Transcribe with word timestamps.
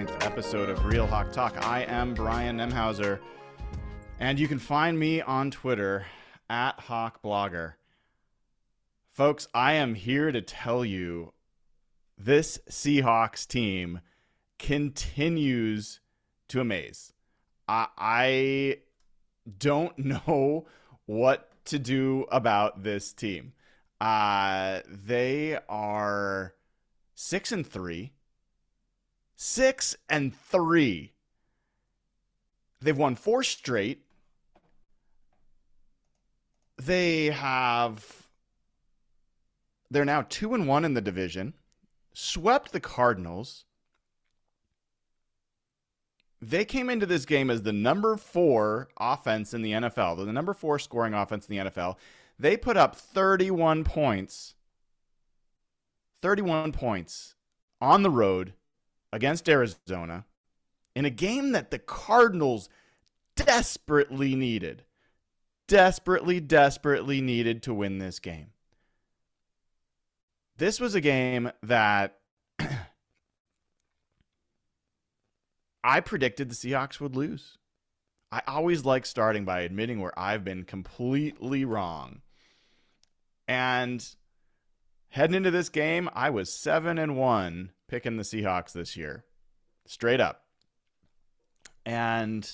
229th 0.00 0.24
episode 0.24 0.68
of 0.70 0.84
Real 0.86 1.06
Hawk 1.06 1.32
Talk. 1.32 1.66
I 1.66 1.82
am 1.82 2.14
Brian 2.14 2.56
Nemhauser, 2.58 3.18
and 4.18 4.38
you 4.38 4.48
can 4.48 4.58
find 4.58 4.98
me 4.98 5.20
on 5.20 5.50
Twitter 5.50 6.06
at 6.48 6.80
Hawk 6.80 7.22
Blogger. 7.22 7.74
Folks, 9.10 9.46
I 9.52 9.74
am 9.74 9.94
here 9.94 10.32
to 10.32 10.40
tell 10.40 10.84
you 10.84 11.32
this 12.16 12.58
Seahawks 12.70 13.46
team 13.46 14.00
continues 14.58 16.00
to 16.48 16.60
amaze. 16.60 17.12
I, 17.68 17.88
I 17.98 18.76
don't 19.58 19.98
know 20.24 20.66
what 21.04 21.50
to 21.66 21.78
do 21.78 22.26
about 22.30 22.82
this 22.82 23.12
team. 23.12 23.52
Uh, 24.00 24.80
they 24.86 25.58
are 25.68 26.54
six 27.14 27.52
and 27.52 27.66
three. 27.66 28.12
Six 29.42 29.96
and 30.10 30.36
three. 30.38 31.14
They've 32.82 32.98
won 32.98 33.14
four 33.14 33.42
straight. 33.42 34.02
They 36.76 37.30
have. 37.30 38.26
They're 39.90 40.04
now 40.04 40.26
two 40.28 40.52
and 40.52 40.68
one 40.68 40.84
in 40.84 40.92
the 40.92 41.00
division. 41.00 41.54
Swept 42.12 42.72
the 42.72 42.80
Cardinals. 42.80 43.64
They 46.42 46.66
came 46.66 46.90
into 46.90 47.06
this 47.06 47.24
game 47.24 47.48
as 47.48 47.62
the 47.62 47.72
number 47.72 48.18
four 48.18 48.88
offense 48.98 49.54
in 49.54 49.62
the 49.62 49.72
NFL, 49.72 50.18
the 50.18 50.32
number 50.34 50.52
four 50.52 50.78
scoring 50.78 51.14
offense 51.14 51.48
in 51.48 51.56
the 51.56 51.70
NFL. 51.70 51.96
They 52.38 52.58
put 52.58 52.76
up 52.76 52.94
31 52.94 53.84
points, 53.84 54.54
31 56.20 56.72
points 56.72 57.36
on 57.80 58.02
the 58.02 58.10
road 58.10 58.52
against 59.12 59.48
Arizona 59.48 60.24
in 60.94 61.04
a 61.04 61.10
game 61.10 61.52
that 61.52 61.70
the 61.70 61.78
Cardinals 61.78 62.68
desperately 63.36 64.34
needed. 64.34 64.84
Desperately, 65.68 66.40
desperately 66.40 67.20
needed 67.20 67.62
to 67.62 67.74
win 67.74 67.98
this 67.98 68.18
game. 68.18 68.48
This 70.56 70.80
was 70.80 70.94
a 70.94 71.00
game 71.00 71.50
that 71.62 72.18
I 75.84 76.00
predicted 76.00 76.50
the 76.50 76.54
Seahawks 76.54 77.00
would 77.00 77.16
lose. 77.16 77.56
I 78.32 78.42
always 78.46 78.84
like 78.84 79.06
starting 79.06 79.44
by 79.44 79.60
admitting 79.60 80.00
where 80.00 80.16
I've 80.18 80.44
been 80.44 80.64
completely 80.64 81.64
wrong. 81.64 82.20
And 83.48 84.06
heading 85.08 85.34
into 85.34 85.50
this 85.50 85.68
game, 85.68 86.08
I 86.12 86.30
was 86.30 86.52
7 86.52 86.98
and 86.98 87.16
1 87.16 87.70
picking 87.90 88.16
the 88.16 88.22
Seahawks 88.22 88.72
this 88.72 88.96
year. 88.96 89.24
Straight 89.86 90.20
up. 90.20 90.44
And 91.84 92.48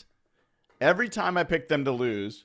every 0.80 1.08
time 1.08 1.36
I 1.36 1.44
picked 1.44 1.68
them 1.68 1.84
to 1.84 1.92
lose, 1.92 2.44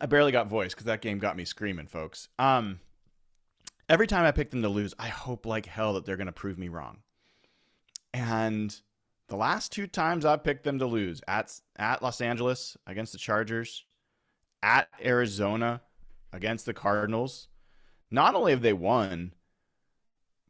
I 0.00 0.06
barely 0.06 0.32
got 0.32 0.48
voice 0.48 0.74
cuz 0.74 0.84
that 0.84 1.00
game 1.00 1.18
got 1.18 1.36
me 1.36 1.44
screaming, 1.44 1.86
folks. 1.86 2.28
Um 2.38 2.80
every 3.88 4.06
time 4.06 4.24
I 4.24 4.30
pick 4.30 4.50
them 4.50 4.62
to 4.62 4.68
lose, 4.68 4.94
I 4.98 5.08
hope 5.08 5.46
like 5.46 5.66
hell 5.66 5.94
that 5.94 6.04
they're 6.04 6.16
going 6.16 6.26
to 6.26 6.32
prove 6.32 6.58
me 6.58 6.68
wrong. 6.68 6.98
And 8.12 8.78
the 9.28 9.36
last 9.36 9.72
two 9.72 9.86
times 9.86 10.24
I've 10.24 10.44
picked 10.44 10.64
them 10.64 10.78
to 10.78 10.86
lose 10.86 11.22
at 11.26 11.52
at 11.76 12.02
Los 12.02 12.20
Angeles 12.20 12.76
against 12.86 13.12
the 13.12 13.18
Chargers, 13.18 13.84
at 14.62 14.88
Arizona 15.02 15.80
against 16.32 16.66
the 16.66 16.74
Cardinals, 16.74 17.48
not 18.10 18.34
only 18.34 18.52
have 18.52 18.62
they 18.62 18.72
won, 18.72 19.32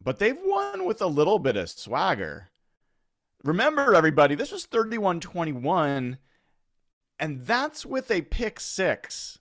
but 0.03 0.19
they've 0.19 0.39
won 0.43 0.85
with 0.85 1.03
a 1.03 1.07
little 1.07 1.39
bit 1.39 1.57
of 1.57 1.69
swagger. 1.69 2.51
Remember, 3.45 3.95
everybody, 3.95 4.35
this 4.35 4.53
was 4.53 4.67
31 4.67 5.21
21, 5.21 6.19
and 7.19 7.47
that's 7.47 7.87
with 7.87 8.11
a 8.11 8.23
pick 8.23 8.61
six. 8.61 9.39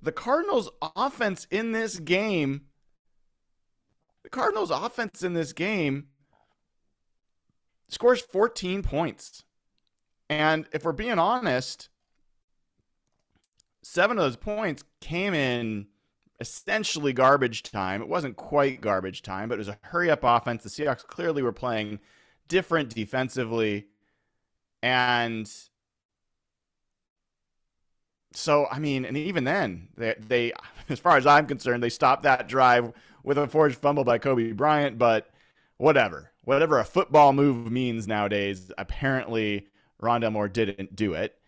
The 0.00 0.12
Cardinals' 0.12 0.70
offense 0.96 1.46
in 1.50 1.72
this 1.72 1.98
game, 1.98 2.62
the 4.22 4.28
Cardinals' 4.28 4.70
offense 4.70 5.22
in 5.22 5.34
this 5.34 5.52
game 5.52 6.08
scores 7.88 8.20
14 8.20 8.82
points. 8.82 9.44
And 10.28 10.66
if 10.72 10.84
we're 10.84 10.92
being 10.92 11.18
honest, 11.18 11.88
seven 13.82 14.18
of 14.18 14.24
those 14.24 14.36
points 14.36 14.84
came 15.00 15.34
in 15.34 15.86
essentially 16.44 17.14
garbage 17.14 17.62
time. 17.62 18.02
It 18.02 18.08
wasn't 18.08 18.36
quite 18.36 18.82
garbage 18.82 19.22
time, 19.22 19.48
but 19.48 19.54
it 19.54 19.58
was 19.58 19.68
a 19.68 19.78
hurry 19.80 20.10
up 20.10 20.20
offense. 20.22 20.62
The 20.62 20.68
Seahawks 20.68 21.06
clearly 21.06 21.42
were 21.42 21.52
playing 21.52 22.00
different 22.48 22.94
defensively. 22.94 23.86
And 24.82 25.50
so, 28.34 28.66
I 28.70 28.78
mean, 28.78 29.06
and 29.06 29.16
even 29.16 29.44
then, 29.44 29.88
they, 29.96 30.16
they, 30.18 30.52
as 30.90 30.98
far 30.98 31.16
as 31.16 31.26
I'm 31.26 31.46
concerned, 31.46 31.82
they 31.82 31.88
stopped 31.88 32.24
that 32.24 32.46
drive 32.46 32.92
with 33.22 33.38
a 33.38 33.48
forced 33.48 33.80
fumble 33.80 34.04
by 34.04 34.18
Coby 34.18 34.54
Bryant, 34.54 34.98
but 34.98 35.30
whatever. 35.78 36.30
Whatever 36.42 36.78
a 36.78 36.84
football 36.84 37.32
move 37.32 37.72
means 37.72 38.06
nowadays, 38.06 38.70
apparently 38.76 39.66
Rondale 40.02 40.32
Moore 40.32 40.48
didn't 40.48 40.94
do 40.94 41.14
it. 41.14 41.38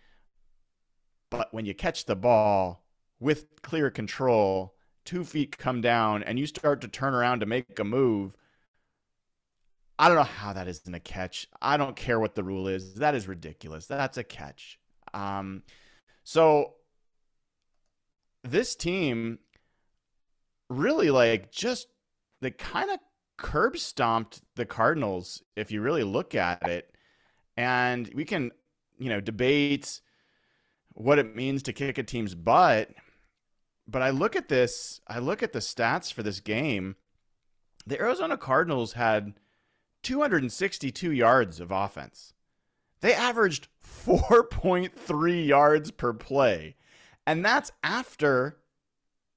But 1.29 1.53
when 1.53 1.67
you 1.67 1.75
catch 1.75 2.07
the 2.07 2.17
ball 2.17 2.83
with 3.21 3.61
clear 3.61 3.91
control, 3.91 4.76
two 5.07 5.25
feet 5.25 5.57
come 5.57 5.81
down, 5.81 6.23
and 6.23 6.39
you 6.39 6.47
start 6.47 6.81
to 6.83 6.89
turn 6.89 7.15
around 7.15 7.41
to 7.41 7.47
make 7.47 7.79
a 7.79 7.85
move, 7.85 8.37
I 9.99 10.09
don't 10.09 10.17
know 10.17 10.25
how 10.25 10.53
that 10.53 10.69
isn't 10.69 10.95
a 10.95 11.01
catch. 11.01 11.49
I 11.63 11.77
don't 11.77 11.97
care 11.97 12.21
what 12.21 12.35
the 12.35 12.45
rule 12.45 12.69
is. 12.69 12.95
That 12.95 13.15
is 13.15 13.27
ridiculous. 13.27 13.87
That's 13.87 14.19
a 14.19 14.25
catch. 14.25 14.79
Um, 15.15 15.63
so 16.23 16.75
this 18.45 18.77
team 18.77 19.39
really 20.69 21.11
like 21.11 21.51
just 21.51 21.89
they 22.41 22.51
kind 22.51 22.91
of 22.91 22.99
curb 23.39 23.79
stomped 23.79 24.43
the 24.57 24.67
Cardinals 24.67 25.43
if 25.57 25.71
you 25.71 25.81
really 25.81 26.05
look 26.05 26.35
at 26.35 26.69
it. 26.69 26.93
And 27.57 28.11
we 28.15 28.27
can, 28.27 28.51
you 28.99 29.09
know, 29.09 29.21
debate 29.21 30.01
what 30.93 31.19
it 31.19 31.35
means 31.35 31.63
to 31.65 31.73
kick 31.73 31.97
a 31.97 32.03
team's 32.03 32.35
butt. 32.35 32.91
But 33.89 34.03
I 34.03 34.11
look 34.11 34.35
at 34.35 34.49
this, 34.49 35.01
I 35.07 35.19
look 35.19 35.43
at 35.43 35.53
the 35.53 35.61
stats 35.61 36.13
for 36.13 36.23
this 36.23 36.41
game. 36.41 36.97
The 37.87 38.01
Arizona 38.01 38.37
Cardinals 38.37 38.95
had 38.95 39.35
262 40.03 41.13
yards 41.13 41.61
of 41.61 41.71
offense. 41.71 42.33
They 43.01 43.15
averaged 43.15 43.69
4.3 43.85 45.47
yards 45.47 45.91
per 45.91 46.13
play. 46.13 46.77
And 47.27 47.45
that's 47.45 47.73
after 47.83 48.59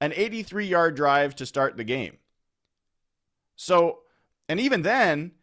an 0.02 0.14
83 0.16 0.66
yard 0.66 0.96
drive 0.96 1.36
to 1.36 1.46
start 1.46 1.78
the 1.78 1.84
game. 1.84 2.18
So, 3.56 4.00
and 4.48 4.60
even 4.60 4.84
then, 4.84 5.34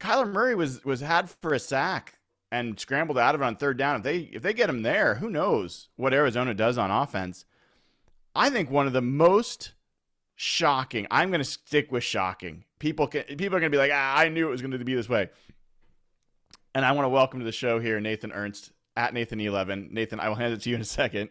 Kyler 0.00 0.30
Murray 0.30 0.54
was 0.54 0.84
was 0.84 1.00
had 1.00 1.30
for 1.30 1.52
a 1.52 1.58
sack 1.58 2.18
and 2.52 2.78
scrambled 2.78 3.16
out 3.18 3.34
of 3.34 3.40
it 3.40 3.44
on 3.44 3.56
third 3.56 3.78
down. 3.78 3.96
If 3.96 4.02
they 4.02 4.18
if 4.18 4.42
they 4.42 4.52
get 4.52 4.68
him 4.68 4.82
there, 4.82 5.16
who 5.16 5.30
knows 5.30 5.88
what 5.96 6.12
Arizona 6.12 6.52
does 6.52 6.76
on 6.76 6.90
offense? 6.90 7.46
I 8.36 8.50
think 8.50 8.70
one 8.70 8.86
of 8.86 8.92
the 8.92 9.02
most 9.02 9.72
shocking. 10.36 11.06
I'm 11.10 11.30
going 11.30 11.40
to 11.40 11.44
stick 11.44 11.90
with 11.90 12.04
shocking. 12.04 12.64
People 12.78 13.08
can 13.08 13.24
people 13.24 13.56
are 13.56 13.60
going 13.60 13.72
to 13.72 13.76
be 13.76 13.78
like, 13.78 13.90
ah, 13.92 14.18
I 14.18 14.28
knew 14.28 14.46
it 14.46 14.50
was 14.50 14.60
going 14.60 14.70
to 14.70 14.84
be 14.84 14.94
this 14.94 15.08
way. 15.08 15.30
And 16.74 16.84
I 16.84 16.92
want 16.92 17.06
to 17.06 17.08
welcome 17.10 17.40
to 17.40 17.44
the 17.44 17.52
show 17.52 17.80
here 17.80 17.98
Nathan 18.00 18.32
Ernst 18.32 18.70
at 18.96 19.14
Nathan11. 19.14 19.90
Nathan, 19.90 20.20
I 20.20 20.28
will 20.28 20.36
hand 20.36 20.52
it 20.52 20.60
to 20.60 20.70
you 20.70 20.76
in 20.76 20.82
a 20.82 20.84
second. 20.84 21.30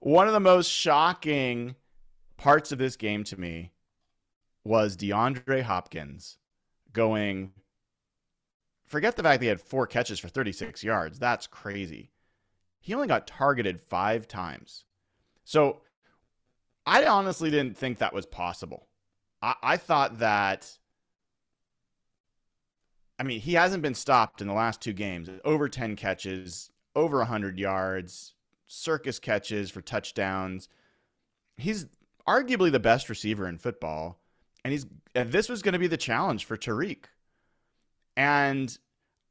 One 0.00 0.28
of 0.28 0.32
the 0.32 0.40
most 0.40 0.68
shocking 0.68 1.74
parts 2.36 2.70
of 2.70 2.78
this 2.78 2.94
game 2.94 3.24
to 3.24 3.38
me 3.38 3.72
was 4.62 4.96
DeAndre 4.96 5.62
Hopkins 5.62 6.38
going. 6.92 7.52
Forget 8.88 9.16
the 9.16 9.22
fact 9.22 9.40
that 9.40 9.44
he 9.44 9.48
had 9.48 9.60
four 9.60 9.86
catches 9.86 10.18
for 10.18 10.28
36 10.28 10.82
yards. 10.82 11.18
That's 11.18 11.46
crazy. 11.46 12.10
He 12.80 12.94
only 12.94 13.06
got 13.06 13.26
targeted 13.26 13.82
five 13.82 14.26
times. 14.26 14.84
So 15.44 15.82
I 16.86 17.04
honestly 17.04 17.50
didn't 17.50 17.76
think 17.76 17.98
that 17.98 18.14
was 18.14 18.24
possible. 18.24 18.88
I, 19.42 19.54
I 19.62 19.76
thought 19.76 20.20
that. 20.20 20.78
I 23.18 23.24
mean, 23.24 23.40
he 23.40 23.54
hasn't 23.54 23.82
been 23.82 23.94
stopped 23.94 24.40
in 24.40 24.46
the 24.46 24.54
last 24.54 24.80
two 24.80 24.92
games. 24.92 25.28
Over 25.44 25.68
10 25.68 25.96
catches, 25.96 26.70
over 26.94 27.18
100 27.18 27.58
yards, 27.58 28.34
circus 28.68 29.18
catches 29.18 29.70
for 29.70 29.82
touchdowns. 29.82 30.68
He's 31.56 31.86
arguably 32.26 32.72
the 32.72 32.80
best 32.80 33.08
receiver 33.10 33.48
in 33.48 33.58
football, 33.58 34.20
and 34.64 34.72
he's 34.72 34.86
and 35.14 35.32
this 35.32 35.48
was 35.48 35.62
going 35.62 35.72
to 35.72 35.78
be 35.78 35.88
the 35.88 35.96
challenge 35.96 36.44
for 36.44 36.56
Tariq. 36.56 37.04
And 38.18 38.76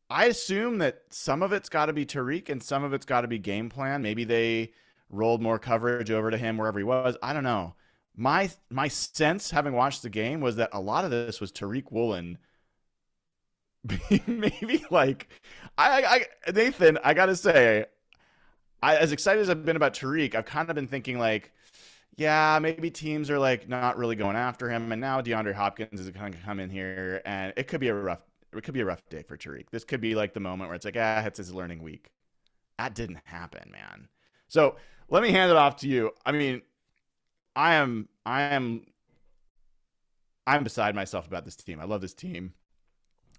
I 0.09 0.27
assume 0.27 0.77
that 0.77 1.01
some 1.09 1.43
of 1.43 1.51
it's 1.51 1.67
got 1.67 1.87
to 1.87 1.93
be 1.93 2.05
Tariq 2.05 2.47
and 2.49 2.63
some 2.63 2.85
of 2.85 2.93
it's 2.93 3.05
got 3.05 3.21
to 3.21 3.27
be 3.27 3.37
game 3.37 3.67
plan. 3.69 4.01
Maybe 4.01 4.23
they 4.23 4.71
rolled 5.09 5.41
more 5.41 5.59
coverage 5.59 6.09
over 6.09 6.31
to 6.31 6.37
him 6.37 6.57
wherever 6.57 6.79
he 6.79 6.85
was. 6.85 7.17
I 7.21 7.33
don't 7.33 7.43
know. 7.43 7.75
My 8.15 8.49
my 8.69 8.87
sense, 8.87 9.51
having 9.51 9.73
watched 9.73 10.03
the 10.03 10.09
game, 10.09 10.39
was 10.39 10.55
that 10.55 10.69
a 10.71 10.79
lot 10.79 11.03
of 11.03 11.11
this 11.11 11.41
was 11.41 11.51
Tariq 11.51 11.91
Woolen. 11.91 12.37
maybe 14.27 14.85
like 14.89 15.27
I, 15.77 16.25
I 16.47 16.51
Nathan, 16.51 16.97
I 17.03 17.13
gotta 17.13 17.35
say, 17.35 17.85
I, 18.81 18.95
as 18.95 19.11
excited 19.11 19.41
as 19.41 19.49
I've 19.49 19.65
been 19.65 19.75
about 19.75 19.93
Tariq, 19.93 20.33
I've 20.33 20.45
kind 20.45 20.69
of 20.69 20.75
been 20.75 20.87
thinking 20.87 21.19
like, 21.19 21.51
yeah, 22.15 22.57
maybe 22.61 22.89
teams 22.89 23.29
are 23.29 23.37
like 23.37 23.67
not 23.69 23.97
really 23.97 24.15
going 24.15 24.37
after 24.37 24.69
him, 24.69 24.91
and 24.91 25.01
now 25.01 25.21
DeAndre 25.21 25.53
Hopkins 25.53 25.99
is 25.99 26.09
going 26.09 26.31
to 26.31 26.37
come 26.39 26.59
in 26.59 26.69
here, 26.69 27.21
and 27.25 27.53
it 27.55 27.67
could 27.67 27.81
be 27.81 27.89
a 27.89 27.93
rough, 27.93 28.23
it 28.53 28.63
could 28.63 28.73
be 28.73 28.81
a 28.81 28.85
rough 28.85 29.07
day 29.09 29.23
for 29.23 29.37
Tariq. 29.37 29.69
This 29.71 29.83
could 29.83 30.01
be 30.01 30.15
like 30.15 30.33
the 30.33 30.39
moment 30.39 30.69
where 30.69 30.75
it's 30.75 30.85
like, 30.85 30.97
ah, 30.97 31.23
it's 31.25 31.37
his 31.37 31.53
learning 31.53 31.81
week. 31.81 32.11
That 32.77 32.95
didn't 32.95 33.19
happen, 33.25 33.71
man. 33.71 34.07
So 34.47 34.75
let 35.09 35.23
me 35.23 35.31
hand 35.31 35.51
it 35.51 35.57
off 35.57 35.77
to 35.77 35.87
you. 35.87 36.11
I 36.25 36.31
mean, 36.31 36.61
I 37.55 37.75
am, 37.75 38.07
I 38.25 38.41
am, 38.41 38.85
I'm 40.45 40.63
beside 40.63 40.95
myself 40.95 41.27
about 41.27 41.43
this 41.43 41.55
team. 41.55 41.79
I 41.79 41.85
love 41.85 42.01
this 42.01 42.13
team. 42.13 42.53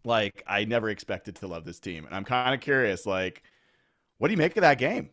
Like 0.05 0.43
I 0.47 0.65
never 0.65 0.91
expected 0.91 1.37
to 1.37 1.47
love 1.47 1.65
this 1.65 1.81
team, 1.81 2.07
and 2.07 2.15
I'm 2.15 2.25
kind 2.25 2.55
of 2.55 2.61
curious. 2.61 3.05
Like, 3.05 3.43
what 4.19 4.29
do 4.29 4.33
you 4.33 4.39
make 4.39 4.57
of 4.57 4.61
that 4.63 4.79
game? 4.79 5.11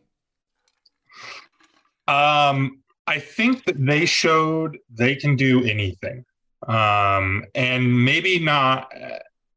Um, 2.08 2.82
I 3.06 3.18
think 3.18 3.64
that 3.64 3.84
they 3.84 4.06
showed 4.06 4.78
they 4.90 5.16
can 5.16 5.36
do 5.36 5.64
anything. 5.64 6.24
Um, 6.66 7.44
and 7.54 8.04
maybe 8.04 8.38
not 8.38 8.92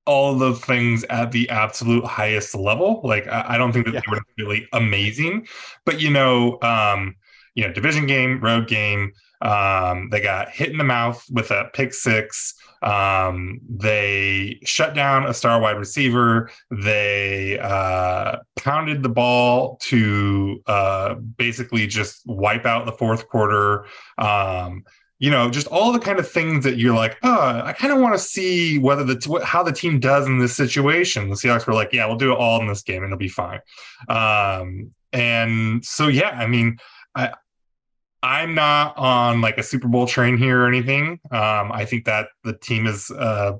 all 0.09 0.33
the 0.33 0.55
things 0.55 1.03
at 1.11 1.31
the 1.31 1.47
absolute 1.49 2.03
highest 2.03 2.55
level. 2.55 2.99
Like 3.03 3.27
I, 3.27 3.45
I 3.49 3.57
don't 3.59 3.71
think 3.71 3.85
that 3.85 3.93
yeah. 3.93 4.01
they 4.07 4.11
were 4.11 4.23
really 4.39 4.67
amazing, 4.73 5.47
but 5.85 6.01
you 6.01 6.09
know, 6.09 6.57
um, 6.63 7.15
you 7.53 7.67
know, 7.67 7.71
division 7.71 8.07
game, 8.07 8.41
road 8.41 8.67
game. 8.67 9.11
Um, 9.41 10.09
they 10.09 10.19
got 10.19 10.49
hit 10.49 10.69
in 10.69 10.77
the 10.77 10.83
mouth 10.83 11.23
with 11.31 11.51
a 11.51 11.69
pick 11.73 11.93
six. 11.93 12.55
Um, 12.81 13.59
they 13.69 14.59
shut 14.65 14.95
down 14.95 15.27
a 15.27 15.33
star 15.33 15.61
wide 15.61 15.77
receiver. 15.77 16.49
They 16.71 17.59
uh, 17.59 18.37
pounded 18.57 19.03
the 19.03 19.09
ball 19.09 19.77
to 19.83 20.61
uh, 20.65 21.15
basically 21.37 21.87
just 21.87 22.21
wipe 22.25 22.65
out 22.65 22.85
the 22.85 22.91
fourth 22.93 23.27
quarter. 23.27 23.85
Um, 24.17 24.83
you 25.19 25.29
know, 25.29 25.49
just 25.49 25.67
all 25.67 25.91
the 25.91 25.99
kind 25.99 26.17
of 26.17 26.29
things 26.29 26.63
that 26.63 26.77
you're 26.77 26.95
like, 26.95 27.17
oh, 27.23 27.61
I 27.63 27.73
kind 27.73 27.91
of 27.91 27.99
want 27.99 28.15
to 28.15 28.19
see 28.19 28.79
whether 28.79 29.03
the 29.03 29.41
how 29.43 29.61
the 29.61 29.73
team 29.73 29.99
does 29.99 30.25
in 30.25 30.39
this 30.39 30.55
situation. 30.55 31.29
The 31.29 31.35
Seahawks 31.35 31.67
were 31.67 31.73
like, 31.73 31.91
yeah, 31.91 32.05
we'll 32.05 32.15
do 32.17 32.31
it 32.31 32.37
all 32.37 32.61
in 32.61 32.67
this 32.67 32.81
game 32.81 33.03
and 33.03 33.11
it'll 33.11 33.17
be 33.17 33.27
fine. 33.27 33.59
Um, 34.07 34.91
and 35.11 35.83
so, 35.83 36.07
yeah, 36.07 36.29
I 36.29 36.47
mean, 36.47 36.77
I 37.15 37.33
I'm 38.23 38.55
not 38.55 38.97
on 38.97 39.41
like 39.41 39.57
a 39.57 39.63
Super 39.63 39.89
Bowl 39.89 40.07
train 40.07 40.37
here 40.37 40.61
or 40.61 40.67
anything. 40.67 41.19
Um, 41.31 41.71
I 41.71 41.85
think 41.85 42.05
that 42.05 42.27
the 42.45 42.53
team 42.53 42.87
is 42.87 43.11
uh, 43.11 43.53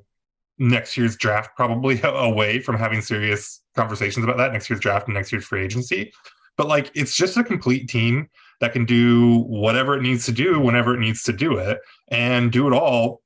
next 0.57 0.95
year's 0.95 1.17
draft 1.17 1.55
probably 1.57 1.99
away 2.03 2.59
from 2.59 2.77
having 2.77 3.01
serious 3.01 3.61
conversations 3.75 4.23
about 4.23 4.37
that 4.37 4.53
next 4.53 4.69
year's 4.69 4.81
draft 4.81 5.07
and 5.07 5.15
next 5.15 5.31
year's 5.33 5.45
free 5.45 5.63
agency. 5.63 6.13
But 6.55 6.67
like, 6.67 6.91
it's 6.93 7.15
just 7.15 7.37
a 7.37 7.43
complete 7.43 7.89
team 7.89 8.29
that 8.59 8.73
can 8.73 8.85
do 8.85 9.39
whatever 9.43 9.97
it 9.97 10.01
needs 10.01 10.25
to 10.25 10.31
do 10.31 10.59
whenever 10.59 10.93
it 10.93 10.99
needs 10.99 11.23
to 11.23 11.33
do 11.33 11.57
it 11.57 11.79
and 12.09 12.51
do 12.51 12.67
it 12.67 12.73
all 12.73 13.21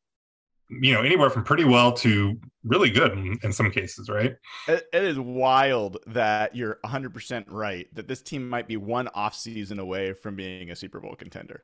you 0.70 0.94
know 0.94 1.02
anywhere 1.02 1.30
from 1.30 1.44
pretty 1.44 1.64
well 1.64 1.92
to 1.92 2.40
really 2.64 2.90
good 2.90 3.12
in, 3.12 3.38
in 3.44 3.52
some 3.52 3.70
cases 3.70 4.10
right? 4.10 4.36
It, 4.68 4.88
it 4.94 5.04
is 5.04 5.20
wild 5.20 5.98
that 6.08 6.56
you're 6.56 6.80
100% 6.86 7.46
right 7.50 7.88
that 7.94 8.08
this 8.08 8.22
team 8.22 8.48
might 8.48 8.68
be 8.68 8.78
one 8.78 9.10
off 9.10 9.36
season 9.36 9.80
away 9.80 10.14
from 10.14 10.36
being 10.36 10.72
a 10.72 10.76
super 10.76 11.00
bowl 11.00 11.16
contender. 11.16 11.64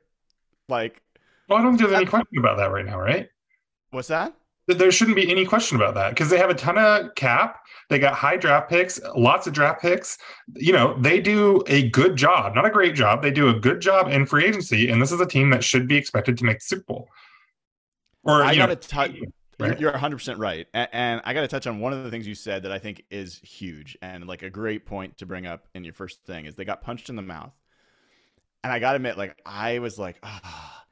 Like 0.68 1.02
well 1.48 1.58
i 1.58 1.62
don't 1.62 1.72
think 1.72 1.88
there's 1.88 2.00
any 2.00 2.06
question 2.06 2.38
about 2.38 2.58
that 2.58 2.70
right 2.70 2.86
now 2.86 2.98
right? 2.98 3.28
What's 3.90 4.08
that 4.08 4.34
there 4.78 4.92
shouldn't 4.92 5.16
be 5.16 5.30
any 5.30 5.44
question 5.44 5.76
about 5.76 5.94
that 5.94 6.10
because 6.10 6.30
they 6.30 6.38
have 6.38 6.50
a 6.50 6.54
ton 6.54 6.78
of 6.78 7.14
cap. 7.14 7.58
They 7.88 7.98
got 7.98 8.14
high 8.14 8.36
draft 8.36 8.70
picks, 8.70 9.00
lots 9.16 9.46
of 9.46 9.52
draft 9.52 9.82
picks. 9.82 10.16
You 10.54 10.72
know, 10.72 10.96
they 11.00 11.20
do 11.20 11.62
a 11.66 11.88
good 11.90 12.16
job, 12.16 12.54
not 12.54 12.64
a 12.64 12.70
great 12.70 12.94
job. 12.94 13.20
They 13.20 13.32
do 13.32 13.48
a 13.48 13.54
good 13.54 13.80
job 13.80 14.08
in 14.08 14.26
free 14.26 14.44
agency, 14.44 14.90
and 14.90 15.02
this 15.02 15.10
is 15.10 15.20
a 15.20 15.26
team 15.26 15.50
that 15.50 15.64
should 15.64 15.88
be 15.88 15.96
expected 15.96 16.38
to 16.38 16.44
make 16.44 16.58
the 16.58 16.64
Super 16.64 16.84
Bowl. 16.84 17.08
Or 18.22 18.44
I 18.44 18.54
got 18.54 18.66
to 18.66 18.76
touch. 18.76 19.16
Right? 19.58 19.78
You're 19.78 19.92
100% 19.92 20.38
right. 20.38 20.66
And, 20.72 20.88
and 20.92 21.20
I 21.24 21.34
got 21.34 21.42
to 21.42 21.48
touch 21.48 21.66
on 21.66 21.80
one 21.80 21.92
of 21.92 22.02
the 22.02 22.10
things 22.10 22.26
you 22.26 22.34
said 22.34 22.62
that 22.62 22.72
I 22.72 22.78
think 22.78 23.04
is 23.10 23.38
huge 23.42 23.98
and 24.00 24.26
like 24.26 24.42
a 24.42 24.48
great 24.48 24.86
point 24.86 25.18
to 25.18 25.26
bring 25.26 25.46
up 25.46 25.66
in 25.74 25.84
your 25.84 25.92
first 25.92 26.24
thing 26.24 26.46
is 26.46 26.56
they 26.56 26.64
got 26.64 26.80
punched 26.80 27.10
in 27.10 27.16
the 27.16 27.22
mouth. 27.22 27.52
And 28.64 28.72
I 28.72 28.78
got 28.78 28.92
to 28.92 28.96
admit, 28.96 29.16
like, 29.16 29.38
I 29.44 29.78
was 29.78 29.98
like, 29.98 30.18
ah, 30.22 30.40
oh. 30.44 30.82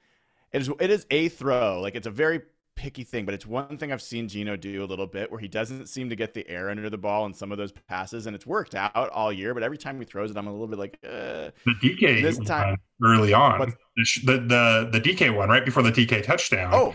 it 0.52 0.62
is, 0.62 0.70
it 0.80 0.90
is 0.90 1.06
a 1.10 1.28
throw. 1.28 1.80
Like, 1.80 1.94
it's 1.94 2.06
a 2.06 2.10
very 2.10 2.40
picky 2.78 3.02
thing, 3.02 3.24
but 3.24 3.34
it's 3.34 3.44
one 3.44 3.76
thing 3.76 3.92
I've 3.92 4.00
seen 4.00 4.28
Geno 4.28 4.54
do 4.56 4.84
a 4.84 4.86
little 4.86 5.06
bit 5.06 5.30
where 5.32 5.40
he 5.40 5.48
doesn't 5.48 5.88
seem 5.88 6.08
to 6.10 6.14
get 6.16 6.32
the 6.32 6.48
air 6.48 6.70
under 6.70 6.88
the 6.88 6.96
ball 6.96 7.26
in 7.26 7.34
some 7.34 7.50
of 7.50 7.58
those 7.58 7.72
passes, 7.72 8.26
and 8.26 8.36
it's 8.36 8.46
worked 8.46 8.76
out 8.76 8.94
all 9.10 9.32
year. 9.32 9.52
But 9.52 9.64
every 9.64 9.76
time 9.78 9.98
he 9.98 10.04
throws 10.04 10.30
it, 10.30 10.36
I'm 10.36 10.46
a 10.46 10.52
little 10.52 10.68
bit 10.68 10.78
like, 10.78 10.98
uh, 11.04 11.50
The 11.66 11.74
DK 11.82 12.22
This 12.22 12.38
time- 12.38 12.76
one 12.98 13.10
early 13.12 13.32
on, 13.34 13.74
the, 13.96 14.04
the 14.24 14.38
the 14.38 14.88
the 14.92 15.00
DK 15.00 15.34
one 15.34 15.48
right 15.48 15.64
before 15.64 15.82
the 15.82 15.90
TK 15.92 16.22
touchdown. 16.22 16.70
oh, 16.72 16.94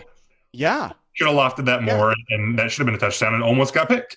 yeah, 0.52 0.92
should 1.12 1.26
have 1.28 1.36
lofted 1.36 1.66
that 1.66 1.82
Yeah. 1.84 1.96
more, 1.96 2.14
and 2.30 2.58
that 2.58 2.70
should 2.72 2.78
have 2.80 2.86
been 2.86 2.94
a 2.94 2.98
touchdown, 2.98 3.34
and 3.34 3.42
almost 3.42 3.74
got 3.74 3.88
picked. 3.88 4.16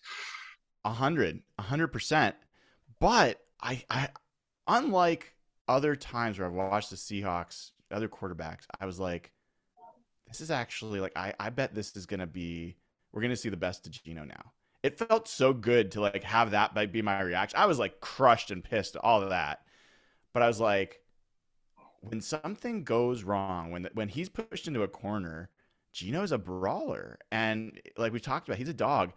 a 0.85 0.91
hundred, 0.91 1.41
a 1.57 1.63
hundred 1.63 1.87
percent. 1.89 2.35
But 3.01 3.39
I, 3.61 3.83
I, 3.89 4.09
unlike 4.67 5.33
other 5.67 5.95
times 5.95 6.39
where 6.39 6.47
I've 6.47 6.53
watched 6.53 6.89
the 6.91 6.95
Seahawks, 6.95 7.71
other 7.91 8.07
quarterbacks, 8.07 8.63
I 8.79 8.85
was 8.85 8.99
like, 8.99 9.31
this 10.27 10.41
is 10.41 10.51
actually 10.51 10.99
like, 10.99 11.17
I, 11.17 11.33
I 11.39 11.49
bet 11.49 11.73
this 11.73 11.95
is 11.95 12.05
gonna 12.05 12.27
be, 12.27 12.75
we're 13.11 13.21
gonna 13.21 13.35
see 13.35 13.49
the 13.49 13.57
best 13.57 13.85
of 13.85 13.91
Geno 13.91 14.23
now. 14.23 14.51
It 14.83 14.97
felt 14.97 15.27
so 15.27 15.53
good 15.53 15.91
to 15.91 16.01
like 16.01 16.23
have 16.23 16.51
that 16.51 16.73
be 16.91 17.01
my 17.01 17.21
reaction. 17.21 17.59
I 17.59 17.65
was 17.65 17.79
like 17.79 17.99
crushed 17.99 18.51
and 18.51 18.63
pissed, 18.63 18.95
all 18.97 19.21
of 19.21 19.29
that. 19.29 19.61
But 20.33 20.43
I 20.43 20.47
was 20.47 20.59
like, 20.59 21.01
when 22.01 22.21
something 22.21 22.83
goes 22.83 23.23
wrong, 23.23 23.71
when 23.71 23.89
when 23.93 24.09
he's 24.09 24.29
pushed 24.29 24.67
into 24.67 24.83
a 24.83 24.87
corner, 24.87 25.49
Geno's 25.91 26.31
a 26.31 26.37
brawler, 26.37 27.17
and 27.31 27.79
like 27.97 28.13
we 28.13 28.19
talked 28.19 28.47
about, 28.47 28.59
he's 28.59 28.69
a 28.69 28.73
dog. 28.73 29.13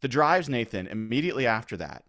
The 0.00 0.08
drives, 0.08 0.48
Nathan, 0.48 0.86
immediately 0.88 1.46
after 1.46 1.76
that, 1.78 2.04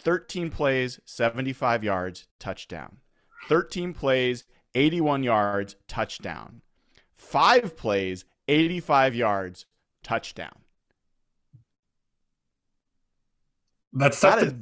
13 0.00 0.50
plays, 0.50 1.00
75 1.04 1.84
yards, 1.84 2.26
touchdown. 2.38 2.98
13 3.48 3.92
plays, 3.92 4.44
81 4.74 5.22
yards, 5.22 5.76
touchdown. 5.86 6.62
Five 7.24 7.76
plays, 7.76 8.24
85 8.48 9.14
yards, 9.14 9.66
touchdown. 10.02 10.54
That's 13.92 14.20
That 14.20 14.42
is 14.42 14.54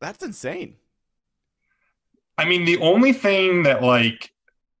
that's 0.00 0.22
insane. 0.22 0.76
I 2.38 2.44
mean, 2.44 2.64
the 2.64 2.78
only 2.78 3.12
thing 3.12 3.62
that 3.64 3.82
like 3.82 4.32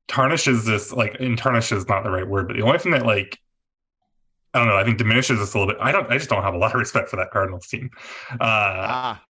tarnishes 0.08 0.64
this, 0.66 0.92
like, 0.92 1.16
and 1.20 1.38
tarnishes 1.38 1.78
is 1.82 1.88
not 1.88 2.02
the 2.02 2.10
right 2.10 2.26
word, 2.26 2.48
but 2.48 2.56
the 2.56 2.62
only 2.62 2.78
thing 2.78 2.92
that 2.92 3.06
like, 3.06 3.38
I 4.52 4.58
don't 4.58 4.68
know, 4.68 4.76
I 4.76 4.84
think 4.84 4.98
diminishes 4.98 5.38
this 5.38 5.54
a 5.54 5.58
little 5.58 5.72
bit. 5.72 5.80
I 5.80 5.92
don't, 5.92 6.10
I 6.10 6.18
just 6.18 6.28
don't 6.28 6.42
have 6.42 6.54
a 6.54 6.58
lot 6.58 6.74
of 6.74 6.78
respect 6.80 7.08
for 7.08 7.16
that 7.16 7.30
Cardinals 7.30 7.66
team. 7.68 7.90
Uh, 8.32 8.36
Ah, 8.40 9.24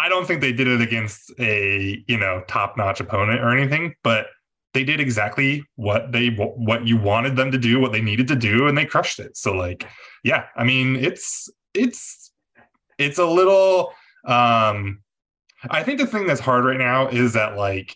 I 0.00 0.08
don't 0.08 0.26
think 0.26 0.40
they 0.40 0.52
did 0.52 0.66
it 0.66 0.80
against 0.80 1.30
a 1.38 2.02
you 2.06 2.16
know 2.16 2.42
top 2.48 2.76
notch 2.78 3.00
opponent 3.00 3.40
or 3.40 3.50
anything, 3.50 3.94
but 4.02 4.28
they 4.72 4.82
did 4.82 4.98
exactly 4.98 5.62
what 5.76 6.10
they 6.10 6.28
what 6.28 6.86
you 6.86 6.96
wanted 6.96 7.36
them 7.36 7.52
to 7.52 7.58
do, 7.58 7.80
what 7.80 7.92
they 7.92 8.00
needed 8.00 8.26
to 8.28 8.36
do, 8.36 8.66
and 8.66 8.78
they 8.78 8.86
crushed 8.86 9.18
it. 9.18 9.36
So 9.36 9.52
like, 9.52 9.86
yeah, 10.24 10.44
I 10.56 10.64
mean, 10.64 10.96
it's 10.96 11.50
it's 11.74 12.32
it's 12.98 13.18
a 13.18 13.26
little. 13.26 13.92
um 14.24 15.02
I 15.68 15.82
think 15.82 16.00
the 16.00 16.06
thing 16.06 16.26
that's 16.26 16.40
hard 16.40 16.64
right 16.64 16.78
now 16.78 17.08
is 17.08 17.34
that 17.34 17.58
like 17.58 17.94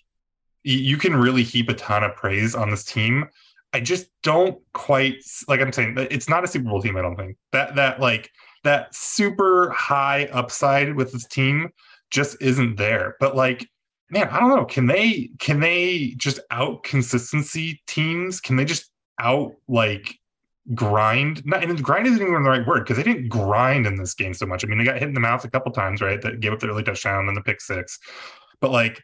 you 0.62 0.98
can 0.98 1.14
really 1.14 1.42
heap 1.42 1.70
a 1.70 1.74
ton 1.74 2.04
of 2.04 2.14
praise 2.16 2.54
on 2.54 2.70
this 2.70 2.84
team. 2.84 3.26
I 3.72 3.80
just 3.80 4.08
don't 4.22 4.60
quite 4.74 5.16
like 5.48 5.60
I'm 5.60 5.72
saying 5.72 5.96
it's 6.10 6.28
not 6.28 6.44
a 6.44 6.46
Super 6.46 6.68
Bowl 6.68 6.82
team. 6.82 6.98
I 6.98 7.02
don't 7.02 7.16
think 7.16 7.38
that 7.52 7.76
that 7.76 7.98
like 7.98 8.30
that 8.64 8.94
super 8.94 9.70
high 9.70 10.26
upside 10.32 10.94
with 10.94 11.12
this 11.12 11.26
team 11.26 11.70
just 12.14 12.40
isn't 12.40 12.76
there. 12.76 13.16
But 13.18 13.34
like, 13.34 13.68
man, 14.08 14.28
I 14.28 14.38
don't 14.38 14.48
know. 14.48 14.64
Can 14.64 14.86
they 14.86 15.30
can 15.38 15.60
they 15.60 16.14
just 16.16 16.38
out 16.50 16.84
consistency 16.84 17.82
teams? 17.86 18.40
Can 18.40 18.56
they 18.56 18.64
just 18.64 18.90
out 19.20 19.54
like 19.68 20.18
grind? 20.74 21.44
Not 21.44 21.64
and 21.64 21.82
grind 21.82 22.06
isn't 22.06 22.22
even 22.22 22.42
the 22.44 22.48
right 22.48 22.66
word 22.66 22.84
because 22.84 22.96
they 22.96 23.02
didn't 23.02 23.28
grind 23.28 23.86
in 23.86 23.96
this 23.96 24.14
game 24.14 24.32
so 24.32 24.46
much. 24.46 24.64
I 24.64 24.68
mean, 24.68 24.78
they 24.78 24.84
got 24.84 24.98
hit 24.98 25.08
in 25.08 25.14
the 25.14 25.20
mouth 25.20 25.44
a 25.44 25.50
couple 25.50 25.72
times, 25.72 26.00
right? 26.00 26.22
That 26.22 26.40
gave 26.40 26.52
up 26.52 26.60
the 26.60 26.68
early 26.68 26.84
touchdown 26.84 27.26
and 27.28 27.36
the 27.36 27.42
pick 27.42 27.60
six. 27.60 27.98
But 28.60 28.70
like, 28.70 29.02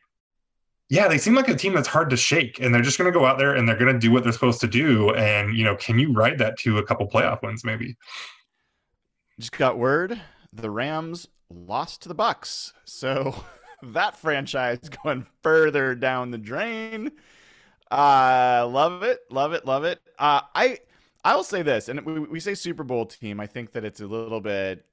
yeah, 0.88 1.08
they 1.08 1.18
seem 1.18 1.34
like 1.34 1.48
a 1.48 1.56
team 1.56 1.74
that's 1.74 1.88
hard 1.88 2.10
to 2.10 2.16
shake, 2.16 2.60
and 2.60 2.74
they're 2.74 2.82
just 2.82 2.98
going 2.98 3.12
to 3.12 3.16
go 3.16 3.26
out 3.26 3.38
there 3.38 3.54
and 3.54 3.68
they're 3.68 3.76
going 3.76 3.92
to 3.92 3.98
do 3.98 4.10
what 4.10 4.22
they're 4.22 4.32
supposed 4.32 4.60
to 4.60 4.68
do. 4.68 5.12
And 5.14 5.56
you 5.56 5.64
know, 5.64 5.76
can 5.76 5.98
you 5.98 6.12
ride 6.12 6.38
that 6.38 6.58
to 6.60 6.78
a 6.78 6.84
couple 6.84 7.08
playoff 7.08 7.42
wins, 7.42 7.64
maybe? 7.64 7.96
just 9.38 9.52
got 9.52 9.78
word 9.78 10.20
the 10.52 10.70
Rams 10.70 11.26
lost 11.50 12.02
to 12.02 12.08
the 12.08 12.14
Bucs. 12.14 12.72
So 12.84 13.44
that 13.82 14.16
franchise 14.16 14.78
going 15.04 15.26
further 15.42 15.94
down 15.94 16.30
the 16.30 16.38
drain. 16.38 17.12
Uh 17.90 18.68
love 18.70 19.02
it, 19.02 19.20
love 19.30 19.52
it, 19.52 19.66
love 19.66 19.84
it. 19.84 20.00
Uh 20.18 20.42
I 20.54 20.78
I 21.24 21.34
will 21.36 21.44
say 21.44 21.62
this, 21.62 21.88
and 21.88 22.00
we, 22.06 22.20
we 22.20 22.40
say 22.40 22.54
Super 22.54 22.84
Bowl 22.84 23.04
team. 23.04 23.40
I 23.40 23.46
think 23.46 23.72
that 23.72 23.84
it's 23.84 24.00
a 24.00 24.06
little 24.06 24.40
bit 24.40 24.84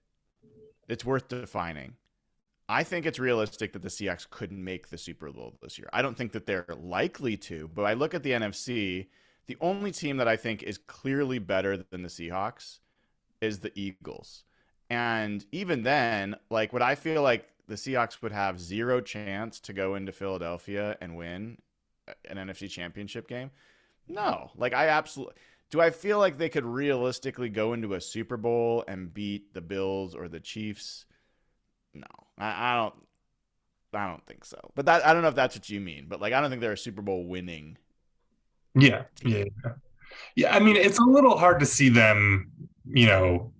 it's 0.88 1.06
worth 1.06 1.28
defining. 1.28 1.94
I 2.70 2.84
think 2.84 3.06
it's 3.06 3.20
realistic 3.20 3.74
that 3.74 3.82
the 3.82 3.88
Seahawks 3.88 4.30
couldn't 4.30 4.62
make 4.62 4.90
the 4.90 4.98
Super 4.98 5.32
Bowl 5.32 5.58
this 5.62 5.78
year. 5.78 5.90
I 5.94 6.02
don't 6.02 6.18
think 6.18 6.34
that 6.34 6.46
they're 6.46 6.66
likely 6.78 7.38
to, 7.38 7.70
but 7.74 7.84
I 7.84 7.94
look 7.94 8.14
at 8.14 8.24
the 8.24 8.32
NFC, 8.32 9.08
the 9.46 9.58
only 9.62 9.92
team 9.92 10.18
that 10.18 10.28
I 10.28 10.36
think 10.36 10.64
is 10.64 10.78
clearly 10.78 11.40
better 11.40 11.78
than 11.78 12.02
the 12.02 12.10
Seahawks 12.10 12.80
is 13.40 13.60
the 13.60 13.72
Eagles. 13.80 14.44
And 14.89 15.46
even 15.51 15.84
then, 15.84 16.36
like 16.50 16.72
what 16.74 16.82
I 16.82 16.96
feel 16.96 17.22
like 17.22 17.48
the 17.67 17.75
Seahawks 17.75 18.22
would 18.22 18.32
have 18.32 18.60
zero 18.60 19.01
chance 19.01 19.60
to 19.62 19.74
go 19.74 19.96
into 19.96 20.12
Philadelphia 20.12 20.98
and 21.01 21.17
win 21.17 21.58
uh, 22.08 22.13
an 22.25 22.38
NFC 22.38 22.70
championship 22.70 23.27
game. 23.27 23.51
No, 24.08 24.51
like 24.56 24.74
I 24.74 24.88
absolutely 24.88 25.36
do. 25.70 25.82
I 25.82 25.89
feel 25.89 26.20
like 26.20 26.38
they 26.38 26.50
could 26.50 26.65
realistically 26.65 27.50
go 27.50 27.74
into 27.74 27.94
a 27.94 28.01
Super 28.01 28.38
Bowl 28.38 28.86
and 28.88 29.13
beat 29.13 29.53
the 29.53 29.62
Bills 29.62 30.15
or 30.15 30.29
the 30.29 30.39
Chiefs. 30.39 31.06
No, 31.94 32.08
I, 32.38 32.74
I 32.74 32.75
don't. 32.77 32.96
I 33.94 34.08
don't 34.08 34.25
think 34.25 34.46
so. 34.46 34.72
But 34.75 34.86
that 34.86 35.06
I 35.06 35.13
don't 35.13 35.22
know 35.22 35.29
if 35.29 35.36
that's 35.36 35.56
what 35.56 35.70
you 35.70 35.82
mean. 35.82 36.06
But 36.08 36.22
like 36.22 36.32
I 36.32 36.39
don't 36.39 36.50
think 36.50 36.62
they're 36.62 36.72
a 36.72 36.77
Super 36.77 37.01
Bowl 37.01 37.25
winning. 37.25 37.77
Yeah, 38.75 39.03
yeah, 39.24 39.46
yeah. 39.65 39.72
Yeah, 40.36 40.56
I 40.56 40.60
mean, 40.60 40.75
it's 40.75 41.00
a 41.00 41.03
little 41.03 41.38
hard 41.38 41.60
to 41.60 41.65
see 41.65 41.89
them, 41.89 42.51
you 42.86 43.08
know. 43.08 43.51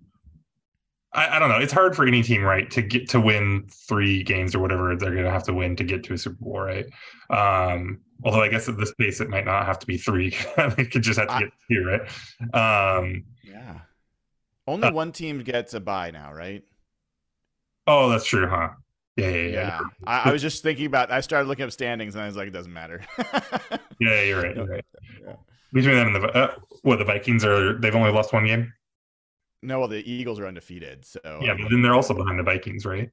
I, 1.18 1.36
I 1.36 1.38
don't 1.38 1.48
know. 1.48 1.58
It's 1.58 1.72
hard 1.72 1.96
for 1.96 2.06
any 2.06 2.22
team, 2.22 2.42
right, 2.42 2.70
to 2.70 2.82
get 2.82 3.08
to 3.10 3.20
win 3.20 3.66
three 3.70 4.22
games 4.22 4.54
or 4.54 4.60
whatever 4.60 4.94
they're 4.96 5.12
going 5.12 5.24
to 5.24 5.30
have 5.30 5.44
to 5.44 5.54
win 5.54 5.76
to 5.76 5.84
get 5.84 6.04
to 6.04 6.14
a 6.14 6.18
Super 6.18 6.36
Bowl, 6.40 6.60
right? 6.60 6.86
Um, 7.30 8.00
although 8.24 8.42
I 8.42 8.48
guess 8.48 8.68
at 8.68 8.76
this 8.78 8.92
pace, 8.94 9.20
it 9.20 9.28
might 9.28 9.44
not 9.44 9.66
have 9.66 9.78
to 9.80 9.86
be 9.86 9.96
three. 9.98 10.34
it 10.56 10.90
could 10.90 11.02
just 11.02 11.18
have 11.18 11.28
to 11.28 11.40
get 11.40 11.52
two, 11.70 11.84
right? 11.84 12.98
Um, 12.98 13.24
Yeah. 13.42 13.80
Only 14.66 14.88
Uh, 14.88 14.92
one 14.92 15.12
team 15.12 15.42
gets 15.42 15.74
a 15.74 15.80
bye 15.80 16.10
now, 16.10 16.32
right? 16.32 16.62
oh, 17.86 18.10
that's 18.10 18.26
true, 18.26 18.46
huh? 18.46 18.68
Yeah, 19.16 19.30
yeah, 19.30 19.36
yeah. 19.36 19.50
Yeah. 19.52 19.80
I, 20.06 20.28
I 20.28 20.32
was 20.32 20.42
just 20.42 20.62
thinking 20.62 20.86
about. 20.86 21.10
I 21.10 21.20
started 21.22 21.48
looking 21.48 21.64
up 21.64 21.72
standings, 21.72 22.14
and 22.14 22.22
I 22.22 22.26
was 22.26 22.36
like, 22.36 22.48
it 22.48 22.52
doesn't 22.52 22.72
matter. 22.72 23.02
Yeah, 24.00 24.22
you're 24.22 24.40
right. 24.42 24.54
You're 24.54 24.66
right. 24.66 24.84
Yeah. 25.26 25.32
Between 25.72 25.96
them 25.96 26.14
and 26.14 26.24
the 26.24 26.28
uh, 26.28 26.54
what 26.82 27.00
the 27.00 27.04
Vikings 27.04 27.44
are, 27.44 27.78
they've 27.80 27.94
only 27.96 28.12
lost 28.12 28.32
one 28.32 28.46
game. 28.46 28.72
No, 29.62 29.78
well, 29.80 29.88
the 29.88 30.08
Eagles 30.10 30.38
are 30.40 30.46
undefeated, 30.46 31.04
so 31.04 31.40
Yeah, 31.42 31.54
but 31.60 31.70
then 31.70 31.82
they're 31.82 31.94
also 31.94 32.14
behind 32.14 32.38
the 32.38 32.42
Vikings, 32.44 32.84
right? 32.86 33.10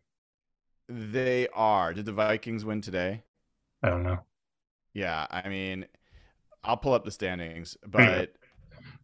they 0.87 1.47
are. 1.53 1.93
Did 1.93 2.05
the 2.05 2.11
Vikings 2.13 2.63
win 2.63 2.81
today? 2.81 3.23
I 3.81 3.89
don't 3.89 4.03
know. 4.03 4.19
Yeah, 4.93 5.25
I 5.29 5.49
mean, 5.49 5.85
I'll 6.63 6.77
pull 6.77 6.93
up 6.93 7.03
the 7.05 7.11
standings, 7.11 7.75
There 7.87 8.01
you 8.01 8.07
go. 8.07 8.19
but 8.19 8.35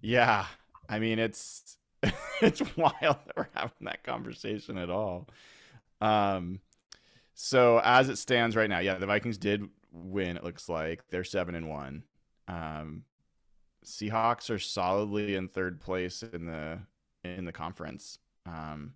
yeah, 0.01 0.45
I 0.87 0.99
mean, 0.99 1.19
it's 1.19 1.77
it's 2.41 2.61
wild 2.77 2.93
that 3.01 3.35
we're 3.35 3.47
having 3.55 3.71
that 3.81 4.03
conversation 4.03 4.77
at 4.77 4.89
all. 4.89 5.27
Um, 6.01 6.59
so 7.33 7.79
as 7.83 8.09
it 8.09 8.17
stands 8.17 8.55
right 8.55 8.69
now, 8.69 8.79
yeah, 8.79 8.95
the 8.95 9.05
Vikings 9.07 9.37
did 9.37 9.67
win. 9.91 10.37
It 10.37 10.43
looks 10.43 10.69
like 10.69 11.07
they're 11.09 11.23
seven 11.23 11.55
and 11.55 11.67
one. 11.69 12.03
Um, 12.47 13.03
Seahawks 13.85 14.49
are 14.49 14.59
solidly 14.59 15.35
in 15.35 15.47
third 15.47 15.79
place 15.81 16.21
in 16.23 16.45
the 16.45 16.79
in 17.23 17.45
the 17.45 17.51
conference. 17.51 18.19
Um, 18.45 18.93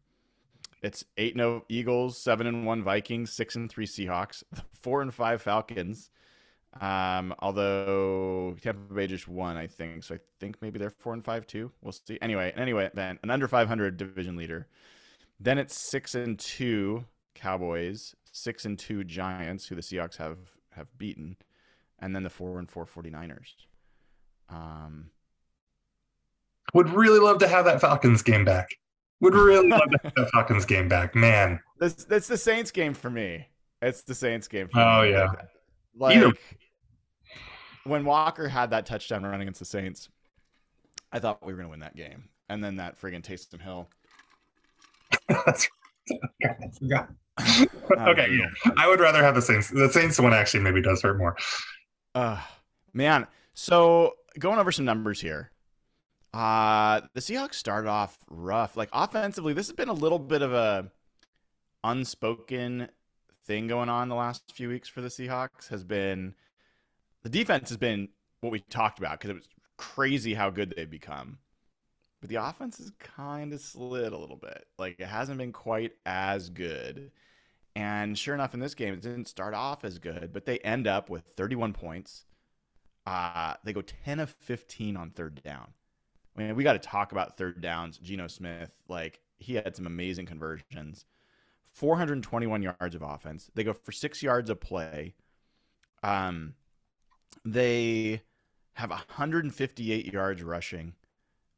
it's 0.81 1.03
eight 1.17 1.35
no 1.35 1.63
Eagles, 1.69 2.17
seven 2.17 2.47
and 2.47 2.65
one 2.65 2.83
Vikings, 2.83 3.31
six 3.31 3.55
and 3.55 3.69
three 3.69 3.87
Seahawks, 3.87 4.43
four 4.81 5.01
and 5.01 5.13
five 5.13 5.41
Falcons. 5.41 6.09
Um, 6.81 7.33
although 7.39 8.55
Tampa 8.61 8.93
Bay 8.93 9.07
just 9.07 9.27
won, 9.27 9.55
I 9.55 9.67
think. 9.67 10.03
So 10.03 10.15
I 10.15 10.19
think 10.39 10.61
maybe 10.61 10.77
they're 10.77 10.89
four 10.89 11.13
and 11.13 11.23
five 11.23 11.47
too. 11.47 11.71
We'll 11.81 11.93
see. 11.93 12.19
Anyway, 12.21 12.51
and 12.51 12.61
anyway, 12.61 12.89
then 12.93 13.17
an 13.23 13.29
under 13.29 13.47
500 13.47 13.97
division 13.97 14.35
leader. 14.35 14.67
Then 15.39 15.57
it's 15.57 15.89
six 15.89 16.15
and 16.15 16.37
two 16.37 17.05
Cowboys, 17.33 18.15
six 18.31 18.65
and 18.65 18.77
two 18.77 19.03
Giants, 19.03 19.67
who 19.67 19.75
the 19.75 19.81
Seahawks 19.81 20.17
have 20.17 20.37
have 20.71 20.87
beaten, 20.97 21.37
and 21.99 22.15
then 22.15 22.23
the 22.23 22.29
four 22.29 22.59
and 22.59 22.69
four 22.69 22.85
49ers. 22.85 23.55
Um, 24.49 25.09
Would 26.75 26.89
really 26.89 27.19
love 27.19 27.39
to 27.39 27.47
have 27.47 27.63
that 27.65 27.79
Falcons 27.79 28.21
game 28.21 28.43
back. 28.43 28.67
Would 29.21 29.33
really 29.33 29.69
love 29.69 29.89
to 29.91 29.99
have 30.03 30.13
that 30.15 30.29
Falcons 30.31 30.65
game 30.65 30.89
back, 30.89 31.15
man. 31.15 31.61
that's 31.79 32.03
that's 32.03 32.27
the 32.27 32.37
Saints 32.37 32.69
game 32.69 32.93
for 32.93 33.09
me. 33.09 33.47
It's 33.81 34.01
the 34.01 34.13
Saints 34.13 34.49
game. 34.49 34.67
For 34.67 34.77
me. 34.77 34.83
Oh, 34.83 35.01
me. 35.03 35.11
yeah. 35.11 35.31
Like, 35.97 36.17
Either- 36.17 36.33
when 37.85 38.03
Walker 38.03 38.49
had 38.49 38.71
that 38.71 38.85
touchdown 38.85 39.23
run 39.23 39.39
against 39.39 39.59
the 39.59 39.65
Saints, 39.65 40.09
I 41.13 41.19
thought 41.19 41.45
we 41.45 41.53
were 41.53 41.57
going 41.57 41.67
to 41.67 41.71
win 41.71 41.79
that 41.79 41.95
game. 41.95 42.25
And 42.49 42.61
then 42.61 42.75
that 42.75 42.99
friggin' 42.99 43.23
Taysom 43.23 43.61
Hill. 43.61 43.89
That's 45.29 45.69
God, 46.87 47.07
I 47.37 48.09
okay, 48.09 48.27
yeah. 48.31 48.49
I 48.77 48.87
would 48.87 48.99
rather 48.99 49.23
have 49.23 49.33
the 49.35 49.41
Saints. 49.41 49.69
The 49.69 49.89
Saints 49.89 50.19
one 50.19 50.33
actually 50.33 50.59
maybe 50.63 50.81
does 50.81 51.01
hurt 51.01 51.17
more. 51.17 51.37
Uh, 52.13 52.41
man. 52.93 53.27
So 53.53 54.15
going 54.37 54.59
over 54.59 54.73
some 54.73 54.85
numbers 54.85 55.21
here. 55.21 55.51
Uh, 56.35 56.99
the 57.13 57.21
Seahawks 57.21 57.53
started 57.53 57.87
off 57.87 58.17
rough. 58.29 58.75
Like 58.75 58.89
offensively, 58.91 59.53
this 59.53 59.67
has 59.67 59.75
been 59.75 59.87
a 59.87 59.93
little 59.93 60.19
bit 60.19 60.41
of 60.41 60.51
a 60.51 60.91
unspoken 61.81 62.89
thing 63.45 63.67
going 63.67 63.87
on 63.87 64.09
the 64.09 64.15
last 64.15 64.51
few 64.53 64.67
weeks 64.67 64.89
for 64.89 64.99
the 64.99 65.07
Seahawks. 65.07 65.69
Has 65.69 65.85
been 65.85 66.35
the 67.23 67.29
defense 67.29 67.69
has 67.69 67.77
been 67.77 68.09
what 68.41 68.51
we 68.51 68.59
talked 68.59 68.99
about 68.99 69.17
because 69.17 69.29
it 69.29 69.35
was 69.35 69.47
crazy 69.77 70.33
how 70.33 70.49
good 70.49 70.73
they've 70.75 70.89
become. 70.89 71.37
But 72.19 72.29
the 72.29 72.43
offense 72.43 72.79
has 72.79 72.91
kind 72.99 73.53
of 73.53 73.61
slid 73.61 74.11
a 74.11 74.17
little 74.17 74.35
bit. 74.35 74.65
Like 74.77 74.99
it 74.99 75.07
hasn't 75.07 75.37
been 75.37 75.53
quite 75.53 75.93
as 76.05 76.49
good. 76.49 77.11
And 77.77 78.17
sure 78.17 78.35
enough, 78.35 78.53
in 78.53 78.59
this 78.59 78.75
game, 78.75 78.93
it 78.93 79.01
didn't 79.01 79.29
start 79.29 79.53
off 79.53 79.85
as 79.85 79.99
good, 79.99 80.31
but 80.33 80.45
they 80.45 80.57
end 80.59 80.85
up 80.85 81.09
with 81.09 81.23
31 81.27 81.71
points. 81.71 82.25
Uh, 83.05 83.53
they 83.63 83.71
go 83.71 83.81
10 83.81 84.19
of 84.19 84.31
15 84.31 84.97
on 84.97 85.11
third 85.11 85.41
down. 85.41 85.73
I 86.35 86.41
mean, 86.41 86.55
we 86.55 86.63
got 86.63 86.73
to 86.73 86.79
talk 86.79 87.11
about 87.11 87.37
third 87.37 87.61
downs. 87.61 87.97
Geno 87.97 88.27
Smith, 88.27 88.71
like, 88.87 89.21
he 89.37 89.55
had 89.55 89.75
some 89.75 89.87
amazing 89.87 90.25
conversions. 90.25 91.05
421 91.73 92.61
yards 92.61 92.95
of 92.95 93.01
offense. 93.01 93.49
They 93.53 93.63
go 93.63 93.73
for 93.73 93.91
six 93.91 94.23
yards 94.23 94.49
of 94.49 94.59
play. 94.59 95.13
Um, 96.03 96.53
they 97.43 98.21
have 98.73 98.89
158 98.89 100.13
yards 100.13 100.43
rushing, 100.43 100.93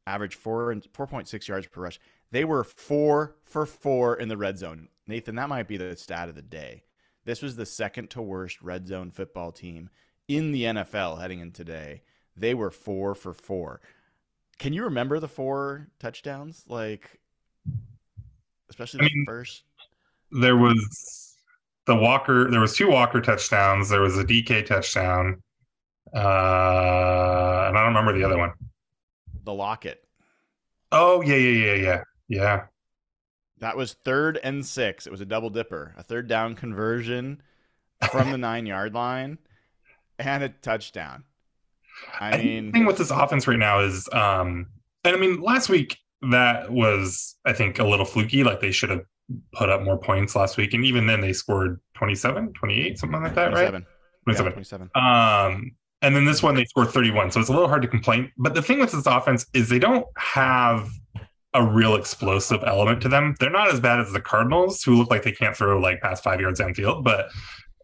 average 0.06 0.34
four 0.34 0.70
and 0.70 0.82
4.6 0.92 1.48
yards 1.48 1.66
per 1.66 1.82
rush. 1.82 2.00
They 2.30 2.44
were 2.44 2.64
four 2.64 3.36
for 3.42 3.64
four 3.64 4.16
in 4.16 4.28
the 4.28 4.36
red 4.36 4.58
zone. 4.58 4.88
Nathan, 5.06 5.36
that 5.36 5.48
might 5.48 5.68
be 5.68 5.76
the 5.76 5.96
stat 5.96 6.28
of 6.28 6.34
the 6.34 6.42
day. 6.42 6.84
This 7.24 7.42
was 7.42 7.56
the 7.56 7.66
second 7.66 8.10
to 8.10 8.22
worst 8.22 8.60
red 8.62 8.86
zone 8.86 9.10
football 9.10 9.52
team 9.52 9.90
in 10.28 10.52
the 10.52 10.64
NFL 10.64 11.20
heading 11.20 11.40
in 11.40 11.52
today. 11.52 12.02
They 12.36 12.54
were 12.54 12.70
four 12.70 13.14
for 13.14 13.32
four. 13.32 13.80
Can 14.58 14.72
you 14.72 14.84
remember 14.84 15.20
the 15.20 15.28
four 15.28 15.88
touchdowns? 16.00 16.64
Like, 16.66 17.20
especially 18.70 18.98
the 18.98 19.04
I 19.06 19.08
mean, 19.14 19.24
first. 19.26 19.62
There 20.32 20.56
was 20.56 21.36
the 21.86 21.94
Walker. 21.94 22.50
There 22.50 22.60
was 22.60 22.76
two 22.76 22.90
Walker 22.90 23.20
touchdowns. 23.20 23.88
There 23.88 24.00
was 24.00 24.18
a 24.18 24.24
DK 24.24 24.66
touchdown, 24.66 25.42
uh, 26.14 26.18
and 26.18 27.78
I 27.78 27.84
don't 27.84 27.86
remember 27.86 28.12
the 28.12 28.24
other 28.24 28.38
one. 28.38 28.52
The 29.44 29.54
Lockett. 29.54 30.04
Oh 30.90 31.22
yeah, 31.22 31.36
yeah, 31.36 31.66
yeah, 31.66 31.74
yeah, 31.74 32.02
yeah. 32.28 32.62
That 33.60 33.76
was 33.76 33.94
third 34.04 34.38
and 34.42 34.64
six. 34.64 35.06
It 35.06 35.10
was 35.10 35.20
a 35.20 35.26
double 35.26 35.50
dipper, 35.50 35.94
a 35.96 36.02
third 36.02 36.28
down 36.28 36.54
conversion 36.54 37.42
from 38.10 38.30
the 38.30 38.38
nine 38.38 38.66
yard 38.66 38.94
line, 38.94 39.38
and 40.18 40.42
a 40.42 40.48
touchdown. 40.48 41.24
I 42.20 42.38
mean, 42.38 42.66
the 42.66 42.72
thing 42.72 42.86
with 42.86 42.98
this 42.98 43.10
offense 43.10 43.46
right 43.46 43.58
now 43.58 43.80
is, 43.80 44.08
um, 44.12 44.66
and 45.04 45.16
I 45.16 45.18
mean, 45.18 45.40
last 45.40 45.68
week 45.68 45.96
that 46.30 46.70
was, 46.70 47.36
I 47.44 47.52
think, 47.52 47.78
a 47.78 47.84
little 47.84 48.06
fluky. 48.06 48.44
Like 48.44 48.60
they 48.60 48.72
should 48.72 48.90
have 48.90 49.04
put 49.52 49.68
up 49.68 49.82
more 49.82 49.98
points 49.98 50.34
last 50.34 50.56
week, 50.56 50.74
and 50.74 50.84
even 50.84 51.06
then 51.06 51.20
they 51.20 51.32
scored 51.32 51.80
27, 51.94 52.52
28, 52.54 52.98
something 52.98 53.22
like 53.22 53.34
that, 53.34 53.50
27. 53.50 53.74
right? 53.74 53.84
27. 54.24 54.46
Yeah, 54.46 54.52
27. 54.52 54.90
Um, 54.94 55.72
and 56.02 56.14
then 56.14 56.24
this 56.24 56.42
one 56.42 56.54
they 56.54 56.64
scored 56.64 56.88
31, 56.88 57.30
so 57.30 57.40
it's 57.40 57.48
a 57.48 57.52
little 57.52 57.68
hard 57.68 57.82
to 57.82 57.88
complain. 57.88 58.30
But 58.36 58.54
the 58.54 58.62
thing 58.62 58.78
with 58.78 58.92
this 58.92 59.06
offense 59.06 59.46
is 59.52 59.68
they 59.68 59.78
don't 59.78 60.06
have 60.16 60.88
a 61.54 61.64
real 61.64 61.96
explosive 61.96 62.62
element 62.66 63.00
to 63.02 63.08
them. 63.08 63.34
They're 63.40 63.50
not 63.50 63.68
as 63.72 63.80
bad 63.80 64.00
as 64.00 64.12
the 64.12 64.20
Cardinals, 64.20 64.82
who 64.82 64.96
look 64.96 65.10
like 65.10 65.22
they 65.22 65.32
can't 65.32 65.56
throw 65.56 65.78
like 65.78 66.00
past 66.00 66.22
five 66.22 66.40
yards 66.40 66.60
downfield, 66.60 67.02
but 67.02 67.30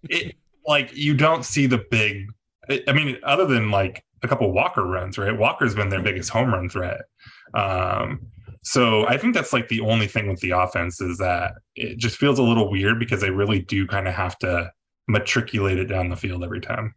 it 0.08 0.36
like 0.66 0.94
you 0.94 1.14
don't 1.14 1.44
see 1.44 1.66
the 1.66 1.84
big. 1.90 2.26
I 2.70 2.92
mean, 2.92 3.18
other 3.22 3.46
than 3.46 3.70
like 3.70 4.04
a 4.22 4.28
couple 4.28 4.50
Walker 4.52 4.84
runs, 4.84 5.18
right? 5.18 5.36
Walker's 5.36 5.74
been 5.74 5.88
their 5.88 6.02
biggest 6.02 6.30
home 6.30 6.52
run 6.52 6.68
threat. 6.68 7.02
Um, 7.52 8.26
so 8.62 9.06
I 9.06 9.18
think 9.18 9.34
that's 9.34 9.52
like 9.52 9.68
the 9.68 9.80
only 9.80 10.06
thing 10.06 10.28
with 10.28 10.40
the 10.40 10.52
offense 10.52 11.00
is 11.00 11.18
that 11.18 11.52
it 11.76 11.98
just 11.98 12.16
feels 12.16 12.38
a 12.38 12.42
little 12.42 12.70
weird 12.70 12.98
because 12.98 13.20
they 13.20 13.30
really 13.30 13.60
do 13.60 13.86
kind 13.86 14.08
of 14.08 14.14
have 14.14 14.38
to 14.38 14.72
matriculate 15.06 15.78
it 15.78 15.84
down 15.84 16.08
the 16.08 16.16
field 16.16 16.42
every 16.42 16.60
time. 16.60 16.94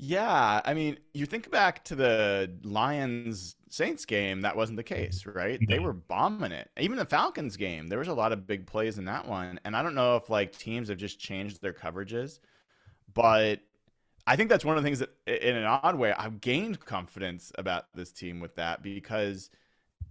Yeah, 0.00 0.60
I 0.64 0.74
mean, 0.74 0.98
you 1.12 1.26
think 1.26 1.50
back 1.50 1.84
to 1.86 1.96
the 1.96 2.52
Lions 2.62 3.56
Saints 3.68 4.04
game, 4.04 4.42
that 4.42 4.56
wasn't 4.56 4.76
the 4.76 4.84
case, 4.84 5.26
right? 5.26 5.60
They 5.68 5.80
were 5.80 5.92
bombing 5.92 6.52
it. 6.52 6.70
Even 6.78 6.98
the 6.98 7.04
Falcons 7.04 7.56
game, 7.56 7.88
there 7.88 7.98
was 7.98 8.06
a 8.06 8.14
lot 8.14 8.32
of 8.32 8.46
big 8.46 8.66
plays 8.66 8.98
in 8.98 9.06
that 9.06 9.26
one. 9.26 9.58
And 9.64 9.76
I 9.76 9.82
don't 9.82 9.96
know 9.96 10.14
if 10.14 10.30
like 10.30 10.56
teams 10.56 10.88
have 10.88 10.98
just 10.98 11.18
changed 11.18 11.60
their 11.60 11.72
coverages, 11.72 12.38
but 13.12 13.60
I 14.28 14.36
think 14.36 14.50
that's 14.50 14.64
one 14.64 14.76
of 14.76 14.82
the 14.82 14.86
things 14.86 14.98
that 14.98 15.10
in 15.26 15.56
an 15.56 15.64
odd 15.64 15.96
way 15.96 16.12
I've 16.12 16.42
gained 16.42 16.84
confidence 16.84 17.50
about 17.56 17.86
this 17.94 18.12
team 18.12 18.40
with 18.40 18.56
that 18.56 18.82
because 18.82 19.48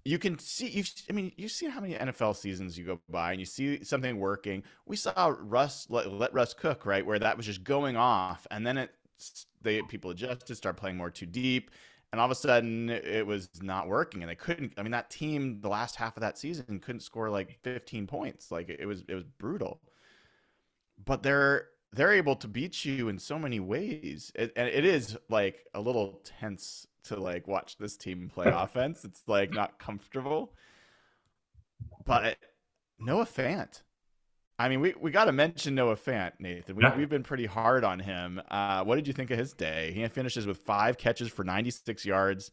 you 0.04 0.18
can 0.18 0.40
see 0.40 0.68
you 0.70 0.84
I 1.08 1.14
mean 1.14 1.32
you 1.38 1.48
see 1.48 1.68
how 1.68 1.82
many 1.82 1.94
NFL 1.94 2.36
seasons 2.36 2.80
you 2.80 2.84
go 2.84 3.00
by 3.08 3.32
and 3.32 3.40
you 3.40 3.46
see 3.46 3.84
something 3.84 4.18
working. 4.18 4.64
We 4.88 4.96
saw 4.96 5.36
Russ 5.40 5.86
let, 5.92 6.12
let 6.12 6.34
Russ 6.34 6.56
cook, 6.56 6.84
right? 6.84 7.06
Where 7.06 7.20
that 7.20 7.38
was 7.38 7.46
just 7.46 7.64
going 7.64 7.96
off 7.96 8.48
and 8.50 8.66
then 8.66 8.80
it 8.80 8.90
they 9.62 9.84
people 9.84 10.10
adjusted, 10.10 10.56
start 10.56 10.78
playing 10.78 10.98
more 10.98 11.12
too 11.12 11.28
deep, 11.28 11.70
and 12.12 12.20
all 12.20 12.26
of 12.26 12.32
a 12.32 12.36
sudden 12.36 12.90
it 12.90 13.26
was 13.26 13.50
not 13.62 13.88
working, 13.88 14.24
and 14.24 14.30
they 14.32 14.36
couldn't. 14.36 14.74
I 14.78 14.84
mean, 14.84 14.94
that 14.94 15.12
team 15.12 15.62
the 15.62 15.70
last 15.70 15.96
half 15.96 16.18
of 16.18 16.22
that 16.22 16.40
season 16.40 16.80
couldn't 16.80 17.02
score 17.02 17.30
like 17.30 17.60
15 17.62 18.08
points. 18.08 18.52
Like 18.52 18.70
it 18.70 18.88
was 18.88 19.04
it 19.08 19.14
was 19.14 19.26
brutal. 19.26 19.80
But 21.06 21.22
they're 21.22 21.68
they're 21.94 22.14
able 22.14 22.36
to 22.38 22.48
beat 22.48 22.86
you 22.86 23.10
in 23.10 23.20
so 23.20 23.40
many 23.40 23.60
ways, 23.60 24.32
it, 24.36 24.52
and 24.56 24.68
it 24.68 24.86
is 24.86 25.18
like 25.30 25.66
a 25.74 25.82
little 25.82 26.22
tense 26.24 26.88
to 27.06 27.20
like 27.20 27.48
watch 27.48 27.78
this 27.78 27.98
team 27.98 28.30
play 28.34 28.48
offense. 28.54 29.06
It's 29.06 29.24
like 29.28 29.52
not 29.54 29.80
comfortable. 29.80 30.54
But 32.06 32.38
Noah 33.00 33.26
Fant, 33.26 33.82
I 34.60 34.70
mean, 34.70 34.82
we, 34.82 34.96
we 35.00 35.12
got 35.12 35.26
to 35.26 35.32
mention 35.32 35.76
Noah 35.76 35.96
Fant, 35.96 36.32
Nathan. 36.40 36.76
We, 36.76 36.84
have 36.84 37.10
been 37.10 37.24
pretty 37.24 37.46
hard 37.46 37.84
on 37.84 38.00
him. 38.00 38.42
Uh, 38.50 38.84
what 38.84 38.96
did 38.96 39.06
you 39.06 39.14
think 39.14 39.30
of 39.30 39.38
his 39.38 39.54
day? 39.54 39.92
He 39.94 40.08
finishes 40.08 40.48
with 40.48 40.58
five 40.58 40.98
catches 40.98 41.30
for 41.30 41.44
96 41.44 42.06
yards, 42.06 42.52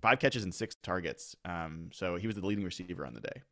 five 0.00 0.20
catches 0.20 0.44
and 0.44 0.54
six 0.54 0.76
targets. 0.82 1.34
Um, 1.44 1.90
so 1.92 2.16
he 2.16 2.28
was 2.28 2.36
the 2.36 2.46
leading 2.46 2.64
receiver 2.64 3.04
on 3.04 3.14
the 3.14 3.20
day. 3.20 3.42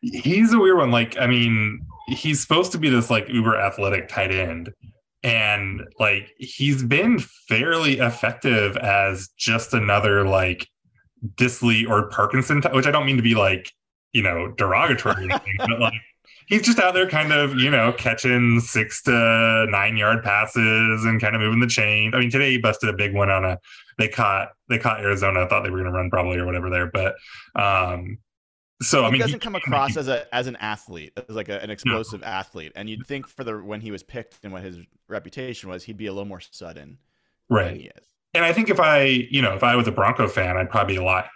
He's 0.00 0.52
a 0.52 0.58
weird 0.58 0.78
one. 0.78 0.90
Like, 0.90 1.18
I 1.18 1.26
mean, 1.26 1.86
he's 2.08 2.40
supposed 2.40 2.72
to 2.72 2.78
be 2.78 2.88
this 2.88 3.10
like 3.10 3.28
uber 3.28 3.56
athletic 3.56 4.08
tight 4.08 4.32
end. 4.32 4.72
And 5.22 5.82
like, 5.98 6.32
he's 6.38 6.82
been 6.82 7.18
fairly 7.48 7.98
effective 7.98 8.76
as 8.78 9.28
just 9.36 9.74
another 9.74 10.24
like 10.24 10.66
Dissly 11.34 11.88
or 11.88 12.08
Parkinson, 12.08 12.62
which 12.72 12.86
I 12.86 12.90
don't 12.90 13.06
mean 13.06 13.18
to 13.18 13.22
be 13.22 13.34
like, 13.34 13.70
you 14.12 14.22
know, 14.22 14.48
derogatory, 14.56 15.24
anything, 15.24 15.56
but 15.58 15.78
like, 15.78 15.92
he's 16.50 16.62
just 16.62 16.78
out 16.78 16.94
there 16.94 17.08
kind 17.08 17.32
of, 17.32 17.54
you 17.54 17.70
know, 17.70 17.92
catching 17.92 18.60
six 18.60 19.02
to 19.02 19.66
nine 19.70 19.96
yard 19.96 20.22
passes 20.22 21.04
and 21.04 21.20
kind 21.20 21.34
of 21.34 21.40
moving 21.40 21.60
the 21.60 21.66
chain. 21.66 22.12
I 22.14 22.18
mean, 22.18 22.30
today 22.30 22.50
he 22.50 22.58
busted 22.58 22.90
a 22.90 22.92
big 22.92 23.14
one 23.14 23.30
on 23.30 23.44
a 23.44 23.58
they 23.98 24.08
caught 24.08 24.48
they 24.68 24.78
caught 24.78 25.00
Arizona. 25.00 25.44
I 25.44 25.48
thought 25.48 25.62
they 25.62 25.70
were 25.70 25.78
gonna 25.78 25.92
run 25.92 26.10
probably 26.10 26.38
or 26.38 26.46
whatever 26.46 26.68
there. 26.68 26.90
But 26.90 27.14
um 27.54 28.18
so 28.82 29.00
he 29.00 29.06
I 29.06 29.10
mean, 29.10 29.20
doesn't 29.20 29.34
he, 29.34 29.44
come 29.44 29.54
across 29.54 29.94
he, 29.94 30.00
as 30.00 30.08
a 30.08 30.32
as 30.34 30.46
an 30.46 30.56
athlete, 30.56 31.12
as 31.16 31.34
like 31.34 31.48
a, 31.48 31.62
an 31.62 31.70
explosive 31.70 32.20
no. 32.20 32.26
athlete. 32.26 32.72
And 32.76 32.88
you'd 32.88 33.06
think 33.06 33.26
for 33.26 33.44
the 33.44 33.58
when 33.58 33.80
he 33.80 33.90
was 33.90 34.02
picked 34.02 34.44
and 34.44 34.52
what 34.52 34.62
his 34.62 34.78
reputation 35.08 35.68
was, 35.68 35.84
he'd 35.84 35.96
be 35.96 36.06
a 36.06 36.12
little 36.12 36.28
more 36.28 36.40
sudden. 36.40 36.98
Right. 37.48 37.76
he 37.76 37.82
is. 37.84 38.04
And 38.32 38.44
I 38.44 38.52
think 38.52 38.70
if 38.70 38.78
I, 38.78 39.02
you 39.02 39.42
know, 39.42 39.54
if 39.54 39.64
I 39.64 39.74
was 39.74 39.88
a 39.88 39.92
Bronco 39.92 40.28
fan, 40.28 40.56
I'd 40.56 40.70
probably 40.70 40.94
be 40.94 40.98
a 41.00 41.04
lot 41.04 41.26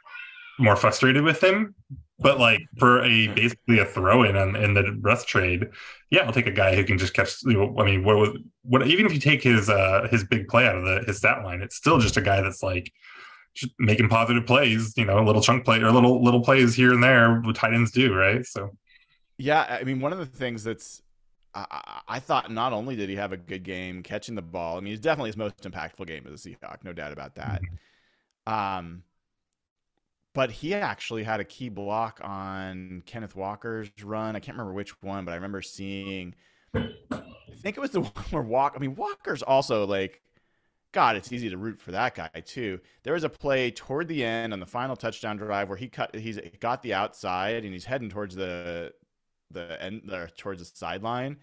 more 0.59 0.77
frustrated 0.77 1.25
with 1.25 1.43
him 1.43 1.75
but 2.19 2.39
like 2.39 2.63
for 2.79 3.03
a 3.03 3.29
basically 3.29 3.79
a 3.81 3.85
throw 3.85 4.23
in 4.23 4.37
in, 4.37 4.57
in 4.57 4.75
the 4.75 4.99
Russ 5.01 5.25
trade, 5.25 5.69
yeah, 6.11 6.23
I'll 6.23 6.33
take 6.33 6.47
a 6.47 6.53
guy 6.53 6.75
who 6.75 6.85
can 6.85 6.97
just 6.97 7.13
catch. 7.13 7.43
You 7.43 7.55
know, 7.55 7.77
I 7.79 7.85
mean, 7.85 8.05
what 8.05 8.17
was 8.17 8.31
what? 8.63 8.87
Even 8.87 9.07
if 9.07 9.13
you 9.13 9.21
take 9.21 9.43
his 9.43 9.69
uh 9.69 10.07
his 10.11 10.25
big 10.25 10.49
play 10.49 10.67
out 10.67 10.77
of 10.77 10.85
the 10.85 11.03
his 11.07 11.19
stat 11.19 11.43
line, 11.43 11.61
it's 11.61 11.77
still 11.77 11.99
just 11.99 12.17
a 12.17 12.21
guy 12.21 12.41
that's 12.41 12.63
like 12.63 12.93
just 13.55 13.73
making 13.79 14.09
positive 14.09 14.47
plays. 14.47 14.93
You 14.97 15.05
know, 15.05 15.19
a 15.19 15.25
little 15.25 15.43
chunk 15.43 15.65
play 15.65 15.81
or 15.81 15.91
little 15.91 16.23
little 16.23 16.43
plays 16.43 16.75
here 16.75 16.93
and 16.93 17.03
there. 17.03 17.41
What 17.41 17.57
tight 17.57 17.75
ends 17.75 17.91
do, 17.91 18.15
right? 18.15 18.45
So, 18.45 18.71
yeah, 19.39 19.63
I 19.81 19.85
mean, 19.85 20.01
one 20.01 20.13
of 20.13 20.19
the 20.19 20.27
things 20.27 20.65
that's 20.65 21.03
I, 21.55 22.03
I, 22.09 22.19
thought 22.19 22.51
not 22.51 22.73
only 22.73 22.97
did 22.97 23.09
he 23.09 23.17
have 23.17 23.33
a 23.33 23.37
good 23.37 23.63
game 23.63 24.03
catching 24.03 24.35
the 24.35 24.43
ball, 24.43 24.77
I 24.77 24.81
mean, 24.81 24.93
he's 24.93 25.01
definitely 25.01 25.31
his 25.31 25.37
most 25.37 25.63
impactful 25.63 26.07
game 26.07 26.27
as 26.27 26.45
a 26.45 26.49
Seahawk, 26.49 26.83
no 26.83 26.93
doubt 26.93 27.13
about 27.13 27.37
that. 27.37 27.63
Mm-hmm. 28.47 28.53
Um, 28.53 29.03
but 30.35 30.51
he 30.51 30.75
actually 30.75 31.23
had 31.23 31.39
a 31.41 31.45
key 31.45 31.69
block 31.69 32.21
on 32.23 33.03
Kenneth 33.07 33.37
Walker's 33.37 33.91
run. 34.03 34.35
I 34.35 34.41
can't 34.41 34.59
remember 34.59 34.75
which 34.75 35.01
one, 35.01 35.25
but 35.25 35.33
I 35.33 35.37
remember 35.37 35.63
seeing. 35.63 36.35
I 36.75 36.83
think 37.61 37.77
it 37.77 37.81
was 37.81 37.93
the 37.93 38.01
one 38.01 38.25
where 38.31 38.43
Walker. 38.43 38.77
I 38.77 38.81
mean, 38.81 38.97
Walker's 38.97 39.43
also 39.43 39.87
like 39.87 40.21
God, 40.95 41.17
it's 41.17 41.33
easy 41.33 41.51
to 41.51 41.57
root 41.57 41.81
for 41.81 41.91
that 41.91 42.15
guy 42.15 42.31
too. 42.47 42.79
There 43.03 43.15
was 43.15 43.25
a 43.25 43.29
play 43.29 43.73
toward 43.73 44.07
the 44.07 44.25
end 44.25 44.53
on 44.53 44.61
the 44.61 44.67
final 44.67 44.95
touchdown 44.95 45.37
drive 45.37 45.69
where 45.69 45.77
he 45.77 45.89
cut, 45.89 46.15
he's 46.15 46.39
got 46.61 46.83
the 46.83 46.95
outside 46.95 47.65
and 47.65 47.73
he's 47.73 47.85
heading 47.85 48.09
towards 48.09 48.37
the 48.37 48.95
the 49.51 49.83
end, 49.83 50.09
or 50.13 50.29
towards 50.37 50.61
the 50.61 50.77
sideline. 50.77 51.39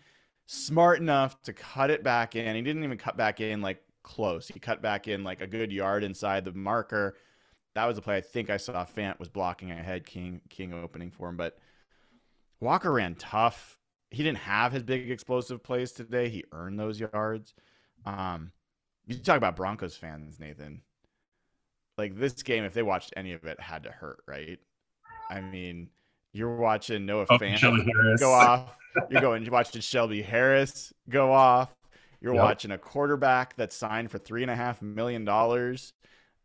Smart 0.46 1.02
enough 1.02 1.42
to 1.44 1.52
cut 1.52 1.92
it 1.92 2.02
back 2.02 2.38
in. 2.38 2.56
He 2.56 2.62
didn't 2.62 2.86
even 2.86 2.98
cut 2.98 3.18
back 3.18 3.42
in 3.42 3.62
like 3.62 3.84
close. 4.04 4.48
He 4.48 4.58
cut 4.58 4.82
back 4.82 5.10
in 5.10 5.26
like 5.26 5.42
a 5.42 5.48
good 5.48 5.72
yard 5.74 6.06
inside 6.06 6.46
the 6.46 6.54
marker. 6.54 7.18
That 7.76 7.86
was 7.86 7.98
a 7.98 8.02
play 8.02 8.16
I 8.16 8.22
think 8.22 8.50
I 8.50 8.56
saw 8.56 8.86
Fant 8.86 9.20
was 9.20 9.28
blocking 9.28 9.70
ahead, 9.72 10.06
King 10.06 10.40
King 10.50 10.74
opening 10.74 11.12
for 11.12 11.28
him, 11.28 11.36
but 11.36 11.58
Walker 12.62 12.94
ran 12.94 13.16
tough. 13.16 13.78
He 14.12 14.24
didn't 14.24 14.38
have 14.38 14.72
his 14.72 14.84
big 14.84 15.12
explosive 15.12 15.62
plays 15.62 15.92
today. 15.92 16.30
He 16.30 16.46
earned 16.54 16.80
those 16.80 17.02
yards. 17.02 17.54
Um, 18.06 18.54
you 19.18 19.24
talk 19.24 19.38
about 19.38 19.56
Broncos 19.56 19.96
fans, 19.96 20.40
Nathan. 20.40 20.82
Like 21.98 22.18
this 22.18 22.42
game, 22.44 22.64
if 22.64 22.74
they 22.74 22.84
watched 22.84 23.14
any 23.16 23.34
of 23.34 23.44
it, 23.46 23.60
had 23.60 23.84
to 23.84 23.92
hurt, 23.92 24.24
right? 24.28 24.60
I 25.30 25.42
mean, 25.42 25.90
you're 26.34 26.56
watching 26.56 27.06
Noah 27.06 27.26
oh, 27.30 27.38
Fant 27.38 28.20
go 28.20 28.32
off. 28.32 28.76
You're 29.10 29.22
going 29.22 29.44
you're 29.44 29.52
watching 29.52 29.82
Shelby 29.82 30.22
Harris 30.22 30.94
go 31.10 31.32
off. 31.32 31.74
You're 32.22 32.36
yep. 32.36 32.44
watching 32.44 32.72
a 32.72 32.78
quarterback 32.78 33.56
that's 33.56 33.76
signed 33.76 34.12
for 34.12 34.20
three 34.20 34.42
and 34.42 34.52
a 34.52 34.56
half 34.56 34.82
million 34.82 35.26
dollars 35.26 35.94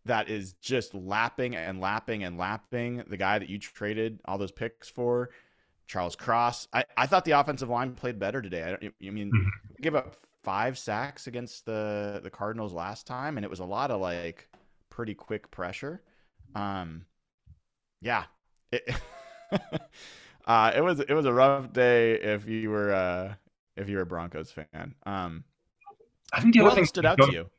that 0.06 0.28
is 0.28 0.54
just 0.54 0.94
lapping 0.94 1.54
and 1.54 1.80
lapping 1.80 2.24
and 2.24 2.38
lapping 2.38 3.02
the 3.08 3.16
guy 3.16 3.38
that 3.38 3.48
you 3.48 3.58
traded 3.58 4.20
all 4.24 4.38
those 4.38 4.52
picks 4.52 4.88
for. 4.88 5.30
Charles 5.86 6.16
Cross. 6.16 6.66
I, 6.72 6.84
I 6.96 7.06
thought 7.06 7.24
the 7.24 7.32
offensive 7.32 7.68
line 7.68 7.94
played 7.94 8.18
better 8.18 8.42
today. 8.42 8.76
I, 8.80 8.86
I 9.06 9.10
mean, 9.10 9.28
mm-hmm. 9.28 9.48
give 9.80 9.94
up 9.94 10.16
five 10.46 10.78
sacks 10.78 11.26
against 11.26 11.66
the 11.66 12.20
the 12.22 12.30
Cardinals 12.30 12.72
last 12.72 13.04
time, 13.04 13.36
and 13.36 13.44
it 13.44 13.50
was 13.50 13.58
a 13.58 13.64
lot 13.64 13.90
of 13.90 14.00
like 14.00 14.48
pretty 14.90 15.12
quick 15.12 15.50
pressure. 15.50 16.00
Um, 16.54 17.04
yeah, 18.00 18.24
it, 18.70 18.88
uh, 20.46 20.72
it 20.74 20.82
was 20.82 21.00
it 21.00 21.12
was 21.12 21.26
a 21.26 21.32
rough 21.32 21.72
day 21.72 22.12
if 22.12 22.48
you 22.48 22.70
were 22.70 22.94
uh, 22.94 23.34
if 23.76 23.88
you 23.88 23.96
were 23.96 24.02
a 24.02 24.06
Broncos 24.06 24.52
fan. 24.52 24.94
Um, 25.04 25.42
I 26.32 26.40
think 26.40 26.54
the 26.54 26.60
other 26.60 26.76
thing 26.76 26.86
stood 26.86 27.04
out 27.04 27.18
to 27.18 27.32
you. 27.32 27.50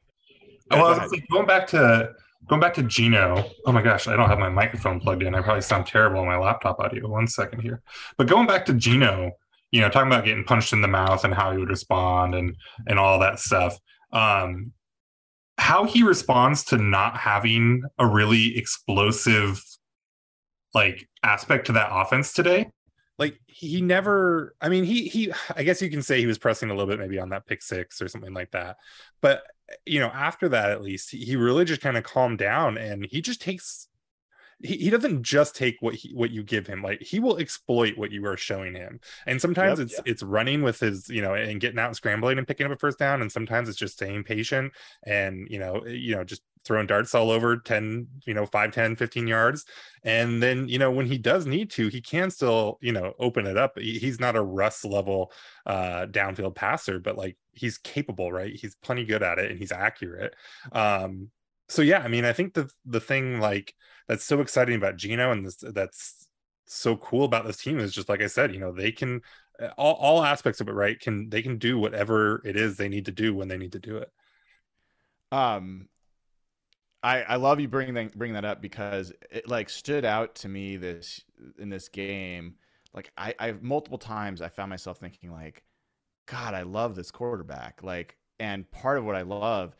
Well, 0.71 0.97
go 0.97 1.17
going 1.29 1.45
back 1.45 1.67
to 1.67 2.13
going 2.47 2.61
back 2.61 2.73
to 2.75 2.83
Geno. 2.83 3.51
Oh 3.65 3.73
my 3.73 3.81
gosh, 3.81 4.07
I 4.07 4.15
don't 4.15 4.29
have 4.29 4.39
my 4.39 4.49
microphone 4.49 5.01
plugged 5.01 5.23
in. 5.23 5.35
I 5.35 5.41
probably 5.41 5.61
sound 5.61 5.87
terrible 5.87 6.21
on 6.21 6.25
my 6.25 6.37
laptop 6.37 6.79
audio. 6.79 7.09
One 7.09 7.27
second 7.27 7.59
here. 7.59 7.81
But 8.17 8.27
going 8.27 8.47
back 8.47 8.65
to 8.67 8.73
Geno, 8.73 9.33
you 9.71 9.81
know, 9.81 9.89
talking 9.89 10.11
about 10.11 10.25
getting 10.25 10.43
punched 10.43 10.73
in 10.73 10.81
the 10.81 10.87
mouth 10.87 11.23
and 11.23 11.33
how 11.33 11.51
he 11.51 11.57
would 11.57 11.69
respond 11.69 12.35
and 12.35 12.55
and 12.87 12.99
all 12.99 13.19
that 13.19 13.39
stuff. 13.39 13.77
Um, 14.11 14.71
how 15.57 15.85
he 15.85 16.03
responds 16.03 16.63
to 16.65 16.77
not 16.77 17.17
having 17.17 17.83
a 17.97 18.05
really 18.05 18.57
explosive 18.57 19.63
like 20.73 21.07
aspect 21.23 21.65
to 21.65 21.71
that 21.73 21.89
offense 21.91 22.33
today 22.33 22.69
like 23.17 23.39
he 23.47 23.81
never 23.81 24.55
i 24.61 24.69
mean 24.69 24.83
he 24.83 25.07
he 25.07 25.31
i 25.55 25.63
guess 25.63 25.81
you 25.81 25.89
can 25.89 26.03
say 26.03 26.19
he 26.19 26.27
was 26.27 26.37
pressing 26.37 26.69
a 26.69 26.73
little 26.73 26.89
bit 26.89 26.99
maybe 26.99 27.19
on 27.19 27.29
that 27.29 27.45
pick 27.47 27.61
six 27.61 28.01
or 28.01 28.07
something 28.07 28.33
like 28.33 28.51
that 28.51 28.77
but 29.21 29.43
you 29.85 29.99
know 29.99 30.07
after 30.07 30.49
that 30.49 30.69
at 30.69 30.81
least 30.81 31.11
he 31.11 31.35
really 31.35 31.65
just 31.65 31.81
kind 31.81 31.97
of 31.97 32.03
calmed 32.03 32.37
down 32.37 32.77
and 32.77 33.05
he 33.09 33.21
just 33.21 33.41
takes 33.41 33.86
he, 34.59 34.77
he 34.77 34.89
doesn't 34.89 35.23
just 35.23 35.55
take 35.55 35.77
what 35.81 35.93
he 35.93 36.11
what 36.13 36.31
you 36.31 36.43
give 36.43 36.65
him 36.65 36.81
like 36.81 37.01
he 37.01 37.19
will 37.19 37.37
exploit 37.37 37.97
what 37.97 38.11
you 38.11 38.25
are 38.25 38.37
showing 38.37 38.73
him. 38.73 38.99
And 39.25 39.39
sometimes 39.39 39.79
yep, 39.79 39.87
it's 39.87 39.99
it's 40.05 40.23
running 40.23 40.63
with 40.63 40.79
his 40.79 41.09
you 41.09 41.21
know 41.21 41.35
and 41.35 41.61
getting 41.61 41.79
out 41.79 41.87
and 41.87 41.95
scrambling 41.95 42.37
and 42.37 42.47
picking 42.47 42.65
up 42.65 42.71
a 42.71 42.77
first 42.77 42.97
down 42.97 43.21
and 43.21 43.31
sometimes 43.31 43.69
it's 43.69 43.77
just 43.77 43.93
staying 43.93 44.23
patient 44.23 44.73
and 45.03 45.47
you 45.49 45.59
know 45.59 45.85
you 45.85 46.15
know 46.15 46.23
just 46.23 46.41
throwing 46.65 46.87
darts 46.87 47.15
all 47.15 47.31
over 47.31 47.57
10 47.57 48.07
you 48.25 48.33
know 48.33 48.45
5 48.45 48.71
10 48.71 48.95
15 48.95 49.27
yards. 49.27 49.65
And 50.03 50.41
then 50.41 50.67
you 50.67 50.79
know 50.79 50.91
when 50.91 51.05
he 51.05 51.19
does 51.19 51.45
need 51.45 51.69
to 51.71 51.89
he 51.89 52.01
can 52.01 52.31
still 52.31 52.79
you 52.81 52.93
know 52.93 53.13
open 53.19 53.45
it 53.45 53.57
up. 53.57 53.77
He's 53.77 54.19
not 54.19 54.35
a 54.35 54.41
russ 54.41 54.83
level 54.83 55.31
uh 55.67 56.07
downfield 56.07 56.55
passer 56.55 56.99
but 56.99 57.17
like 57.17 57.37
he's 57.51 57.77
capable 57.77 58.31
right? 58.31 58.55
He's 58.55 58.75
plenty 58.75 59.05
good 59.05 59.21
at 59.21 59.37
it 59.37 59.51
and 59.51 59.59
he's 59.59 59.71
accurate. 59.71 60.35
Um 60.71 61.29
so 61.69 61.81
yeah 61.81 61.99
i 61.99 62.07
mean 62.07 62.25
i 62.25 62.33
think 62.33 62.53
the 62.53 62.69
the 62.85 62.99
thing 62.99 63.39
like 63.39 63.73
that's 64.07 64.25
so 64.25 64.41
exciting 64.41 64.75
about 64.75 64.97
Geno 64.97 65.31
and 65.31 65.45
this 65.45 65.57
that's 65.57 66.27
so 66.65 66.97
cool 66.97 67.25
about 67.25 67.45
this 67.45 67.57
team 67.57 67.79
is 67.79 67.93
just 67.93 68.09
like 68.09 68.21
I 68.21 68.27
said, 68.27 68.53
you 68.53 68.59
know, 68.59 68.71
they 68.71 68.91
can 68.91 69.21
all, 69.77 69.95
all 69.95 70.23
aspects 70.23 70.61
of 70.61 70.67
it, 70.67 70.73
right? 70.73 70.99
Can 70.99 71.29
they 71.29 71.41
can 71.41 71.57
do 71.57 71.79
whatever 71.79 72.41
it 72.45 72.55
is 72.55 72.77
they 72.77 72.89
need 72.89 73.05
to 73.05 73.11
do 73.11 73.33
when 73.33 73.47
they 73.47 73.57
need 73.57 73.71
to 73.73 73.79
do 73.79 73.97
it. 73.97 74.11
Um, 75.31 75.89
I 77.03 77.23
I 77.23 77.35
love 77.35 77.59
you 77.59 77.67
bringing 77.67 77.93
that 77.95 78.17
bringing 78.17 78.35
that 78.35 78.45
up 78.45 78.61
because 78.61 79.11
it 79.31 79.47
like 79.47 79.69
stood 79.69 80.05
out 80.05 80.35
to 80.35 80.49
me 80.49 80.77
this 80.77 81.21
in 81.59 81.69
this 81.69 81.89
game. 81.89 82.55
Like 82.93 83.11
I 83.17 83.33
I 83.39 83.51
multiple 83.61 83.97
times 83.97 84.41
I 84.41 84.49
found 84.49 84.69
myself 84.69 84.97
thinking 84.99 85.31
like, 85.31 85.63
God, 86.27 86.53
I 86.53 86.63
love 86.63 86.95
this 86.95 87.11
quarterback. 87.11 87.81
Like, 87.83 88.17
and 88.39 88.69
part 88.71 88.97
of 88.97 89.05
what 89.05 89.15
I 89.15 89.21
love 89.21 89.75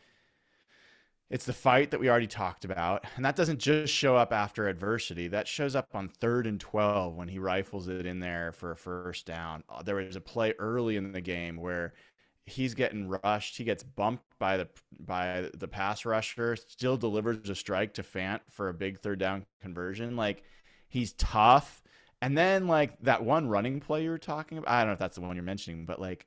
it's 1.30 1.46
the 1.46 1.54
fight 1.54 1.92
that 1.92 2.00
we 2.00 2.10
already 2.10 2.28
talked 2.28 2.64
about. 2.64 3.04
And 3.16 3.26
that 3.26 3.36
doesn't 3.36 3.60
just 3.60 3.94
show 3.94 4.16
up 4.16 4.32
after 4.32 4.68
adversity. 4.68 5.28
That 5.28 5.48
shows 5.48 5.76
up 5.76 5.90
on 5.94 6.08
third 6.08 6.48
and 6.48 6.60
12 6.60 7.16
when 7.16 7.28
he 7.28 7.40
rifles 7.40 7.88
it 7.88 8.06
in 8.06 8.20
there 8.20 8.52
for 8.54 8.72
a 8.72 8.78
first 8.78 9.26
down. 9.26 9.64
Uh, 9.70 9.84
there 9.84 9.96
was 9.96 10.16
a 10.16 10.22
play 10.22 10.54
early 10.58 10.96
in 10.96 11.12
the 11.12 11.22
game 11.22 11.58
where 11.58 11.94
he's 12.46 12.74
getting 12.74 13.10
rushed. 13.10 13.58
He 13.58 13.66
gets 13.66 13.84
bumped 13.84 14.24
by 14.40 14.58
the 14.58 14.70
by 15.00 15.50
the 15.54 15.68
pass 15.68 16.06
rusher, 16.06 16.56
still 16.56 16.96
delivers 16.96 17.50
a 17.50 17.56
strike 17.56 17.94
to 17.96 18.04
Fant 18.04 18.40
for 18.50 18.70
a 18.70 18.74
big 18.74 19.00
third 19.00 19.20
down 19.20 19.46
conversion. 19.62 20.16
Like 20.16 20.44
he's 20.88 21.12
tough. 21.14 21.84
And 22.22 22.38
then 22.38 22.68
like 22.68 23.00
that 23.02 23.24
one 23.24 23.50
running 23.50 23.82
play 23.82 24.04
you 24.04 24.10
were 24.10 24.18
talking 24.18 24.58
about, 24.58 24.72
I 24.72 24.80
don't 24.80 24.88
know 24.88 24.94
if 24.94 25.00
that's 25.00 25.16
the 25.16 25.22
one 25.22 25.36
you're 25.36 25.44
mentioning, 25.44 25.86
but 25.86 26.00
like 26.00 26.26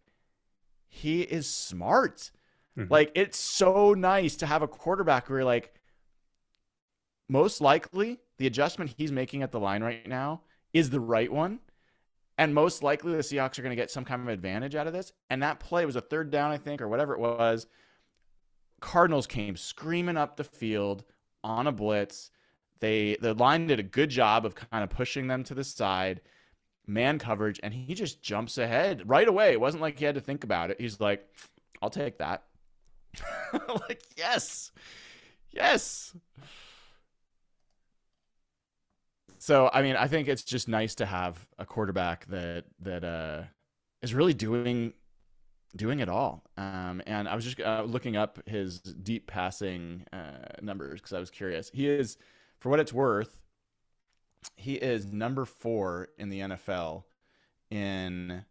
he 0.89 1.23
is 1.23 1.49
smart 1.49 2.31
Mm-hmm. 2.79 2.93
Like 2.93 3.13
it's 3.15 3.39
so 3.39 3.95
nice 3.95 4.37
to 4.37 4.47
have 4.47 4.63
a 4.63 4.69
quarterback 4.69 5.29
where 5.29 5.45
like 5.45 5.75
most 7.29 7.61
likely 7.61 8.19
the 8.39 8.47
adjustment 8.47 8.95
he's 8.97 9.13
making 9.13 9.43
at 9.43 9.53
the 9.53 9.61
line 9.61 9.83
right 9.83 10.07
now 10.09 10.43
is 10.73 10.91
the 10.91 11.01
right 11.01 11.31
one. 11.33 11.61
And 12.39 12.55
most 12.55 12.83
likely 12.83 13.13
the 13.13 13.19
Seahawks 13.19 13.59
are 13.59 13.63
going 13.63 13.77
to 13.77 13.81
get 13.81 13.91
some 13.91 14.05
kind 14.05 14.23
of 14.23 14.29
advantage 14.29 14.75
out 14.75 14.87
of 14.87 14.95
this. 14.95 15.13
And 15.29 15.43
that 15.43 15.61
play 15.61 15.85
was 15.85 15.97
a 15.97 16.01
third 16.01 16.31
down, 16.31 16.51
I 16.51 16.57
think, 16.57 16.81
or 16.81 16.89
whatever 16.89 17.13
it 17.13 17.21
was. 17.21 17.67
Cardinals 18.81 19.27
came 19.27 19.57
screaming 19.57 20.17
up 20.17 20.37
the 20.37 20.45
field 20.45 21.05
on 21.45 21.67
a 21.67 21.73
blitz. 21.73 22.31
They 22.81 23.19
the 23.21 23.35
line 23.35 23.67
did 23.67 23.79
a 23.79 23.85
good 23.85 24.09
job 24.09 24.47
of 24.47 24.55
kind 24.55 24.83
of 24.83 24.89
pushing 24.89 25.27
them 25.27 25.45
to 25.45 25.55
the 25.55 25.65
side, 25.65 26.23
man 26.87 27.19
coverage, 27.19 27.61
and 27.63 27.75
he 27.75 27.95
just 27.95 28.23
jumps 28.23 28.57
ahead 28.57 29.03
right 29.05 29.29
away. 29.29 29.53
It 29.53 29.61
wasn't 29.61 29.83
like 29.83 29.99
he 29.99 30.07
had 30.07 30.15
to 30.15 30.21
think 30.23 30.43
about 30.43 30.71
it. 30.71 30.81
He's 30.81 30.99
like, 30.99 31.29
I'll 31.83 31.91
take 31.91 32.19
that. 32.19 32.45
like, 33.89 34.03
yes. 34.17 34.73
Yes. 35.51 36.15
So, 39.39 39.71
I 39.73 39.83
mean, 39.83 39.97
I 39.97 40.07
think 40.07 40.29
it's 40.29 40.45
just 40.45 40.69
nice 40.69 40.95
to 40.97 41.07
have 41.07 41.47
a 41.59 41.65
quarterback 41.65 42.27
that 42.27 42.65
that 42.81 43.05
uh, 43.05 43.43
is 44.03 44.15
really 44.15 44.35
doing 44.35 44.93
doing 45.77 46.01
it 46.01 46.09
all. 46.09 46.45
Um, 46.57 47.03
and 47.07 47.29
I 47.29 47.35
was 47.35 47.45
just 47.45 47.61
uh, 47.61 47.85
looking 47.87 48.17
up 48.17 48.47
his 48.47 48.81
deep 48.81 49.27
passing 49.27 50.05
uh, 50.13 50.47
numbers 50.63 51.01
because 51.01 51.13
I 51.13 51.21
was 51.21 51.31
curious. 51.31 51.71
He 51.73 51.89
is, 51.89 52.19
for 52.59 52.69
what 52.69 52.81
it's 52.81 52.93
worth, 52.93 53.41
he 54.57 54.75
is 54.75 55.07
number 55.07 55.45
four 55.45 56.09
in 56.19 56.29
the 56.29 56.41
NFL 56.41 57.05
in 57.71 58.45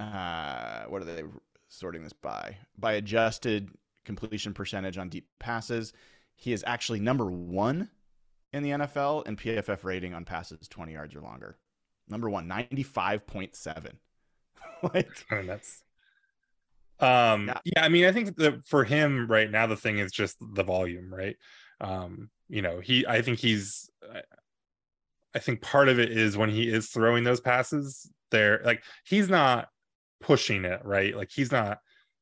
uh, 0.00 0.84
what 0.88 1.02
are 1.02 1.04
they 1.04 1.22
sorting 1.70 2.02
this 2.02 2.12
by? 2.12 2.58
By 2.76 2.92
adjusted 2.92 3.70
completion 4.04 4.52
percentage 4.52 4.98
on 4.98 5.08
deep 5.08 5.26
passes. 5.38 5.92
He 6.36 6.52
is 6.52 6.64
actually 6.66 7.00
number 7.00 7.30
one 7.30 7.88
in 8.52 8.62
the 8.62 8.70
NFL 8.70 9.26
in 9.26 9.36
PFF 9.36 9.84
rating 9.84 10.12
on 10.12 10.24
passes 10.24 10.68
20 10.68 10.92
yards 10.92 11.14
or 11.14 11.20
longer. 11.20 11.56
Number 12.08 12.28
one, 12.28 12.48
95.7. 12.48 13.92
like, 14.94 15.08
I 15.30 15.34
mean, 15.34 15.46
that's. 15.46 15.82
Um, 16.98 17.46
yeah. 17.46 17.58
yeah, 17.64 17.84
I 17.84 17.88
mean, 17.88 18.04
I 18.04 18.12
think 18.12 18.36
that 18.36 18.66
for 18.66 18.84
him 18.84 19.26
right 19.28 19.50
now, 19.50 19.66
the 19.66 19.76
thing 19.76 19.98
is 19.98 20.12
just 20.12 20.36
the 20.40 20.64
volume, 20.64 21.12
right? 21.12 21.36
Um, 21.80 22.28
you 22.48 22.60
know, 22.60 22.80
he, 22.80 23.06
I 23.06 23.22
think 23.22 23.38
he's, 23.38 23.88
I 25.34 25.38
think 25.38 25.62
part 25.62 25.88
of 25.88 25.98
it 25.98 26.10
is 26.10 26.36
when 26.36 26.50
he 26.50 26.68
is 26.68 26.88
throwing 26.88 27.24
those 27.24 27.40
passes, 27.40 28.10
there, 28.30 28.60
like, 28.64 28.82
he's 29.04 29.28
not 29.28 29.68
pushing 30.20 30.64
it, 30.64 30.80
right? 30.84 31.16
Like, 31.16 31.30
he's 31.30 31.52
not 31.52 31.78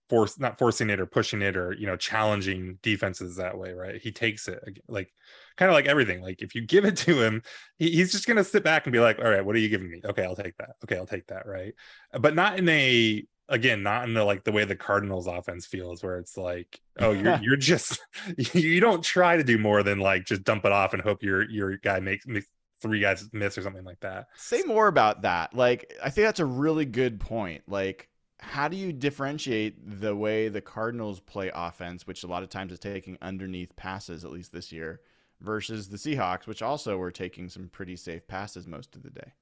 force 0.09 0.39
not 0.39 0.59
forcing 0.59 0.91
it 0.91 1.01
or 1.01 1.07
pushing 1.07 1.43
it 1.43 1.57
or 1.57 1.73
you 1.75 1.87
know 1.87 1.97
challenging 1.97 2.79
defenses 2.83 3.37
that 3.37 3.59
way 3.59 3.73
right? 3.73 4.01
He 4.01 4.13
takes 4.13 4.49
it 4.49 4.59
like 4.89 5.13
kind 5.57 5.71
of 5.71 5.75
like 5.75 5.87
everything. 5.87 6.23
Like 6.23 6.43
if 6.43 6.55
you 6.55 6.63
give 6.63 6.85
it 6.85 6.97
to 6.99 7.23
him 7.23 7.43
he, 7.77 7.91
he's 7.91 8.13
just 8.13 8.27
going 8.27 8.37
to 8.37 8.45
sit 8.45 8.65
back 8.65 8.87
and 8.87 8.93
be 8.93 9.01
like 9.01 9.19
all 9.19 9.31
right 9.31 9.45
what 9.45 9.55
are 9.55 9.61
you 9.61 9.69
giving 9.69 9.91
me? 9.91 10.01
Okay 10.05 10.25
i'll 10.25 10.37
take 10.37 10.57
that. 10.59 10.71
Okay 10.85 10.97
i'll 10.97 11.07
take 11.07 11.27
that 11.29 11.47
right? 11.47 11.75
But 12.19 12.35
not 12.35 12.59
in 12.59 12.69
a 12.69 13.25
again 13.49 13.83
not 13.83 14.05
in 14.07 14.15
the 14.15 14.25
like 14.25 14.45
the 14.45 14.53
way 14.53 14.65
the 14.65 14.77
Cardinals 14.77 15.27
offense 15.27 15.67
feels, 15.67 16.03
where 16.03 16.19
it's 16.19 16.37
like, 16.37 16.81
oh, 16.99 17.13
you're 17.13 17.39
you're 17.43 17.57
just 17.57 18.01
you 18.55 18.81
don't 18.81 19.05
try 19.05 19.37
to 19.37 19.45
do 19.45 19.59
more 19.59 19.83
than 19.83 19.99
like 19.99 20.25
just 20.25 20.45
dump 20.45 20.65
it 20.65 20.73
off 20.73 20.95
and 20.95 21.03
hope 21.03 21.23
your 21.23 21.49
your 21.51 21.77
guy 21.77 22.01
makes, 22.01 22.27
makes 22.27 22.47
three 22.81 23.01
guys 23.01 23.29
miss 23.33 23.59
or 23.59 23.63
something 23.63 23.85
like 23.85 24.01
that. 24.01 24.27
Say 24.37 24.63
more 24.63 24.89
about 24.89 25.23
that. 25.23 25.55
Like, 25.55 25.93
I 26.03 26.11
think 26.11 26.27
that's 26.27 26.41
a 26.41 26.47
really 26.47 26.85
good 26.85 27.21
point. 27.21 27.63
Like, 27.67 28.09
how 28.41 28.69
do 28.69 28.77
you 28.77 28.93
differentiate 28.93 30.01
the 30.01 30.15
way 30.15 30.49
the 30.49 30.61
Cardinals 30.61 31.21
play 31.21 31.51
offense, 31.55 32.07
which 32.07 32.23
a 32.23 32.29
lot 32.29 32.43
of 32.43 32.51
times 32.51 32.73
is 32.73 32.79
taking 32.79 33.19
underneath 33.21 33.75
passes, 33.77 34.25
at 34.25 34.31
least 34.31 34.53
this 34.53 34.71
year, 34.71 35.01
versus 35.41 35.89
the 35.89 35.97
Seahawks, 35.97 36.47
which 36.47 36.63
also 36.63 36.97
were 36.97 37.11
taking 37.11 37.49
some 37.49 37.69
pretty 37.69 37.97
safe 37.97 38.27
passes 38.29 38.67
most 38.67 38.95
of 38.95 39.03
the 39.03 39.11
day? 39.11 39.33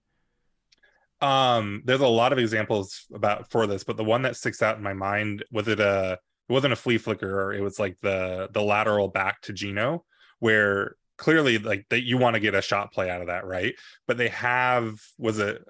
Um, 1.20 1.82
there's 1.84 2.00
a 2.00 2.06
lot 2.06 2.32
of 2.32 2.38
examples 2.38 3.06
about 3.12 3.50
for 3.50 3.66
this, 3.66 3.84
but 3.84 3.96
the 3.96 4.04
one 4.04 4.22
that 4.22 4.36
sticks 4.36 4.62
out 4.62 4.76
in 4.76 4.82
my 4.82 4.92
mind 4.92 5.44
was 5.50 5.68
it 5.68 5.80
a 5.80 6.18
it 6.48 6.52
wasn't 6.52 6.74
a 6.74 6.76
flea 6.76 6.98
flicker, 6.98 7.40
or 7.40 7.54
it 7.54 7.62
was 7.62 7.78
like 7.78 7.98
the 8.00 8.48
the 8.52 8.62
lateral 8.62 9.08
back 9.08 9.40
to 9.42 9.52
Geno, 9.52 10.04
where 10.38 10.96
clearly 11.16 11.58
like 11.58 11.86
that 11.90 12.04
you 12.04 12.18
want 12.18 12.34
to 12.34 12.40
get 12.40 12.54
a 12.54 12.62
shot 12.62 12.92
play 12.92 13.10
out 13.10 13.20
of 13.20 13.28
that, 13.28 13.46
right? 13.46 13.74
But 14.06 14.18
they 14.18 14.28
have 14.28 15.00
was 15.18 15.38
it 15.38 15.62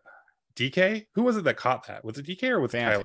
DK? 0.55 1.07
Who 1.15 1.23
was 1.23 1.37
it 1.37 1.45
that 1.45 1.57
caught 1.57 1.87
that? 1.89 2.05
Was 2.05 2.19
it 2.19 2.27
DK 2.27 2.51
or 2.51 2.61
was 2.61 2.75
it 2.75 2.79
Kyler? 2.79 3.05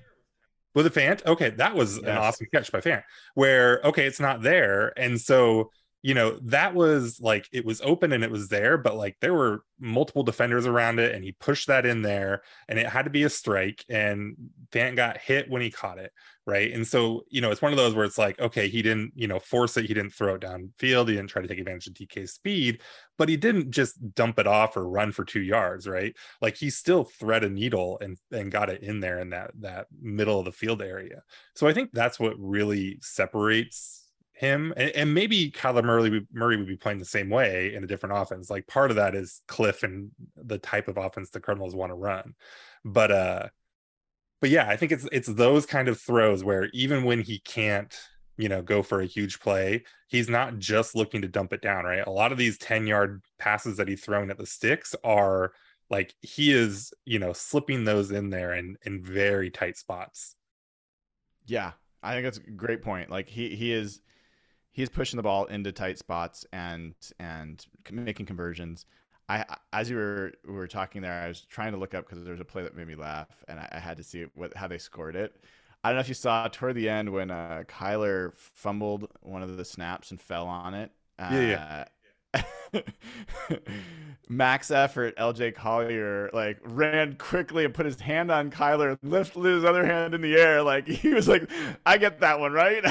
Was 0.73 0.85
it 0.85 0.93
Fant? 0.93 1.25
Okay, 1.25 1.49
that 1.51 1.75
was 1.75 1.97
yes. 1.97 2.05
an 2.05 2.17
awesome 2.17 2.47
catch 2.53 2.71
by 2.71 2.79
Fant. 2.79 3.03
Where 3.33 3.81
okay, 3.83 4.05
it's 4.05 4.19
not 4.19 4.41
there, 4.41 4.97
and 4.97 5.19
so 5.19 5.69
you 6.01 6.13
know 6.13 6.39
that 6.43 6.73
was 6.73 7.19
like 7.19 7.47
it 7.51 7.65
was 7.65 7.81
open 7.81 8.11
and 8.11 8.23
it 8.23 8.31
was 8.31 8.47
there, 8.47 8.77
but 8.77 8.95
like 8.95 9.17
there 9.21 9.33
were 9.33 9.63
multiple 9.79 10.23
defenders 10.23 10.65
around 10.65 10.99
it, 10.99 11.13
and 11.13 11.23
he 11.23 11.31
pushed 11.33 11.67
that 11.67 11.85
in 11.85 12.01
there, 12.01 12.41
and 12.67 12.79
it 12.79 12.87
had 12.87 13.03
to 13.03 13.11
be 13.11 13.23
a 13.23 13.29
strike, 13.29 13.85
and 13.89 14.35
Fant 14.71 14.95
got 14.95 15.17
hit 15.17 15.49
when 15.49 15.61
he 15.61 15.71
caught 15.71 15.99
it 15.99 16.11
right? 16.45 16.73
And 16.73 16.85
so, 16.85 17.23
you 17.29 17.39
know, 17.39 17.51
it's 17.51 17.61
one 17.61 17.71
of 17.71 17.77
those 17.77 17.93
where 17.93 18.05
it's 18.05 18.17
like, 18.17 18.39
okay, 18.39 18.67
he 18.67 18.81
didn't, 18.81 19.11
you 19.15 19.27
know, 19.27 19.39
force 19.39 19.77
it, 19.77 19.85
he 19.85 19.93
didn't 19.93 20.13
throw 20.13 20.35
it 20.35 20.41
downfield, 20.41 21.07
he 21.07 21.15
didn't 21.15 21.27
try 21.27 21.41
to 21.41 21.47
take 21.47 21.59
advantage 21.59 21.87
of 21.87 21.93
DK's 21.93 22.33
speed, 22.33 22.81
but 23.17 23.29
he 23.29 23.37
didn't 23.37 23.71
just 23.71 24.13
dump 24.15 24.39
it 24.39 24.47
off 24.47 24.75
or 24.75 24.87
run 24.87 25.11
for 25.11 25.23
two 25.23 25.41
yards, 25.41 25.87
right? 25.87 26.15
Like 26.41 26.57
he 26.57 26.69
still 26.69 27.03
thread 27.03 27.43
a 27.43 27.49
needle 27.49 27.99
and 28.01 28.17
and 28.31 28.51
got 28.51 28.69
it 28.69 28.81
in 28.81 28.99
there 28.99 29.19
in 29.19 29.29
that 29.29 29.51
that 29.59 29.87
middle 30.01 30.39
of 30.39 30.45
the 30.45 30.51
field 30.51 30.81
area. 30.81 31.21
So 31.55 31.67
I 31.67 31.73
think 31.73 31.91
that's 31.93 32.19
what 32.19 32.33
really 32.39 32.97
separates 33.01 34.00
him 34.41 34.73
and, 34.75 34.89
and, 34.91 35.13
maybe 35.13 35.51
Kyler 35.51 35.83
Murray 35.83 36.25
Murray 36.33 36.57
would 36.57 36.67
be 36.67 36.75
playing 36.75 36.97
the 36.97 37.05
same 37.05 37.29
way 37.29 37.75
in 37.75 37.83
a 37.83 37.87
different 37.87 38.17
offense. 38.17 38.49
Like 38.49 38.65
part 38.65 38.89
of 38.89 38.97
that 38.97 39.13
is 39.13 39.43
Kliff 39.47 39.83
and 39.83 40.09
the 40.35 40.57
type 40.57 40.87
of 40.87 40.97
offense 40.97 41.29
the 41.29 41.39
Cardinals 41.39 41.75
want 41.75 41.91
to 41.91 41.95
run. 41.95 42.33
But 42.83 43.11
uh 43.11 43.47
but 44.41 44.49
yeah, 44.49 44.67
I 44.67 44.77
think 44.77 44.91
it's 44.91 45.07
it's 45.11 45.27
those 45.27 45.67
kind 45.67 45.87
of 45.87 45.99
throws 45.99 46.43
where 46.43 46.69
even 46.73 47.03
when 47.03 47.21
he 47.21 47.37
can't, 47.37 47.95
you 48.35 48.49
know, 48.49 48.63
go 48.63 48.81
for 48.81 49.01
a 49.01 49.05
huge 49.05 49.39
play, 49.39 49.83
he's 50.07 50.27
not 50.27 50.57
just 50.57 50.95
looking 50.95 51.21
to 51.21 51.27
dump 51.27 51.53
it 51.53 51.61
down, 51.61 51.85
right? 51.85 52.05
A 52.07 52.11
lot 52.11 52.31
of 52.31 52.39
these 52.39 52.57
10 52.57 52.87
yard 52.87 53.21
passes 53.37 53.77
that 53.77 53.87
he's 53.87 54.03
thrown 54.03 54.31
at 54.31 54.39
the 54.39 54.47
sticks 54.47 54.95
are 55.03 55.53
like 55.91 56.15
he 56.21 56.51
is, 56.51 56.95
you 57.05 57.19
know, 57.19 57.31
slipping 57.31 57.83
those 57.83 58.09
in 58.09 58.31
there 58.31 58.53
in 58.53 58.75
in 58.87 59.03
very 59.03 59.51
tight 59.51 59.77
spots. 59.77 60.35
Yeah, 61.45 61.73
I 62.01 62.13
think 62.13 62.25
that's 62.25 62.39
a 62.39 62.51
great 62.51 62.81
point. 62.81 63.11
Like 63.11 63.29
he 63.29 63.55
he 63.55 63.71
is 63.71 64.01
he's 64.71 64.89
pushing 64.89 65.17
the 65.17 65.23
ball 65.23 65.45
into 65.45 65.71
tight 65.71 65.97
spots 65.97 66.45
and 66.51 66.93
and 67.19 67.65
making 67.91 68.25
conversions. 68.25 68.85
I 69.29 69.45
as 69.71 69.89
you 69.89 69.97
were 69.97 70.33
we 70.45 70.53
were 70.53 70.67
talking 70.67 71.01
there, 71.01 71.13
I 71.13 71.27
was 71.27 71.41
trying 71.41 71.73
to 71.73 71.77
look 71.77 71.93
up 71.93 72.07
because 72.07 72.23
there 72.23 72.33
was 72.33 72.41
a 72.41 72.45
play 72.45 72.63
that 72.63 72.75
made 72.75 72.87
me 72.87 72.95
laugh, 72.95 73.43
and 73.47 73.59
I, 73.59 73.69
I, 73.71 73.79
had 73.79 73.97
to 73.97 74.03
see 74.03 74.25
what 74.35 74.55
how 74.55 74.67
they 74.67 74.77
scored 74.77 75.15
it. 75.15 75.43
I 75.83 75.89
don't 75.89 75.95
know 75.95 76.01
if 76.01 76.09
you 76.09 76.13
saw 76.13 76.47
toward 76.47 76.75
the 76.75 76.89
end 76.89 77.11
when 77.11 77.31
uh, 77.31 77.63
Kyler 77.67 78.33
fumbled 78.35 79.07
one 79.21 79.41
of 79.41 79.57
the 79.57 79.65
snaps 79.65 80.11
and 80.11 80.19
fell 80.19 80.47
on 80.47 80.73
it. 80.73 80.91
Uh, 81.17 81.29
yeah, 81.31 81.41
yeah. 81.41 81.85
max 84.31 84.71
effort 84.71 85.13
LJ 85.17 85.53
Collier 85.55 86.29
like 86.33 86.57
ran 86.63 87.15
quickly 87.15 87.65
and 87.65 87.73
put 87.73 87.85
his 87.85 87.99
hand 87.99 88.31
on 88.31 88.49
Kyler 88.49 88.97
lifted 89.03 89.43
his 89.43 89.65
other 89.65 89.85
hand 89.85 90.13
in 90.13 90.21
the 90.21 90.35
air. 90.35 90.63
Like 90.63 90.87
he 90.87 91.09
was 91.09 91.27
like 91.27 91.49
I 91.85 91.97
get 91.97 92.21
that 92.21 92.39
one 92.39 92.53
right? 92.53 92.81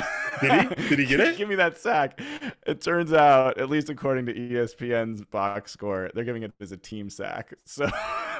Did 0.41 0.53
he? 0.53 0.89
Did 0.89 0.99
he 0.99 1.07
get 1.07 1.21
it? 1.21 1.39
Give 1.39 1.49
me 1.49 1.55
that 1.55 1.79
sack. 1.79 2.21
It 2.67 2.83
turns 2.83 3.13
out 3.13 3.59
at 3.59 3.71
least 3.71 3.89
according 3.89 4.27
to 4.27 4.35
ESPN's 4.35 5.23
box 5.25 5.73
score 5.73 6.11
they're 6.15 6.25
giving 6.25 6.43
it 6.43 6.53
as 6.61 6.73
a 6.73 6.77
team 6.77 7.09
sack. 7.09 7.55
So 7.65 7.87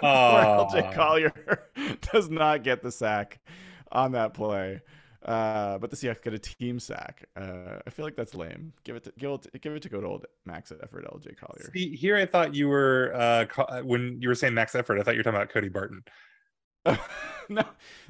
LJ 0.03 0.95
Collier 0.95 1.33
does 2.13 2.29
not 2.29 2.63
get 2.65 2.83
the 2.83 2.93
sack 2.93 3.41
on 3.93 4.13
that 4.13 4.35
play 4.35 4.83
uh, 5.25 5.79
but 5.79 5.91
the 5.91 5.97
Seahawks 5.97 6.23
get 6.23 6.33
a 6.33 6.39
team 6.39 6.79
sack. 6.79 7.27
Uh, 7.37 7.79
I 7.87 7.91
feel 7.91 8.05
like 8.05 8.17
that's 8.17 8.35
lame. 8.35 8.73
Give 8.85 8.97
it 8.97 9.05
to 9.05 9.13
give 9.19 9.31
it, 9.31 9.61
give 9.61 9.75
it 9.75 9.83
to 9.83 9.89
good 9.89 10.05
old 10.05 10.27
max 10.47 10.73
effort, 10.73 11.05
LJ 11.05 11.37
Collier. 11.37 11.71
See, 11.75 11.95
here 11.95 12.17
I 12.17 12.25
thought 12.25 12.55
you 12.55 12.69
were 12.69 13.13
uh, 13.15 13.47
uh, 13.61 13.81
when 13.83 14.19
you 14.21 14.29
were 14.29 14.35
saying 14.35 14.55
max 14.55 14.75
effort. 14.75 14.99
I 14.99 15.03
thought 15.03 15.15
you 15.15 15.19
were 15.19 15.25
talking 15.25 15.37
about 15.37 15.51
Cody 15.51 15.69
Barton. 15.69 16.03
no, 16.87 16.97
no, 17.49 17.65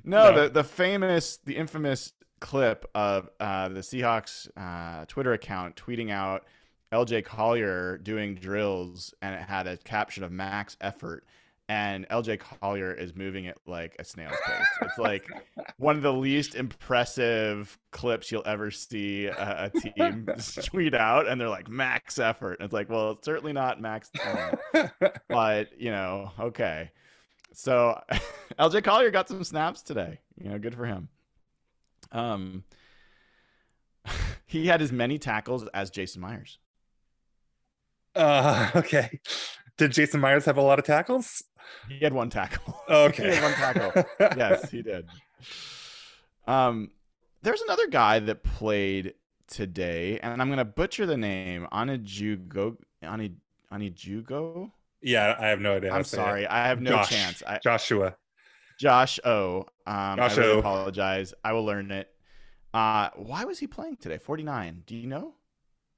no, 0.05 0.43
the 0.43 0.49
the 0.51 0.65
famous, 0.65 1.39
the 1.39 1.57
infamous 1.57 2.13
clip 2.41 2.89
of 2.95 3.29
uh, 3.41 3.69
the 3.69 3.81
Seahawks 3.81 4.49
uh, 4.57 5.05
Twitter 5.07 5.33
account 5.33 5.75
tweeting 5.75 6.11
out 6.11 6.45
LJ 6.93 7.25
Collier 7.25 7.99
doing 7.99 8.37
drills, 8.37 9.15
and 9.21 9.35
it 9.35 9.43
had 9.43 9.67
a 9.67 9.77
caption 9.79 10.23
of 10.23 10.31
max 10.31 10.77
effort 10.81 11.25
and 11.71 12.09
LJ 12.09 12.41
Collier 12.41 12.93
is 12.93 13.15
moving 13.15 13.45
it 13.45 13.57
like 13.65 13.95
a 14.01 14.05
snail's 14.05 14.35
pace. 14.45 14.67
It's 14.83 14.99
like 14.99 15.25
one 15.77 15.95
of 15.95 16.03
the 16.03 16.13
least 16.13 16.57
impressive 16.57 17.79
clips 17.93 18.33
you'll 18.33 18.43
ever 18.45 18.73
see 18.73 19.27
a, 19.27 19.71
a 19.73 19.81
team 19.81 20.27
tweet 20.65 20.95
out, 20.95 21.29
and 21.29 21.41
they're 21.41 21.49
like 21.49 21.69
max 21.69 22.19
effort. 22.19 22.55
And 22.59 22.65
it's 22.65 22.73
like, 22.73 22.91
well, 22.91 23.13
it's 23.13 23.25
certainly 23.25 23.53
not 23.53 23.81
max 23.81 24.11
time, 24.11 24.59
but 25.29 25.69
you 25.81 25.93
know, 25.93 26.33
okay. 26.41 26.91
So 27.53 28.03
LJ 28.59 28.83
Collier 28.83 29.13
got 29.13 29.29
some 29.29 29.45
snaps 29.45 29.83
today. 29.83 30.19
You 30.43 30.51
know, 30.51 30.59
good 30.59 30.75
for 30.75 30.87
him. 30.87 31.09
Um, 32.11 32.65
he 34.45 34.67
had 34.67 34.83
as 34.83 34.91
many 34.91 35.19
tackles 35.19 35.69
as 35.73 35.91
Jason 35.91 36.21
Myers. 36.21 36.59
Uh, 38.17 38.71
okay. 38.75 39.21
Did 39.81 39.93
Jason 39.93 40.21
Myers 40.21 40.45
have 40.45 40.59
a 40.59 40.61
lot 40.63 40.79
of 40.79 40.85
tackles? 40.85 41.43
He 41.89 42.01
had 42.05 42.13
one 42.13 42.29
tackle. 42.29 42.77
Okay. 42.91 43.31
he 43.31 43.35
had 43.37 43.43
one 43.43 43.53
tackle. 43.55 44.05
yes, 44.37 44.71
he 44.71 44.83
did. 44.83 45.09
Um, 46.47 46.91
there's 47.41 47.63
another 47.63 47.87
guy 47.87 48.19
that 48.19 48.43
played 48.43 49.15
today, 49.49 50.19
and 50.23 50.43
I'm 50.43 50.51
gonna 50.51 50.67
butcher 50.67 51.07
the 51.07 51.17
name. 51.17 51.67
Anijugo. 51.73 52.77
Ani 53.01 53.37
Anijugo. 53.73 54.71
Yeah, 55.01 55.35
I 55.41 55.47
have 55.47 55.61
no 55.61 55.77
idea. 55.77 55.93
I'm 55.95 56.05
sorry. 56.05 56.43
It. 56.43 56.51
I 56.51 56.69
have 56.69 56.83
no 56.83 56.91
Josh, 56.91 57.09
chance. 57.09 57.43
I, 57.47 57.59
Joshua. 57.63 58.17
Josh 58.79 59.19
O. 59.25 59.61
Um, 59.87 60.17
Josh 60.19 60.37
I 60.37 60.41
really 60.43 60.53
O. 60.53 60.59
apologize. 60.59 61.33
I 61.43 61.55
will 61.55 61.65
learn 61.65 61.91
it. 61.91 62.09
Uh, 62.75 63.09
why 63.17 63.45
was 63.47 63.59
he 63.59 63.67
playing 63.67 63.97
today? 63.97 64.19
49. 64.19 64.83
Do 64.87 64.95
you 64.95 65.07
know? 65.07 65.37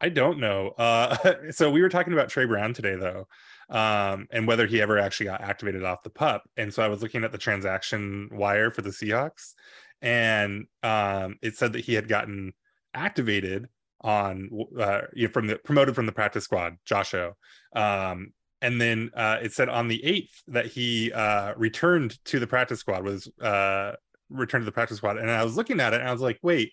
I 0.03 0.09
don't 0.09 0.41
know. 0.41 0.71
Uh, 0.77 1.17
so 1.51 1.71
we 1.71 1.81
were 1.81 1.89
talking 1.89 2.13
about 2.13 2.29
Tre 2.29 2.45
Brown 2.45 2.75
today, 2.75 2.97
though, 2.97 3.29
um, 3.71 4.27
and 4.33 4.47
whether 4.49 4.67
he 4.67 4.83
ever 4.83 4.99
actually 4.99 5.27
got 5.27 5.41
activated 5.41 5.85
off 5.85 6.03
the 6.03 6.11
pup. 6.11 6.43
And 6.57 6.75
so 6.75 6.83
I 6.83 6.89
was 6.89 7.03
looking 7.03 7.23
at 7.23 7.31
the 7.31 7.39
transaction 7.39 8.29
wire 8.33 8.73
for 8.73 8.83
the 8.83 8.91
Seahawks, 8.91 9.55
and 10.03 10.67
um, 10.83 11.37
it 11.41 11.57
said 11.57 11.73
that 11.75 11.85
he 11.85 11.95
had 11.95 12.09
gotten 12.09 12.53
activated 12.93 13.69
on 14.01 14.51
uh, 14.79 15.03
you 15.15 15.29
know, 15.29 15.33
from 15.33 15.47
the 15.47 15.57
promoted 15.59 15.95
from 15.95 16.07
the 16.07 16.13
practice 16.13 16.45
squad, 16.45 16.77
Josh 16.85 17.15
O. 17.15 17.35
Um, 17.75 18.33
and 18.61 18.81
then 18.81 19.11
uh, 19.15 19.39
it 19.41 19.53
said 19.53 19.69
on 19.69 19.87
the 19.87 20.05
eighth 20.05 20.43
that 20.49 20.67
he 20.67 21.13
uh, 21.13 21.55
returned 21.57 22.23
to 22.27 22.41
the 22.41 22.47
practice 22.49 22.81
squad 22.81 23.05
was 23.05 23.29
uh, 23.41 23.93
returned 24.29 24.63
to 24.63 24.67
the 24.67 24.73
practice 24.73 24.97
squad, 24.97 25.19
and 25.19 25.31
I 25.31 25.45
was 25.45 25.57
looking 25.57 25.79
at 25.79 25.95
it 25.95 26.01
and 26.01 26.09
I 26.09 26.13
was 26.13 26.21
like, 26.21 26.41
wait, 26.43 26.73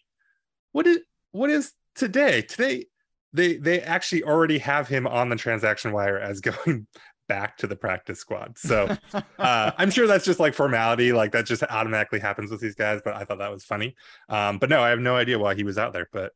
what 0.72 0.88
is 0.88 1.00
what 1.32 1.52
is 1.52 1.74
today? 1.94 2.42
Today 2.42 2.86
they 3.34 3.58
they 3.58 3.82
actually 3.82 4.24
already 4.24 4.58
have 4.60 4.88
him 4.88 5.08
on 5.08 5.30
the 5.30 5.36
transaction 5.36 5.92
wire 5.92 6.18
as 6.20 6.42
going 6.42 6.88
back 7.28 7.58
to 7.58 7.68
the 7.68 7.76
practice 7.76 8.20
squad. 8.20 8.58
So 8.58 8.98
uh, 9.40 9.72
I'm 9.78 9.92
sure 9.92 10.08
that's 10.08 10.26
just 10.26 10.40
like 10.40 10.54
formality, 10.54 11.14
like 11.14 11.32
that 11.32 11.46
just 11.46 11.64
automatically 11.64 12.20
happens 12.20 12.52
with 12.52 12.60
these 12.60 12.76
guys. 12.76 13.02
But 13.04 13.16
I 13.16 13.24
thought 13.24 13.40
that 13.40 13.52
was 13.52 13.64
funny. 13.64 13.96
Um, 14.28 14.58
but 14.58 14.70
no, 14.70 14.82
I 14.82 14.90
have 14.90 15.00
no 15.00 15.16
idea 15.16 15.40
why 15.40 15.56
he 15.56 15.64
was 15.64 15.78
out 15.78 15.94
there. 15.94 16.10
But 16.12 16.34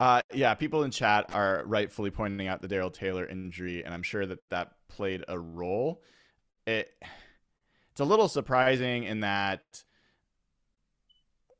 uh, 0.00 0.22
yeah, 0.34 0.54
people 0.54 0.82
in 0.82 0.90
chat 0.90 1.30
are 1.32 1.62
rightfully 1.66 2.10
pointing 2.10 2.48
out 2.48 2.60
the 2.60 2.68
Darrell 2.68 2.90
Taylor 2.90 3.26
injury, 3.26 3.84
and 3.84 3.94
I'm 3.94 4.02
sure 4.02 4.26
that 4.26 4.40
that 4.50 4.72
played 4.88 5.24
a 5.28 5.38
role. 5.38 6.02
It 6.66 6.90
it's 7.92 8.00
a 8.00 8.04
little 8.04 8.28
surprising 8.28 9.04
in 9.04 9.20
that 9.20 9.62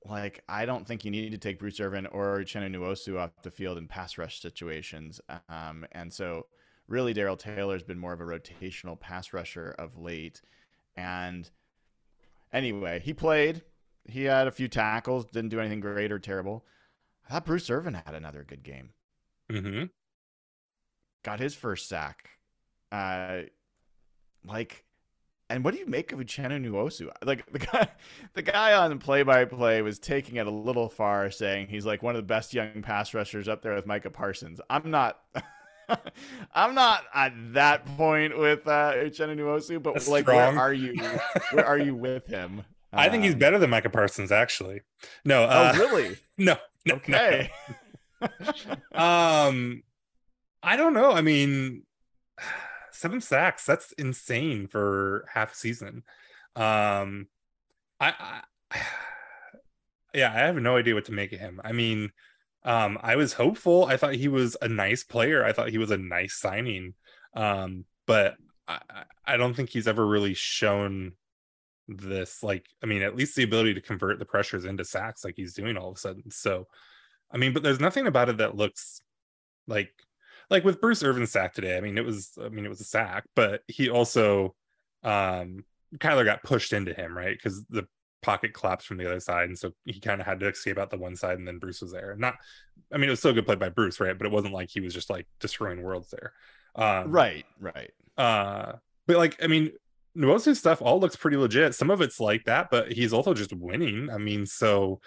like 0.08 0.42
I 0.48 0.66
don't 0.66 0.86
think 0.86 1.04
you 1.04 1.10
need 1.10 1.32
to 1.32 1.38
take 1.38 1.58
Bruce 1.58 1.80
Irvin 1.80 2.06
or 2.06 2.40
Uchenna 2.40 2.74
Nwosu 2.74 3.18
off 3.18 3.30
the 3.42 3.50
field 3.50 3.78
in 3.78 3.88
pass 3.88 4.18
rush 4.18 4.40
situations. 4.40 5.20
Um, 5.48 5.86
and 5.92 6.12
so 6.12 6.46
really 6.88 7.12
Darrell 7.12 7.36
Taylor's 7.36 7.82
been 7.82 7.98
more 7.98 8.12
of 8.12 8.20
a 8.20 8.24
rotational 8.24 8.98
pass 8.98 9.32
rusher 9.32 9.74
of 9.78 9.98
late. 9.98 10.40
And 10.96 11.50
anyway, 12.52 13.00
he 13.00 13.12
played. 13.12 13.62
he 14.08 14.24
had 14.24 14.46
a 14.46 14.52
few 14.52 14.68
tackles, 14.68 15.26
didn't 15.26 15.50
do 15.50 15.60
anything 15.60 15.80
great 15.80 16.12
or 16.12 16.18
terrible. 16.18 16.64
I 17.26 17.32
thought 17.32 17.44
Bruce 17.46 17.70
Irvin 17.70 17.94
had 17.94 18.14
another 18.14 18.44
good 18.44 18.62
game. 18.62 18.90
Mm-hmm. 19.50 19.84
Got 21.24 21.40
his 21.40 21.54
first 21.54 21.88
sack. 21.88 22.30
Uh, 22.92 23.42
like, 24.44 24.84
and 25.48 25.64
what 25.64 25.74
do 25.74 25.80
you 25.80 25.86
make 25.86 26.12
of 26.12 26.18
Uchenna 26.18 26.60
Nwosu? 26.64 27.10
Like 27.24 27.50
the 27.52 27.58
guy, 27.60 27.88
the 28.34 28.42
guy 28.42 28.72
on 28.74 28.98
play-by-play 28.98 29.82
was 29.82 29.98
taking 29.98 30.36
it 30.36 30.46
a 30.46 30.50
little 30.50 30.88
far, 30.88 31.30
saying 31.30 31.68
he's 31.68 31.86
like 31.86 32.02
one 32.02 32.14
of 32.16 32.22
the 32.22 32.26
best 32.26 32.52
young 32.54 32.82
pass 32.82 33.14
rushers 33.14 33.48
up 33.48 33.62
there 33.62 33.74
with 33.74 33.86
Micah 33.86 34.10
Parsons. 34.10 34.60
I'm 34.68 34.90
not. 34.90 35.20
I'm 36.52 36.74
not 36.74 37.04
at 37.14 37.32
that 37.54 37.86
point 37.96 38.36
with 38.36 38.66
uh, 38.66 38.92
Uchenna 38.96 39.36
Nwosu, 39.38 39.80
but 39.80 39.94
That's 39.94 40.08
like, 40.08 40.24
strong. 40.24 40.56
where 40.56 40.64
are 40.64 40.72
you? 40.72 41.00
Where 41.52 41.64
are 41.64 41.78
you 41.78 41.94
with 41.94 42.26
him? 42.26 42.64
I 42.92 43.08
think 43.08 43.22
he's 43.22 43.34
Um, 43.34 43.38
better 43.38 43.58
than 43.60 43.70
Micah 43.70 43.90
Parsons, 43.90 44.32
actually. 44.32 44.80
No, 45.24 45.44
Oh, 45.44 45.46
uh, 45.46 45.74
really? 45.76 46.16
no, 46.38 46.56
no, 46.86 46.94
no. 47.06 47.16
Okay. 47.18 47.50
Um, 48.92 49.82
I 50.62 50.76
don't 50.76 50.94
know. 50.94 51.12
I 51.12 51.20
mean, 51.20 51.82
seven 52.96 53.20
sacks. 53.20 53.64
That's 53.66 53.92
insane 53.92 54.66
for 54.68 55.26
half 55.32 55.52
a 55.52 55.56
season. 55.56 56.02
Um, 56.54 57.28
I, 58.00 58.42
I, 58.70 58.78
yeah, 60.14 60.32
I 60.32 60.38
have 60.38 60.56
no 60.56 60.76
idea 60.76 60.94
what 60.94 61.04
to 61.06 61.12
make 61.12 61.32
of 61.32 61.40
him. 61.40 61.60
I 61.64 61.72
mean, 61.72 62.10
um, 62.64 62.98
I 63.02 63.16
was 63.16 63.32
hopeful. 63.32 63.84
I 63.84 63.96
thought 63.96 64.14
he 64.14 64.28
was 64.28 64.56
a 64.60 64.68
nice 64.68 65.04
player. 65.04 65.44
I 65.44 65.52
thought 65.52 65.68
he 65.70 65.78
was 65.78 65.90
a 65.90 65.98
nice 65.98 66.34
signing. 66.34 66.94
Um, 67.34 67.84
but 68.06 68.34
I, 68.66 68.80
I- 68.90 69.04
I 69.28 69.36
don't 69.36 69.54
think 69.54 69.70
he's 69.70 69.88
ever 69.88 70.06
really 70.06 70.34
shown 70.34 71.12
this. 71.88 72.44
Like, 72.44 72.64
I 72.80 72.86
mean, 72.86 73.02
at 73.02 73.16
least 73.16 73.34
the 73.34 73.42
ability 73.42 73.74
to 73.74 73.80
convert 73.80 74.20
the 74.20 74.24
pressures 74.24 74.64
into 74.64 74.84
sacks, 74.84 75.24
like 75.24 75.34
he's 75.36 75.52
doing 75.54 75.76
all 75.76 75.90
of 75.90 75.96
a 75.96 75.98
sudden. 75.98 76.30
So, 76.30 76.68
I 77.30 77.38
mean, 77.38 77.52
but 77.52 77.64
there's 77.64 77.80
nothing 77.80 78.06
about 78.06 78.28
it 78.28 78.36
that 78.36 78.54
looks 78.56 79.00
like 79.66 79.90
like 80.50 80.64
with 80.64 80.80
Bruce 80.80 81.02
Irvin's 81.02 81.32
sack 81.32 81.54
today. 81.54 81.76
I 81.76 81.80
mean, 81.80 81.98
it 81.98 82.04
was 82.04 82.32
I 82.42 82.48
mean 82.48 82.64
it 82.64 82.70
was 82.70 82.80
a 82.80 82.84
sack, 82.84 83.24
but 83.34 83.62
he 83.68 83.88
also 83.90 84.54
um 85.02 85.64
Kyler 85.98 86.24
got 86.24 86.42
pushed 86.42 86.72
into 86.72 86.92
him, 86.92 87.16
right? 87.16 87.36
Because 87.36 87.64
the 87.70 87.86
pocket 88.22 88.52
collapsed 88.54 88.86
from 88.86 88.96
the 88.96 89.06
other 89.06 89.20
side, 89.20 89.48
and 89.48 89.58
so 89.58 89.72
he 89.84 90.00
kind 90.00 90.20
of 90.20 90.26
had 90.26 90.40
to 90.40 90.48
escape 90.48 90.78
out 90.78 90.90
the 90.90 90.98
one 90.98 91.16
side, 91.16 91.38
and 91.38 91.46
then 91.46 91.58
Bruce 91.58 91.80
was 91.80 91.92
there. 91.92 92.14
Not, 92.18 92.34
I 92.92 92.96
mean, 92.96 93.08
it 93.08 93.12
was 93.12 93.20
still 93.20 93.30
a 93.30 93.34
good 93.34 93.46
play 93.46 93.54
by 93.54 93.68
Bruce, 93.68 94.00
right? 94.00 94.16
But 94.18 94.26
it 94.26 94.32
wasn't 94.32 94.52
like 94.54 94.68
he 94.70 94.80
was 94.80 94.92
just 94.92 95.10
like 95.10 95.26
destroying 95.40 95.82
worlds 95.82 96.10
there. 96.10 96.32
Um, 96.74 97.10
right, 97.10 97.46
right. 97.60 97.90
uh 98.18 98.72
but 99.06 99.16
like 99.16 99.42
i 99.42 99.46
mean 99.46 99.70
Nwosu's 100.16 100.58
stuff 100.58 100.82
all 100.82 100.98
looks 101.00 101.16
pretty 101.16 101.36
legit 101.36 101.74
some 101.74 101.90
of 101.90 102.00
it's 102.00 102.20
like 102.20 102.44
that 102.44 102.68
but 102.70 102.92
he's 102.92 103.12
also 103.12 103.34
just 103.34 103.52
winning 103.52 104.08
i 104.10 104.18
mean 104.18 104.46
so 104.46 105.00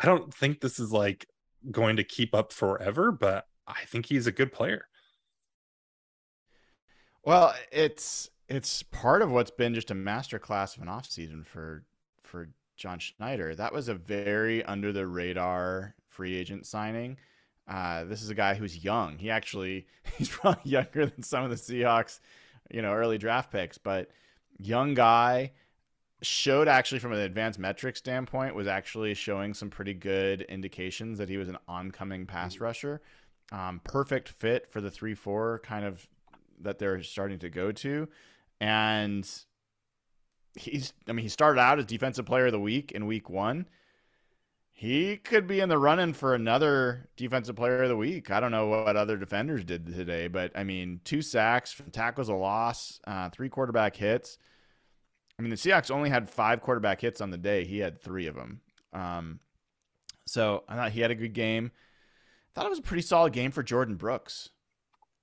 i 0.00 0.06
don't 0.06 0.32
think 0.32 0.60
this 0.60 0.78
is 0.78 0.92
like 0.92 1.26
going 1.70 1.96
to 1.96 2.04
keep 2.04 2.34
up 2.34 2.52
forever 2.52 3.12
but 3.12 3.44
i 3.66 3.84
think 3.86 4.06
he's 4.06 4.26
a 4.26 4.32
good 4.32 4.52
player 4.52 4.86
Well, 7.24 7.54
it's 7.72 8.28
it's 8.48 8.82
part 8.82 9.22
of 9.22 9.30
what's 9.30 9.50
been 9.50 9.74
just 9.74 9.90
a 9.90 9.94
masterclass 9.94 10.76
of 10.76 10.82
an 10.82 10.88
offseason 10.88 11.44
for 11.46 11.84
for 12.22 12.48
John 12.76 12.98
Schneider. 12.98 13.54
That 13.54 13.72
was 13.72 13.88
a 13.88 13.94
very 13.94 14.64
under 14.64 14.92
the 14.92 15.06
radar 15.06 15.94
free 16.08 16.36
agent 16.36 16.66
signing. 16.66 17.16
Uh, 17.66 18.04
this 18.04 18.22
is 18.22 18.28
a 18.28 18.34
guy 18.34 18.54
who's 18.54 18.84
young. 18.84 19.16
He 19.18 19.30
actually 19.30 19.86
he's 20.18 20.28
probably 20.28 20.70
younger 20.70 21.06
than 21.06 21.22
some 21.22 21.44
of 21.44 21.50
the 21.50 21.56
Seahawks, 21.56 22.20
you 22.70 22.82
know, 22.82 22.92
early 22.92 23.18
draft 23.18 23.50
picks, 23.50 23.78
but 23.78 24.10
young 24.58 24.94
guy 24.94 25.52
showed 26.22 26.68
actually 26.68 26.98
from 26.98 27.12
an 27.12 27.18
advanced 27.20 27.58
metric 27.58 27.96
standpoint 27.96 28.54
was 28.54 28.66
actually 28.66 29.14
showing 29.14 29.52
some 29.52 29.68
pretty 29.70 29.94
good 29.94 30.42
indications 30.42 31.18
that 31.18 31.28
he 31.28 31.36
was 31.36 31.48
an 31.48 31.58
oncoming 31.68 32.26
pass 32.26 32.60
rusher. 32.60 33.00
Um, 33.52 33.80
perfect 33.84 34.28
fit 34.28 34.70
for 34.70 34.80
the 34.80 34.90
three 34.90 35.14
four 35.14 35.60
kind 35.64 35.84
of 35.84 36.06
that 36.60 36.78
they're 36.78 37.02
starting 37.02 37.38
to 37.40 37.50
go 37.50 37.72
to, 37.72 38.08
and 38.60 39.28
he's 40.56 40.92
I 41.08 41.12
mean 41.12 41.22
he 41.22 41.28
started 41.28 41.60
out 41.60 41.78
as 41.78 41.86
defensive 41.86 42.26
player 42.26 42.46
of 42.46 42.52
the 42.52 42.60
week 42.60 42.92
in 42.92 43.06
week 43.06 43.28
one. 43.28 43.66
He 44.76 45.18
could 45.18 45.46
be 45.46 45.60
in 45.60 45.68
the 45.68 45.78
running 45.78 46.14
for 46.14 46.34
another 46.34 47.08
defensive 47.16 47.54
player 47.54 47.84
of 47.84 47.88
the 47.88 47.96
week. 47.96 48.32
I 48.32 48.40
don't 48.40 48.50
know 48.50 48.66
what 48.66 48.96
other 48.96 49.16
defenders 49.16 49.62
did 49.62 49.86
today, 49.86 50.26
but 50.26 50.50
I 50.56 50.64
mean, 50.64 51.00
two 51.04 51.22
sacks, 51.22 51.80
tackles 51.92 52.28
a 52.28 52.34
loss, 52.34 52.98
uh, 53.06 53.30
three 53.30 53.48
quarterback 53.48 53.94
hits. 53.94 54.36
I 55.38 55.42
mean, 55.42 55.50
the 55.50 55.56
Seahawks 55.56 55.92
only 55.92 56.10
had 56.10 56.28
five 56.28 56.60
quarterback 56.60 57.00
hits 57.00 57.20
on 57.20 57.30
the 57.30 57.38
day. 57.38 57.64
He 57.64 57.78
had 57.78 58.00
three 58.00 58.26
of 58.26 58.34
them. 58.34 58.60
Um, 58.92 59.38
so 60.26 60.64
I 60.68 60.74
thought 60.74 60.92
he 60.92 61.00
had 61.00 61.12
a 61.12 61.16
good 61.16 61.34
game. 61.34 61.70
Thought 62.54 62.66
it 62.66 62.70
was 62.70 62.78
a 62.78 62.82
pretty 62.82 63.02
solid 63.02 63.32
game 63.32 63.50
for 63.50 63.64
Jordyn 63.64 63.98
Brooks. 63.98 64.50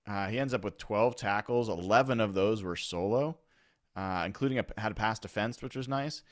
Uh, 0.08 0.28
he 0.28 0.39
ends 0.39 0.54
up 0.54 0.63
with 0.63 0.78
12 0.78 1.15
tackles. 1.15 1.70
11 1.70 2.20
of 2.20 2.34
those 2.34 2.63
were 2.63 2.76
solo, 2.76 3.38
uh, 3.96 4.24
including 4.26 4.60
a, 4.60 4.65
had 4.78 4.91
a 4.91 4.96
pass 4.96 5.20
defense, 5.20 5.62
which 5.62 5.76
was 5.76 5.88
nice. 5.88 6.24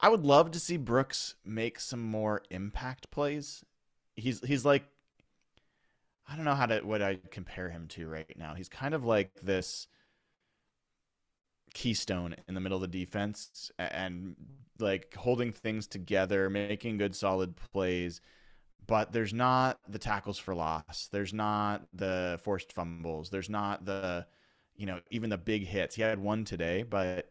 I 0.00 0.08
would 0.08 0.24
love 0.24 0.50
to 0.52 0.60
see 0.60 0.76
Brooks 0.76 1.34
make 1.44 1.80
some 1.80 2.02
more 2.02 2.42
impact 2.50 3.10
plays. 3.10 3.64
He's 4.16 4.40
he's 4.40 4.64
like 4.64 4.84
I 6.28 6.36
don't 6.36 6.44
know 6.44 6.54
how 6.54 6.66
to 6.66 6.80
what 6.80 7.02
I 7.02 7.18
compare 7.30 7.68
him 7.70 7.86
to 7.88 8.08
right 8.08 8.30
now. 8.36 8.54
He's 8.54 8.68
kind 8.68 8.94
of 8.94 9.04
like 9.04 9.30
this 9.42 9.86
keystone 11.74 12.36
in 12.48 12.54
the 12.54 12.60
middle 12.60 12.82
of 12.82 12.90
the 12.90 13.04
defense 13.04 13.70
and 13.78 14.36
like 14.78 15.14
holding 15.14 15.52
things 15.52 15.86
together, 15.86 16.48
making 16.48 16.98
good 16.98 17.14
solid 17.14 17.56
plays. 17.56 18.20
But 18.86 19.12
there's 19.12 19.32
not 19.32 19.78
the 19.88 19.98
tackles 19.98 20.38
for 20.38 20.54
loss. 20.54 21.08
There's 21.10 21.32
not 21.32 21.86
the 21.92 22.38
forced 22.42 22.72
fumbles. 22.72 23.30
There's 23.30 23.48
not 23.48 23.84
the, 23.84 24.26
you 24.76 24.86
know, 24.86 25.00
even 25.10 25.30
the 25.30 25.38
big 25.38 25.66
hits. 25.66 25.94
He 25.94 26.02
had 26.02 26.18
one 26.18 26.44
today, 26.44 26.82
but 26.82 27.30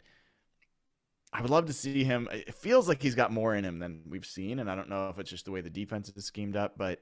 I 1.32 1.42
would 1.42 1.52
love 1.52 1.66
to 1.66 1.74
see 1.74 2.04
him. 2.04 2.28
It 2.32 2.54
feels 2.54 2.88
like 2.88 3.02
he's 3.02 3.16
got 3.16 3.32
more 3.32 3.56
in 3.56 3.66
him 3.66 3.80
than 3.80 4.02
we've 4.08 4.26
seen, 4.26 4.60
and 4.60 4.70
I 4.70 4.76
don't 4.76 4.90
know 4.90 5.10
if 5.10 5.20
it's 5.20 5.30
just 5.30 5.46
the 5.46 5.52
way 5.52 5.62
the 5.62 5.70
defense 5.70 6.12
is 6.16 6.26
schemed 6.26 6.56
up, 6.56 6.78
but 6.78 7.02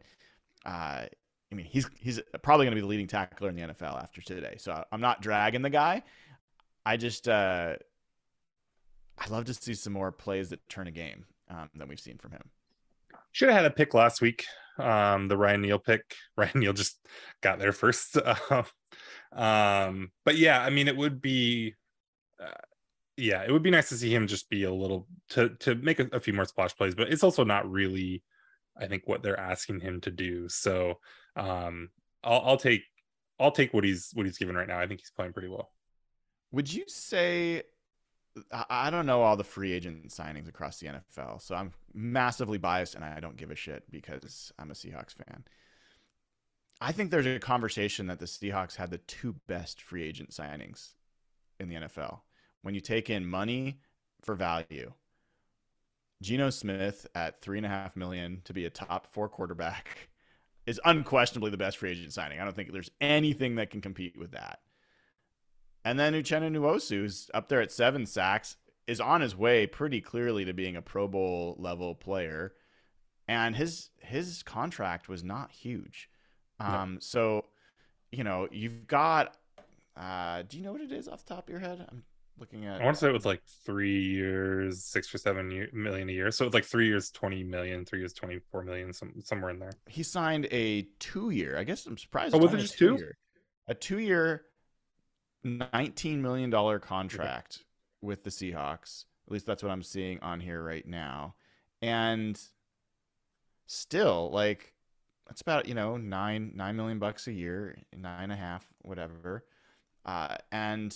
uh, 0.65 1.05
I 1.51 1.55
mean, 1.55 1.65
he's 1.65 1.89
he's 1.99 2.21
probably 2.41 2.65
going 2.65 2.71
to 2.71 2.75
be 2.75 2.81
the 2.81 2.87
leading 2.87 3.07
tackler 3.07 3.49
in 3.49 3.55
the 3.55 3.63
NFL 3.63 4.01
after 4.01 4.21
today. 4.21 4.55
So 4.57 4.83
I'm 4.91 5.01
not 5.01 5.21
dragging 5.21 5.61
the 5.61 5.69
guy. 5.69 6.03
I 6.85 6.97
just 6.97 7.27
uh, 7.27 7.75
I 9.17 9.27
love 9.27 9.45
to 9.45 9.53
see 9.53 9.73
some 9.73 9.93
more 9.93 10.11
plays 10.11 10.49
that 10.49 10.67
turn 10.69 10.87
a 10.87 10.91
game 10.91 11.25
um, 11.49 11.69
than 11.75 11.87
we've 11.89 11.99
seen 11.99 12.17
from 12.17 12.31
him. 12.31 12.49
Should 13.31 13.49
have 13.49 13.57
had 13.57 13.65
a 13.65 13.75
pick 13.75 13.93
last 13.93 14.21
week. 14.21 14.45
Um 14.77 15.27
the 15.27 15.37
ryan 15.37 15.61
neal 15.61 15.79
pick. 15.79 16.15
Ryan 16.37 16.59
neal 16.59 16.73
just 16.73 16.99
got 17.41 17.59
there 17.59 17.73
first. 17.73 18.17
Um 19.33 20.11
but 20.25 20.35
yeah 20.35 20.61
i 20.61 20.69
mean 20.69 20.89
it 20.89 20.97
would 20.97 21.21
be 21.21 21.73
uh, 22.43 22.51
yeah 23.15 23.43
it 23.43 23.51
would 23.51 23.63
be 23.63 23.71
nice 23.71 23.87
to 23.87 23.95
see 23.95 24.13
him 24.13 24.27
just 24.27 24.49
be 24.49 24.63
a 24.65 24.73
little 24.73 25.07
to 25.29 25.49
to 25.59 25.75
make 25.75 26.01
a, 26.01 26.09
a 26.11 26.19
few 26.19 26.33
more 26.33 26.43
splash 26.43 26.75
plays 26.75 26.95
but 26.95 27.07
it's 27.07 27.23
also 27.23 27.45
not 27.45 27.71
really 27.71 28.23
i 28.77 28.87
think 28.87 29.03
what 29.05 29.23
they're 29.23 29.39
asking 29.39 29.79
him 29.79 30.01
to 30.01 30.11
do. 30.11 30.49
So 30.49 30.99
um 31.37 31.91
i'll, 32.25 32.41
I'll 32.45 32.57
take 32.57 32.83
i'll 33.39 33.51
take 33.51 33.73
what 33.73 33.85
he's 33.85 34.09
what 34.13 34.25
he's 34.25 34.37
given 34.37 34.55
right 34.55 34.67
now. 34.67 34.79
I 34.79 34.87
think 34.87 34.99
he's 34.99 35.11
playing 35.11 35.31
pretty 35.31 35.47
well. 35.47 35.71
Would 36.51 36.71
you 36.71 36.83
say? 36.87 37.63
I 38.51 38.89
don't 38.89 39.05
know 39.05 39.21
all 39.21 39.35
the 39.35 39.43
free 39.43 39.73
agent 39.73 40.09
signings 40.09 40.47
across 40.47 40.79
the 40.79 40.87
NFL, 40.87 41.41
so 41.41 41.53
I'm 41.53 41.73
massively 41.93 42.57
biased 42.57 42.95
and 42.95 43.03
I 43.03 43.19
don't 43.19 43.35
give 43.35 43.51
a 43.51 43.55
shit 43.55 43.91
because 43.91 44.53
I'm 44.57 44.71
a 44.71 44.73
Seahawks 44.73 45.13
fan. 45.13 45.43
I 46.79 46.91
think 46.91 47.11
there's 47.11 47.27
a 47.27 47.39
conversation 47.39 48.07
that 48.07 48.19
the 48.19 48.25
Seahawks 48.25 48.75
had 48.75 48.89
the 48.89 48.97
two 48.99 49.35
best 49.47 49.81
free 49.81 50.03
agent 50.03 50.31
signings 50.31 50.93
in 51.59 51.69
the 51.69 51.75
NFL. 51.75 52.21
When 52.61 52.73
you 52.73 52.81
take 52.81 53.09
in 53.09 53.25
money 53.25 53.79
for 54.21 54.33
value, 54.33 54.93
Geno 56.21 56.49
Smith 56.49 57.07
at 57.13 57.41
three 57.41 57.57
and 57.57 57.65
a 57.65 57.69
half 57.69 57.95
million 57.95 58.41
to 58.45 58.53
be 58.53 58.65
a 58.65 58.69
top 58.69 59.07
four 59.07 59.27
quarterback 59.27 60.09
is 60.65 60.79
unquestionably 60.85 61.51
the 61.51 61.57
best 61.57 61.77
free 61.77 61.91
agent 61.91 62.13
signing. 62.13 62.39
I 62.39 62.45
don't 62.45 62.55
think 62.55 62.71
there's 62.71 62.91
anything 63.01 63.55
that 63.55 63.71
can 63.71 63.82
compete 63.82 64.17
with 64.17 64.32
that. 64.32 64.59
And 65.84 65.99
then 65.99 66.13
Uchenna 66.13 66.51
Nwosu, 66.51 66.97
who's 66.97 67.29
up 67.34 67.49
there 67.49 67.61
at 67.61 67.71
seven 67.71 68.05
sacks, 68.05 68.57
is 68.88 68.99
on 68.99 69.21
his 69.21 69.36
way 69.36 69.67
pretty 69.67 70.01
clearly 70.01 70.45
to 70.45 70.53
being 70.53 70.75
a 70.75 70.82
Pro 70.82 71.07
Bowl 71.07 71.55
level 71.59 71.95
player. 71.95 72.53
And 73.27 73.55
his 73.55 73.89
his 73.97 74.43
contract 74.43 75.07
was 75.07 75.23
not 75.23 75.51
huge. 75.51 76.09
Um, 76.59 76.99
so, 77.01 77.45
you 78.11 78.23
know, 78.23 78.47
you've 78.51 78.88
got 78.88 79.38
uh 79.97 80.43
do 80.47 80.57
you 80.57 80.63
know 80.63 80.71
what 80.71 80.82
it 80.82 80.91
is 80.91 81.07
off 81.07 81.25
the 81.25 81.36
top 81.36 81.47
of 81.47 81.49
your 81.49 81.59
head? 81.59 81.86
I'm 81.89 82.03
looking 82.39 82.65
at 82.65 82.82
i 82.82 82.84
want 82.84 82.95
to 82.95 82.99
say 82.99 83.07
it 83.07 83.13
was 83.13 83.25
like 83.25 83.41
three 83.65 84.01
years 84.01 84.84
six 84.84 85.13
or 85.13 85.19
seven 85.19 85.51
year, 85.51 85.69
million 85.73 86.09
a 86.09 86.11
year 86.11 86.32
so 86.32 86.43
it's 86.43 86.55
like 86.55 86.65
three 86.65 86.88
years 86.88 87.11
20 87.11 87.43
million 87.43 87.86
three 87.86 87.99
years 87.99 88.13
24 88.13 88.63
million 88.63 88.91
some, 88.91 89.13
somewhere 89.23 89.51
in 89.51 89.59
there 89.59 89.73
he 89.88 90.01
signed 90.01 90.47
a 90.51 90.88
two 90.99 91.29
year. 91.29 91.57
I 91.57 91.63
guess 91.63 91.86
I'm 91.86 91.97
surprised. 91.97 92.34
Oh, 92.34 92.38
was 92.38 92.53
it 92.53 92.57
just 92.57 92.77
two? 92.77 92.97
two-year. 92.97 93.17
A 93.67 93.75
two 93.75 93.99
year, 93.99 94.45
nineteen 95.43 96.21
million 96.21 96.49
dollar 96.49 96.79
contract 96.79 97.63
with 98.01 98.23
the 98.23 98.29
Seahawks. 98.29 99.05
At 99.27 99.33
least 99.33 99.45
that's 99.45 99.63
what 99.63 99.71
I'm 99.71 99.83
seeing 99.83 100.19
on 100.21 100.39
here 100.39 100.61
right 100.63 100.85
now. 100.85 101.35
and 101.81 102.39
still 103.65 104.29
like 104.31 104.73
that's 105.27 105.41
about 105.41 105.67
you 105.67 105.73
know 105.73 105.97
nine 105.97 106.51
nine 106.55 106.75
million 106.75 106.99
bucks 106.99 107.27
a 107.27 107.31
year, 107.31 107.77
nine 107.95 108.23
and 108.23 108.33
a 108.33 108.35
half, 108.35 108.65
whatever, 108.81 109.45
uh, 110.05 110.35
and 110.51 110.95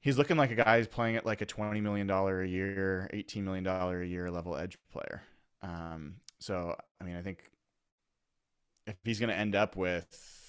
he's 0.00 0.16
looking 0.18 0.36
like 0.36 0.52
a 0.52 0.54
guy 0.54 0.78
who's 0.78 0.86
playing 0.86 1.16
at 1.16 1.26
like 1.26 1.40
a 1.40 1.46
twenty 1.46 1.80
million 1.80 2.06
dollar 2.06 2.42
a 2.42 2.48
year, 2.48 3.10
eighteen 3.12 3.44
million 3.44 3.64
dollar 3.64 4.02
a 4.02 4.06
year 4.06 4.30
level 4.30 4.56
edge 4.56 4.78
player. 4.92 5.22
Um, 5.62 6.16
so 6.38 6.76
I 7.00 7.04
mean, 7.04 7.16
I 7.16 7.22
think 7.22 7.50
if 8.86 8.96
he's 9.02 9.18
going 9.18 9.30
to 9.30 9.36
end 9.36 9.56
up 9.56 9.76
with 9.76 10.43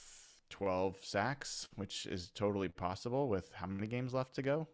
12 0.49 0.97
sacks, 1.03 1.67
which 1.75 2.05
is 2.05 2.29
totally 2.29 2.67
possible 2.69 3.27
with 3.29 3.51
how 3.53 3.67
many 3.67 3.87
games 3.87 4.13
left 4.13 4.35
to 4.35 4.41
go? 4.41 4.67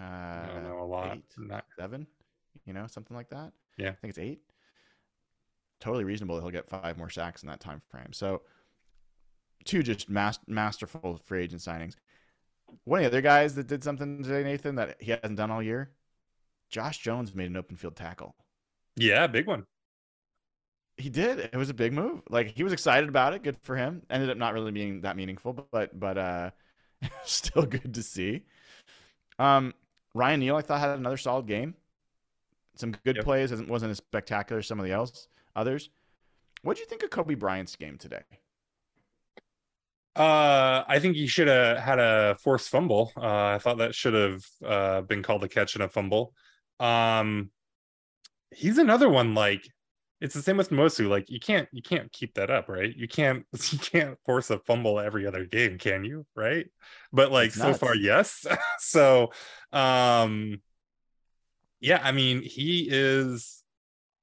Uh, 0.00 0.04
I 0.04 0.48
don't 0.54 0.64
know 0.64 0.80
a 0.80 0.84
lot. 0.84 1.16
eight, 1.16 1.24
Not- 1.36 1.64
seven, 1.78 2.06
you 2.64 2.72
know, 2.72 2.86
something 2.86 3.16
like 3.16 3.28
that. 3.30 3.52
Yeah. 3.76 3.88
I 3.90 3.92
think 3.92 4.10
it's 4.10 4.18
eight. 4.18 4.40
Totally 5.80 6.04
reasonable 6.04 6.36
that 6.36 6.42
he'll 6.42 6.50
get 6.50 6.68
five 6.68 6.98
more 6.98 7.08
sacks 7.10 7.42
in 7.42 7.48
that 7.48 7.60
time 7.60 7.80
frame. 7.90 8.12
So, 8.12 8.42
two 9.64 9.82
just 9.82 10.08
mas- 10.10 10.38
masterful 10.46 11.16
free 11.24 11.42
agent 11.44 11.62
signings. 11.62 11.96
One 12.84 12.98
of 12.98 13.04
the 13.04 13.08
other 13.08 13.22
guys 13.22 13.54
that 13.56 13.66
did 13.66 13.82
something 13.82 14.22
today, 14.22 14.42
Nathan, 14.44 14.74
that 14.76 14.96
he 15.02 15.10
hasn't 15.10 15.36
done 15.36 15.50
all 15.50 15.62
year. 15.62 15.90
Josh 16.68 16.98
Jones 16.98 17.34
made 17.34 17.50
an 17.50 17.56
open 17.56 17.76
field 17.76 17.96
tackle. 17.96 18.36
yeah, 18.96 19.26
big 19.26 19.46
one. 19.46 19.66
He 21.00 21.08
did. 21.08 21.38
It 21.38 21.56
was 21.56 21.70
a 21.70 21.74
big 21.74 21.92
move. 21.92 22.22
Like 22.28 22.48
he 22.56 22.62
was 22.62 22.72
excited 22.72 23.08
about 23.08 23.34
it. 23.34 23.42
Good 23.42 23.56
for 23.62 23.74
him. 23.76 24.02
Ended 24.10 24.30
up 24.30 24.36
not 24.36 24.54
really 24.54 24.70
being 24.72 25.00
that 25.00 25.16
meaningful, 25.16 25.66
but 25.72 25.98
but 25.98 26.18
uh 26.18 26.50
still 27.24 27.64
good 27.66 27.94
to 27.94 28.02
see. 28.02 28.42
Um 29.38 29.74
Ryan 30.14 30.40
Neal 30.40 30.56
I 30.56 30.62
thought 30.62 30.80
had 30.80 30.90
another 30.98 31.16
solid 31.16 31.46
game. 31.46 31.74
Some 32.76 32.92
good 33.04 33.16
Yep. 33.16 33.24
plays. 33.24 33.50
Wasn't 33.50 33.68
wasn't 33.68 33.90
as 33.92 33.96
spectacular 33.98 34.58
as 34.60 34.66
some 34.66 34.78
of 34.78 34.84
the 34.84 34.92
else 34.92 35.28
others. 35.56 35.90
What 36.62 36.76
do 36.76 36.80
you 36.82 36.86
think 36.86 37.02
of 37.02 37.10
Coby 37.10 37.38
Bryant's 37.38 37.76
game 37.76 37.96
today? 37.96 38.22
Uh, 40.16 40.84
I 40.86 40.98
think 40.98 41.16
he 41.16 41.26
should 41.26 41.48
have 41.48 41.78
had 41.78 41.98
a 41.98 42.36
forced 42.40 42.68
fumble. 42.68 43.12
Uh, 43.16 43.54
I 43.54 43.58
thought 43.58 43.78
that 43.78 43.94
should 43.94 44.12
have 44.14 44.44
uh, 44.64 45.00
been 45.02 45.22
called 45.22 45.44
a 45.44 45.48
catch 45.48 45.74
and 45.74 45.84
a 45.84 45.88
fumble. 45.88 46.34
Um, 46.80 47.50
he's 48.54 48.78
another 48.78 49.08
one 49.08 49.34
like 49.34 49.66
it's 50.20 50.34
the 50.34 50.42
same 50.42 50.56
with 50.56 50.70
Nwosu. 50.70 51.08
Like 51.08 51.30
you 51.30 51.40
can't 51.40 51.68
you 51.72 51.82
can't 51.82 52.12
keep 52.12 52.34
that 52.34 52.50
up, 52.50 52.68
right? 52.68 52.94
You 52.94 53.08
can't 53.08 53.44
you 53.70 53.78
can't 53.78 54.18
force 54.24 54.50
a 54.50 54.58
fumble 54.58 55.00
every 55.00 55.26
other 55.26 55.44
game, 55.44 55.78
can 55.78 56.04
you? 56.04 56.26
Right? 56.34 56.66
But 57.12 57.32
like 57.32 57.52
so 57.52 57.74
far, 57.74 57.94
yes. 57.94 58.46
so, 58.78 59.32
um, 59.72 60.60
yeah. 61.80 62.00
I 62.02 62.12
mean, 62.12 62.42
he 62.42 62.88
is 62.90 63.62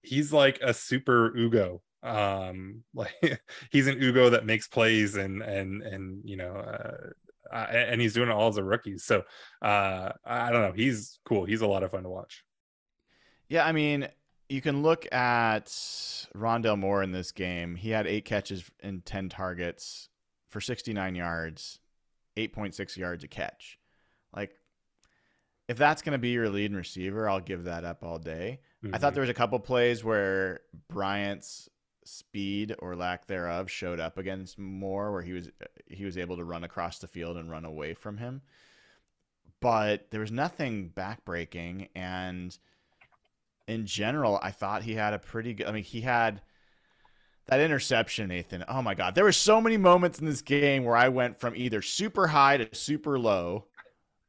he's 0.02 0.32
like 0.32 0.60
a 0.62 0.74
super 0.74 1.36
Ugo 1.38 1.82
um 2.04 2.84
like 2.94 3.42
he's 3.72 3.88
an 3.88 4.02
ugo 4.02 4.30
that 4.30 4.46
makes 4.46 4.68
plays 4.68 5.16
and 5.16 5.42
and 5.42 5.82
and 5.82 6.22
you 6.24 6.38
know 6.38 6.54
uh, 6.54 7.10
uh, 7.52 7.68
and 7.72 8.00
he's 8.00 8.14
doing 8.14 8.30
it 8.30 8.32
all 8.32 8.50
as 8.50 8.58
a 8.58 8.64
rookie 8.64 9.00
so 9.00 9.24
uh 9.64 10.12
i 10.24 10.52
don't 10.52 10.62
know 10.62 10.72
he's 10.74 11.20
cool 11.26 11.44
he's 11.44 11.62
a 11.62 11.68
lot 11.68 11.82
of 11.82 11.90
fun 11.90 12.04
to 12.04 12.10
watch 12.10 12.44
Yeah, 13.50 13.66
I 13.66 13.72
mean, 13.72 14.08
you 14.50 14.62
can 14.62 14.82
look 14.82 15.12
at 15.14 15.68
Rondale 16.36 16.80
Moore 16.80 17.04
in 17.04 17.12
this 17.12 17.32
game. 17.32 17.76
He 17.76 17.90
had 17.90 18.08
eight 18.08 18.26
catches 18.26 18.70
and 18.82 19.06
10 19.06 19.30
targets 19.30 20.10
for 20.48 20.62
69 20.62 21.16
yards, 21.16 21.80
8.6 22.38 22.98
yards 22.98 23.24
a 23.24 23.28
catch. 23.28 23.78
Like, 24.36 24.52
if 25.68 25.78
that's 25.78 26.02
going 26.02 26.14
to 26.14 26.18
be 26.18 26.30
your 26.30 26.50
lead 26.50 26.74
receiver, 26.74 27.30
I'll 27.30 27.42
give 27.42 27.66
that 27.66 27.84
up 27.84 28.04
all 28.04 28.20
day. 28.20 28.60
I 28.84 28.98
thought 28.98 29.08
mm-hmm. 29.08 29.16
there 29.16 29.22
was 29.22 29.30
a 29.30 29.34
couple 29.34 29.60
plays 29.60 30.04
where 30.04 30.62
Bryant's 30.88 31.70
speed 32.06 32.74
or 32.80 32.96
lack 32.96 33.28
thereof 33.28 33.70
showed 33.70 34.00
up 34.00 34.18
against 34.18 34.58
Moore, 34.58 35.12
where 35.12 35.22
he 35.22 35.34
was 35.34 35.50
he 35.88 36.06
was 36.06 36.18
able 36.18 36.38
to 36.38 36.44
run 36.46 36.64
across 36.64 37.00
the 37.00 37.08
field 37.08 37.36
and 37.36 37.52
run 37.52 37.66
away 37.66 37.94
from 37.94 38.18
him. 38.18 38.42
But 39.60 40.12
there 40.12 40.22
was 40.22 40.32
nothing 40.32 40.92
backbreaking, 40.96 41.90
and 41.96 42.58
in 43.68 43.86
general, 43.86 44.40
I 44.42 44.52
thought 44.52 44.84
he 44.84 44.96
had 44.96 45.14
a 45.14 45.20
pretty 45.20 45.54
good. 45.54 45.68
I 45.68 45.72
mean, 45.72 45.84
he 45.84 46.02
had 46.02 46.42
that 47.48 47.60
interception, 47.60 48.30
Nathan. 48.30 48.64
Oh 48.68 48.82
my 48.82 48.96
God, 48.96 49.16
there 49.16 49.24
were 49.24 49.32
so 49.32 49.62
many 49.62 49.78
moments 49.78 50.20
in 50.20 50.26
this 50.26 50.42
game 50.42 50.84
where 50.84 50.96
I 50.96 51.10
went 51.10 51.40
from 51.40 51.56
either 51.56 51.82
super 51.82 52.28
high 52.28 52.58
to 52.58 52.76
super 52.76 53.20
low, 53.20 53.66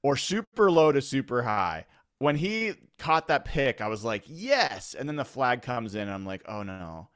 or 0.03 0.17
super 0.17 0.71
low 0.71 0.93
to 0.93 1.03
super 1.03 1.43
high. 1.43 1.87
When 2.19 2.37
he 2.37 2.75
caught 2.99 3.29
that 3.29 3.45
pick, 3.45 3.81
I 3.81 3.89
was 3.89 4.05
like, 4.05 4.25
yes. 4.27 4.95
And 4.99 5.09
then 5.09 5.17
the 5.17 5.25
flag 5.25 5.63
comes 5.63 5.95
in, 5.95 6.03
and 6.03 6.11
I'm 6.11 6.27
like, 6.27 6.43
oh 6.49 6.63
no. 6.63 7.09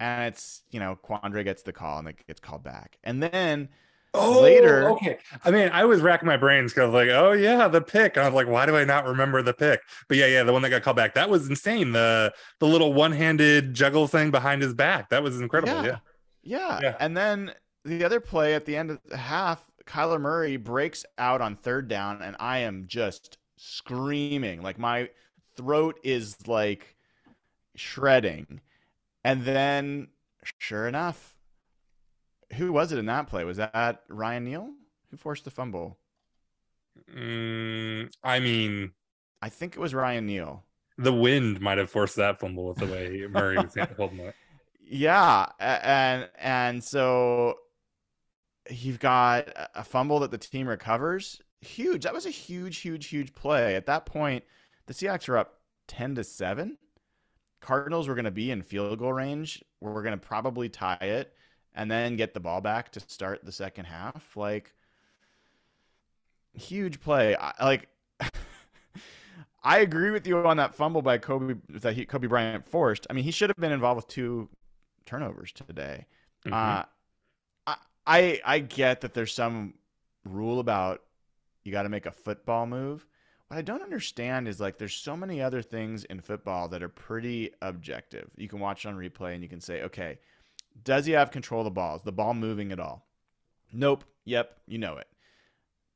And 0.00 0.32
it's, 0.32 0.62
you 0.70 0.80
know, 0.80 0.98
Quandre 1.04 1.44
gets 1.44 1.62
the 1.62 1.74
call 1.74 1.98
and 1.98 2.08
it 2.08 2.26
gets 2.26 2.40
called 2.40 2.64
back. 2.64 2.98
And 3.04 3.22
then 3.22 3.68
oh 4.14 4.42
later- 4.42 4.90
okay. 4.90 5.18
I 5.44 5.50
mean 5.50 5.68
i 5.72 5.84
was 5.84 6.00
racking 6.00 6.26
my 6.26 6.36
brains 6.36 6.72
because 6.72 6.92
like 6.92 7.08
oh 7.10 7.32
yeah 7.32 7.68
the 7.68 7.80
pick. 7.80 8.16
And 8.16 8.24
i 8.24 8.28
was 8.28 8.34
like 8.34 8.48
why 8.48 8.66
do 8.66 8.76
i 8.76 8.84
not 8.84 9.06
remember 9.06 9.42
the 9.42 9.54
pick? 9.54 9.80
But 10.08 10.16
yeah 10.16 10.26
yeah 10.26 10.42
the 10.42 10.52
one 10.52 10.62
that 10.62 10.70
got 10.70 10.82
called 10.82 10.96
back. 10.96 11.14
That 11.14 11.30
was 11.30 11.48
insane. 11.48 11.92
The 11.92 12.32
the 12.58 12.66
little 12.66 12.92
one-handed 12.92 13.74
juggle 13.74 14.06
thing 14.08 14.30
behind 14.30 14.62
his 14.62 14.74
back. 14.74 15.10
That 15.10 15.22
was 15.22 15.40
incredible. 15.40 15.84
Yeah, 15.84 15.98
Yeah. 16.42 16.80
Yeah. 16.82 16.96
And 17.00 17.16
then 17.16 17.52
the 17.84 18.04
other 18.04 18.20
play 18.20 18.54
at 18.54 18.66
the 18.66 18.76
end 18.76 18.90
of 18.90 18.98
the 19.06 19.16
half, 19.16 19.64
Kyler 19.86 20.20
Murray 20.20 20.56
breaks 20.56 21.04
out 21.18 21.40
on 21.40 21.56
third 21.56 21.88
down, 21.88 22.20
and 22.22 22.36
I 22.38 22.58
am 22.58 22.84
just 22.86 23.38
screaming. 23.56 24.62
Like 24.62 24.78
my 24.78 25.08
throat 25.56 25.98
is 26.04 26.46
like 26.46 26.96
shredding. 27.76 28.60
And 29.24 29.44
then, 29.44 30.08
sure 30.58 30.86
enough, 30.88 31.36
who 32.54 32.72
was 32.72 32.92
it 32.92 32.98
in 32.98 33.06
that 33.06 33.26
play? 33.28 33.44
Was 33.44 33.58
that 33.58 34.02
Ryan 34.08 34.44
Neal 34.44 34.70
who 35.10 35.16
forced 35.16 35.44
the 35.44 35.50
fumble? 35.50 35.98
Mm, 37.14 38.10
i 38.22 38.40
mean 38.40 38.92
I 39.42 39.48
think 39.48 39.74
it 39.74 39.80
was 39.80 39.94
Ryan 39.94 40.26
Neal. 40.26 40.64
the 40.98 41.12
wind 41.12 41.60
might 41.60 41.78
have 41.78 41.88
forced 41.90 42.16
that 42.16 42.38
fumble 42.40 42.66
with 42.68 42.78
the 42.78 42.86
way 42.86 43.26
murray 43.30 43.56
was 43.56 43.74
holding 43.96 44.18
it 44.20 44.34
Yeah, 44.92 45.46
and 45.60 46.28
and 46.36 46.82
so 46.82 47.54
you've 48.68 48.98
got 48.98 49.46
a- 49.48 49.80
a 49.80 49.84
fumble 49.84 50.18
that 50.20 50.32
the 50.32 50.38
team 50.38 50.66
recovers. 50.66 51.40
Huge. 51.60 52.02
That 52.02 52.12
was 52.12 52.26
a 52.26 52.30
huge, 52.30 52.78
huge, 52.78 53.06
huge 53.06 53.32
play. 53.32 53.76
At 53.76 53.86
that 53.86 54.04
point, 54.04 54.42
the 54.86 54.94
Seahawks 54.94 55.28
were 55.28 55.38
up 55.38 55.60
ten 55.86 56.16
to 56.16 56.24
seven. 56.24 56.76
Cardinals 57.60 58.08
were 58.08 58.16
going 58.16 58.24
to 58.24 58.32
be 58.32 58.50
in 58.50 58.62
field 58.62 58.98
goal 58.98 59.12
range. 59.12 59.62
We're 59.80 60.02
going 60.02 60.18
to 60.18 60.26
probably 60.26 60.68
tie 60.68 60.98
it 61.00 61.32
and 61.74 61.90
then 61.90 62.16
get 62.16 62.34
the 62.34 62.40
ball 62.40 62.60
back 62.60 62.92
to 62.92 63.00
start 63.00 63.44
the 63.44 63.52
second 63.52 63.86
half. 63.86 64.36
Like 64.36 64.74
huge 66.54 67.00
play. 67.00 67.36
I, 67.36 67.52
like 67.64 67.88
I 69.62 69.78
agree 69.80 70.10
with 70.10 70.26
you 70.26 70.38
on 70.38 70.56
that 70.56 70.74
fumble 70.74 71.02
by 71.02 71.18
Coby 71.18 71.58
that 71.68 71.94
he, 71.94 72.06
Coby 72.06 72.28
Bryant 72.28 72.66
forced. 72.66 73.06
I 73.10 73.12
mean, 73.12 73.24
he 73.24 73.30
should 73.30 73.50
have 73.50 73.56
been 73.58 73.72
involved 73.72 73.96
with 73.96 74.08
two 74.08 74.48
turnovers 75.06 75.52
today. 75.52 76.06
Mhm. 76.46 76.52
Uh, 76.52 76.84
I, 77.66 77.76
I 78.06 78.40
I 78.44 78.58
get 78.60 79.02
that 79.02 79.14
there's 79.14 79.34
some 79.34 79.74
rule 80.24 80.60
about 80.60 81.02
you 81.64 81.72
got 81.72 81.82
to 81.84 81.88
make 81.88 82.06
a 82.06 82.12
football 82.12 82.66
move. 82.66 83.06
What 83.48 83.58
I 83.58 83.62
don't 83.62 83.82
understand 83.82 84.48
is 84.48 84.60
like 84.60 84.78
there's 84.78 84.94
so 84.94 85.16
many 85.16 85.42
other 85.42 85.62
things 85.62 86.04
in 86.04 86.20
football 86.20 86.68
that 86.68 86.82
are 86.82 86.88
pretty 86.88 87.50
objective. 87.62 88.30
You 88.36 88.48
can 88.48 88.60
watch 88.60 88.86
on 88.86 88.96
replay 88.96 89.34
and 89.34 89.42
you 89.42 89.48
can 89.48 89.60
say, 89.60 89.82
okay, 89.82 90.18
does 90.82 91.06
he 91.06 91.12
have 91.12 91.30
control 91.30 91.60
of 91.60 91.66
the 91.66 91.70
ball? 91.70 91.96
Is 91.96 92.02
the 92.02 92.12
ball 92.12 92.34
moving 92.34 92.72
at 92.72 92.80
all? 92.80 93.06
Nope. 93.72 94.04
Yep. 94.24 94.60
You 94.66 94.78
know 94.78 94.96
it. 94.96 95.08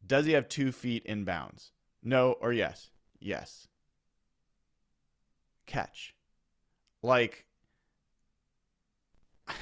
Does 0.06 0.26
he 0.26 0.32
have 0.32 0.48
two 0.48 0.72
feet 0.72 1.04
in 1.06 1.24
bounds? 1.24 1.72
No 2.02 2.32
or 2.40 2.52
yes? 2.52 2.90
Yes. 3.20 3.68
Catch. 5.66 6.14
Like, 7.02 7.46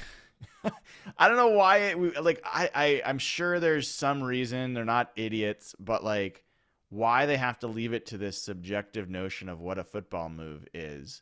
I 1.17 1.27
don't 1.27 1.37
know 1.37 1.49
why 1.49 1.77
it, 1.77 2.23
like 2.23 2.41
I, 2.45 2.69
I 2.73 3.01
I'm 3.05 3.19
sure 3.19 3.59
there's 3.59 3.89
some 3.89 4.23
reason 4.23 4.73
they're 4.73 4.85
not 4.85 5.11
idiots, 5.15 5.75
but 5.79 6.03
like 6.03 6.43
why 6.89 7.25
they 7.25 7.37
have 7.37 7.59
to 7.59 7.67
leave 7.67 7.93
it 7.93 8.05
to 8.07 8.17
this 8.17 8.41
subjective 8.41 9.09
notion 9.09 9.49
of 9.49 9.59
what 9.59 9.77
a 9.77 9.83
football 9.83 10.29
move 10.29 10.67
is. 10.73 11.21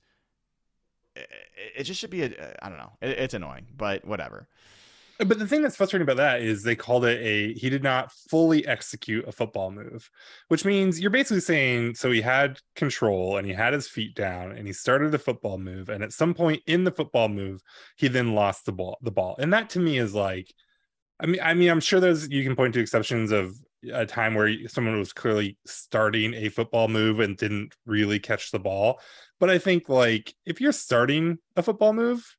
It, 1.15 1.83
just 1.83 1.99
should 1.99 2.09
be 2.09 2.23
a 2.23 2.55
I 2.61 2.69
don't 2.69 2.77
know. 2.77 2.93
It, 3.01 3.19
it's 3.19 3.33
annoying, 3.33 3.67
but 3.75 4.05
whatever. 4.05 4.47
But 5.19 5.37
the 5.37 5.47
thing 5.47 5.61
that's 5.61 5.75
frustrating 5.75 6.03
about 6.03 6.17
that 6.17 6.41
is 6.41 6.63
they 6.63 6.75
called 6.75 7.05
it 7.05 7.21
a 7.21 7.53
he 7.53 7.69
did 7.69 7.83
not 7.83 8.11
fully 8.11 8.65
execute 8.65 9.27
a 9.27 9.31
football 9.31 9.69
move, 9.69 10.09
which 10.47 10.65
means 10.65 10.99
you're 10.99 11.11
basically 11.11 11.41
saying 11.41 11.95
so 11.95 12.09
he 12.09 12.21
had 12.21 12.59
control 12.75 13.37
and 13.37 13.45
he 13.45 13.53
had 13.53 13.73
his 13.73 13.87
feet 13.87 14.15
down 14.15 14.51
and 14.51 14.65
he 14.65 14.73
started 14.73 15.11
the 15.11 15.19
football 15.19 15.59
move 15.59 15.89
and 15.89 16.03
at 16.03 16.11
some 16.11 16.33
point 16.33 16.63
in 16.65 16.83
the 16.83 16.91
football 16.91 17.29
move 17.29 17.61
he 17.97 18.07
then 18.07 18.33
lost 18.33 18.65
the 18.65 18.71
ball 18.71 18.97
the 19.01 19.11
ball. 19.11 19.35
And 19.37 19.53
that 19.53 19.69
to 19.71 19.79
me 19.79 19.99
is 19.99 20.15
like 20.15 20.51
I 21.19 21.27
mean 21.27 21.41
I 21.43 21.53
mean 21.53 21.69
I'm 21.69 21.81
sure 21.81 21.99
there's 21.99 22.27
you 22.29 22.43
can 22.43 22.55
point 22.55 22.73
to 22.73 22.79
exceptions 22.79 23.31
of 23.31 23.53
a 23.93 24.05
time 24.05 24.33
where 24.33 24.67
someone 24.67 24.97
was 24.97 25.13
clearly 25.13 25.57
starting 25.65 26.33
a 26.33 26.49
football 26.49 26.87
move 26.87 27.19
and 27.19 27.37
didn't 27.37 27.75
really 27.85 28.19
catch 28.19 28.51
the 28.51 28.59
ball. 28.59 28.99
But 29.41 29.49
I 29.49 29.57
think 29.57 29.89
like 29.89 30.35
if 30.45 30.61
you're 30.61 30.71
starting 30.71 31.39
a 31.57 31.63
football 31.63 31.93
move, 31.93 32.37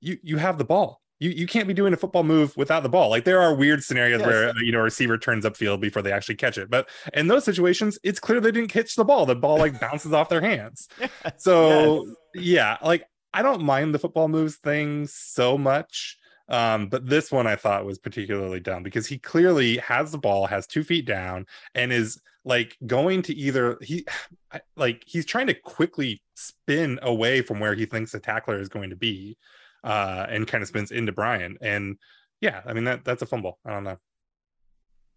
you 0.00 0.18
you 0.22 0.36
have 0.36 0.58
the 0.58 0.64
ball. 0.64 1.00
You 1.18 1.30
you 1.30 1.46
can't 1.46 1.66
be 1.66 1.72
doing 1.72 1.94
a 1.94 1.96
football 1.96 2.24
move 2.24 2.54
without 2.58 2.82
the 2.82 2.90
ball. 2.90 3.08
Like 3.08 3.24
there 3.24 3.40
are 3.40 3.54
weird 3.54 3.82
scenarios 3.82 4.20
yes. 4.20 4.26
where 4.28 4.48
uh, 4.50 4.54
you 4.62 4.70
know 4.70 4.80
a 4.80 4.82
receiver 4.82 5.16
turns 5.16 5.46
upfield 5.46 5.80
before 5.80 6.02
they 6.02 6.12
actually 6.12 6.34
catch 6.34 6.58
it. 6.58 6.68
But 6.68 6.90
in 7.14 7.26
those 7.26 7.44
situations, 7.44 7.98
it's 8.02 8.20
clear 8.20 8.38
they 8.38 8.52
didn't 8.52 8.68
catch 8.68 8.96
the 8.96 9.04
ball. 9.04 9.24
The 9.24 9.34
ball 9.34 9.56
like 9.56 9.80
bounces 9.90 10.12
off 10.12 10.28
their 10.28 10.42
hands. 10.42 10.88
Yes. 11.00 11.32
So 11.38 12.04
yes. 12.34 12.44
yeah, 12.44 12.76
like 12.82 13.04
I 13.32 13.40
don't 13.40 13.62
mind 13.62 13.94
the 13.94 13.98
football 13.98 14.28
moves 14.28 14.56
thing 14.56 15.06
so 15.06 15.56
much. 15.56 16.18
Um, 16.48 16.88
but 16.88 17.06
this 17.06 17.32
one 17.32 17.46
I 17.46 17.56
thought 17.56 17.84
was 17.84 17.98
particularly 17.98 18.60
dumb 18.60 18.82
because 18.82 19.06
he 19.06 19.18
clearly 19.18 19.78
has 19.78 20.12
the 20.12 20.18
ball, 20.18 20.46
has 20.46 20.66
two 20.66 20.84
feet 20.84 21.06
down, 21.06 21.46
and 21.74 21.92
is 21.92 22.20
like 22.44 22.76
going 22.86 23.22
to 23.22 23.34
either 23.34 23.78
he 23.82 24.06
like 24.76 25.02
he's 25.06 25.26
trying 25.26 25.48
to 25.48 25.54
quickly 25.54 26.22
spin 26.34 26.98
away 27.02 27.42
from 27.42 27.60
where 27.60 27.74
he 27.74 27.86
thinks 27.86 28.12
the 28.12 28.20
tackler 28.20 28.60
is 28.60 28.68
going 28.68 28.90
to 28.90 28.96
be, 28.96 29.36
uh, 29.84 30.26
and 30.28 30.46
kind 30.46 30.62
of 30.62 30.68
spins 30.68 30.92
into 30.92 31.12
Brian. 31.12 31.58
And 31.60 31.96
yeah, 32.40 32.62
I 32.64 32.72
mean 32.72 32.84
that 32.84 33.04
that's 33.04 33.22
a 33.22 33.26
fumble. 33.26 33.58
I 33.64 33.70
don't 33.70 33.84
know. 33.84 33.98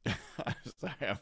Sorry, 0.80 1.18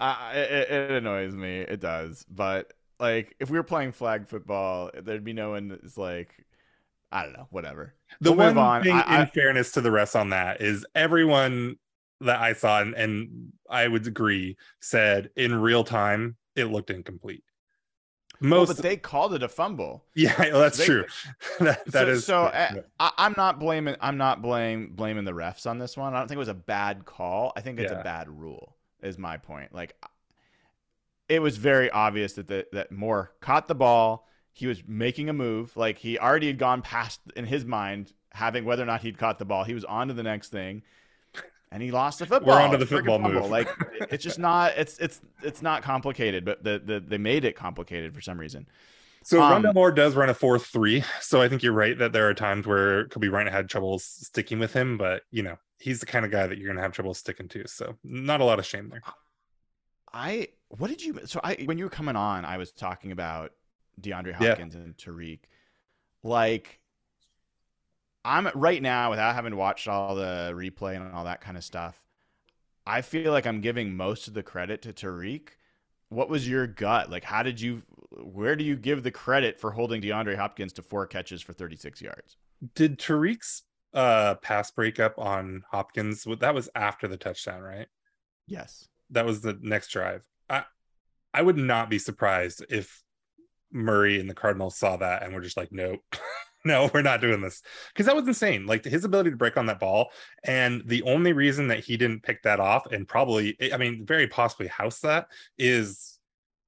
I, 0.00 0.32
it, 0.34 0.70
it 0.70 0.90
annoys 0.90 1.34
me. 1.34 1.60
It 1.60 1.80
does, 1.80 2.24
but 2.28 2.72
like 2.98 3.36
if 3.38 3.48
we 3.50 3.58
were 3.58 3.64
playing 3.64 3.92
flag 3.92 4.26
football, 4.26 4.90
there'd 5.02 5.24
be 5.24 5.32
no 5.32 5.50
one 5.50 5.68
that's 5.68 5.96
like 5.96 6.34
I 7.12 7.24
don't 7.24 7.32
know, 7.32 7.48
whatever. 7.50 7.94
The 8.20 8.32
we'll 8.32 8.54
one 8.54 8.58
on. 8.58 8.82
thing, 8.82 8.94
I, 8.94 9.16
in 9.16 9.22
I, 9.22 9.24
fairness 9.26 9.72
to 9.72 9.80
the 9.80 9.90
rest 9.90 10.14
on 10.14 10.30
that, 10.30 10.60
is 10.60 10.86
everyone 10.94 11.76
that 12.20 12.40
I 12.40 12.52
saw, 12.52 12.80
and, 12.80 12.94
and 12.94 13.52
I 13.68 13.88
would 13.88 14.06
agree, 14.06 14.56
said 14.80 15.30
in 15.36 15.54
real 15.54 15.84
time 15.84 16.36
it 16.54 16.66
looked 16.66 16.90
incomplete. 16.90 17.42
Most, 18.42 18.68
well, 18.68 18.76
but 18.76 18.82
they 18.82 18.96
called 18.96 19.34
it 19.34 19.42
a 19.42 19.48
fumble. 19.48 20.04
Yeah, 20.14 20.34
that's 20.52 20.78
they, 20.78 20.86
true. 20.86 21.04
that, 21.60 21.84
that 21.86 22.06
so, 22.06 22.08
is 22.08 22.24
so. 22.24 22.42
Uh, 22.44 22.82
I, 22.98 23.26
am 23.26 23.34
not 23.36 23.60
blaming. 23.60 23.96
I'm 24.00 24.16
not 24.16 24.40
blame 24.40 24.92
blaming 24.94 25.24
the 25.24 25.32
refs 25.32 25.66
on 25.66 25.78
this 25.78 25.96
one. 25.96 26.14
I 26.14 26.18
don't 26.18 26.28
think 26.28 26.36
it 26.36 26.38
was 26.38 26.48
a 26.48 26.54
bad 26.54 27.04
call. 27.04 27.52
I 27.54 27.60
think 27.60 27.78
it's 27.78 27.92
yeah. 27.92 28.00
a 28.00 28.04
bad 28.04 28.28
rule. 28.28 28.76
Is 29.02 29.18
my 29.18 29.38
point. 29.38 29.74
Like, 29.74 29.94
it 31.28 31.40
was 31.40 31.56
very 31.56 31.90
obvious 31.90 32.34
that 32.34 32.46
the, 32.46 32.66
that 32.72 32.92
Moore 32.92 33.32
caught 33.40 33.66
the 33.66 33.74
ball 33.74 34.26
he 34.52 34.66
was 34.66 34.82
making 34.86 35.28
a 35.28 35.32
move. 35.32 35.76
Like 35.76 35.98
he 35.98 36.18
already 36.18 36.48
had 36.48 36.58
gone 36.58 36.82
past 36.82 37.20
in 37.36 37.46
his 37.46 37.64
mind 37.64 38.12
having 38.32 38.64
whether 38.64 38.82
or 38.82 38.86
not 38.86 39.02
he'd 39.02 39.18
caught 39.18 39.38
the 39.38 39.44
ball. 39.44 39.64
He 39.64 39.74
was 39.74 39.84
on 39.84 40.08
to 40.08 40.14
the 40.14 40.22
next 40.22 40.48
thing. 40.48 40.82
And 41.72 41.80
he 41.82 41.92
lost 41.92 42.18
the 42.18 42.26
football. 42.26 42.56
We're 42.56 42.62
on 42.62 42.72
to 42.72 42.78
the 42.78 42.86
football 42.86 43.20
move. 43.20 43.48
Like 43.48 43.68
it's 44.10 44.24
just 44.24 44.40
not 44.40 44.72
it's 44.76 44.98
it's 44.98 45.20
it's 45.42 45.62
not 45.62 45.82
complicated, 45.82 46.44
but 46.44 46.64
the, 46.64 46.82
the 46.84 47.00
they 47.00 47.18
made 47.18 47.44
it 47.44 47.54
complicated 47.54 48.12
for 48.12 48.20
some 48.20 48.38
reason. 48.38 48.66
So 49.22 49.40
um, 49.40 49.62
Rondale 49.62 49.74
Moore 49.74 49.92
does 49.92 50.16
run 50.16 50.28
a 50.30 50.34
four 50.34 50.58
three. 50.58 51.04
So 51.20 51.40
I 51.40 51.48
think 51.48 51.62
you're 51.62 51.72
right 51.72 51.96
that 51.98 52.12
there 52.12 52.28
are 52.28 52.34
times 52.34 52.66
where 52.66 53.06
Coby 53.06 53.30
Bryant 53.30 53.50
had 53.50 53.68
trouble 53.68 54.00
sticking 54.00 54.58
with 54.58 54.72
him, 54.72 54.98
but 54.98 55.22
you 55.30 55.44
know, 55.44 55.58
he's 55.78 56.00
the 56.00 56.06
kind 56.06 56.24
of 56.24 56.32
guy 56.32 56.48
that 56.48 56.58
you're 56.58 56.68
gonna 56.68 56.82
have 56.82 56.92
trouble 56.92 57.14
sticking 57.14 57.46
to. 57.50 57.68
So 57.68 57.96
not 58.02 58.40
a 58.40 58.44
lot 58.44 58.58
of 58.58 58.66
shame 58.66 58.88
there. 58.88 59.02
I 60.12 60.48
what 60.70 60.88
did 60.88 61.02
you 61.02 61.20
so 61.24 61.40
I 61.44 61.54
when 61.66 61.78
you 61.78 61.84
were 61.84 61.90
coming 61.90 62.16
on, 62.16 62.44
I 62.44 62.56
was 62.56 62.72
talking 62.72 63.12
about 63.12 63.52
DeAndre 64.00 64.32
Hopkins 64.32 64.74
yeah. 64.74 64.80
and 64.80 64.96
Tariq. 64.96 65.40
Like, 66.22 66.80
I'm 68.24 68.48
right 68.54 68.82
now 68.82 69.10
without 69.10 69.34
having 69.34 69.56
watched 69.56 69.88
all 69.88 70.14
the 70.14 70.52
replay 70.54 70.96
and 70.96 71.12
all 71.14 71.24
that 71.24 71.40
kind 71.40 71.56
of 71.56 71.64
stuff. 71.64 72.02
I 72.86 73.02
feel 73.02 73.32
like 73.32 73.46
I'm 73.46 73.60
giving 73.60 73.96
most 73.96 74.28
of 74.28 74.34
the 74.34 74.42
credit 74.42 74.82
to 74.82 74.92
Tariq. 74.92 75.48
What 76.08 76.28
was 76.28 76.48
your 76.48 76.66
gut? 76.66 77.10
Like, 77.10 77.24
how 77.24 77.42
did 77.42 77.60
you, 77.60 77.82
where 78.10 78.56
do 78.56 78.64
you 78.64 78.76
give 78.76 79.02
the 79.02 79.10
credit 79.10 79.60
for 79.60 79.70
holding 79.70 80.02
DeAndre 80.02 80.36
Hopkins 80.36 80.72
to 80.74 80.82
four 80.82 81.06
catches 81.06 81.40
for 81.40 81.52
36 81.52 82.02
yards? 82.02 82.36
Did 82.74 82.98
Tariq's 82.98 83.62
uh, 83.94 84.34
pass 84.36 84.70
breakup 84.70 85.18
on 85.18 85.62
Hopkins, 85.70 86.26
that 86.40 86.54
was 86.54 86.68
after 86.74 87.08
the 87.08 87.16
touchdown, 87.16 87.62
right? 87.62 87.86
Yes. 88.46 88.88
That 89.10 89.24
was 89.24 89.40
the 89.40 89.58
next 89.60 89.88
drive. 89.88 90.24
I, 90.48 90.64
I 91.32 91.42
would 91.42 91.56
not 91.56 91.90
be 91.90 91.98
surprised 91.98 92.64
if 92.68 93.02
Murray 93.72 94.20
and 94.20 94.28
the 94.28 94.34
Cardinals 94.34 94.76
saw 94.76 94.96
that 94.96 95.22
and 95.22 95.34
were 95.34 95.40
just 95.40 95.56
like, 95.56 95.72
nope. 95.72 96.00
no, 96.64 96.90
we're 96.92 97.02
not 97.02 97.20
doing 97.20 97.40
this. 97.40 97.62
Because 97.92 98.06
that 98.06 98.16
was 98.16 98.26
insane. 98.26 98.66
Like 98.66 98.84
his 98.84 99.04
ability 99.04 99.30
to 99.30 99.36
break 99.36 99.56
on 99.56 99.66
that 99.66 99.80
ball. 99.80 100.10
And 100.44 100.82
the 100.86 101.02
only 101.04 101.32
reason 101.32 101.68
that 101.68 101.80
he 101.80 101.96
didn't 101.96 102.22
pick 102.22 102.42
that 102.42 102.60
off 102.60 102.86
and 102.92 103.08
probably, 103.08 103.56
eh, 103.60 103.70
I 103.72 103.78
mean, 103.78 104.04
very 104.04 104.26
possibly 104.26 104.66
house 104.66 105.00
that 105.00 105.28
is 105.58 106.18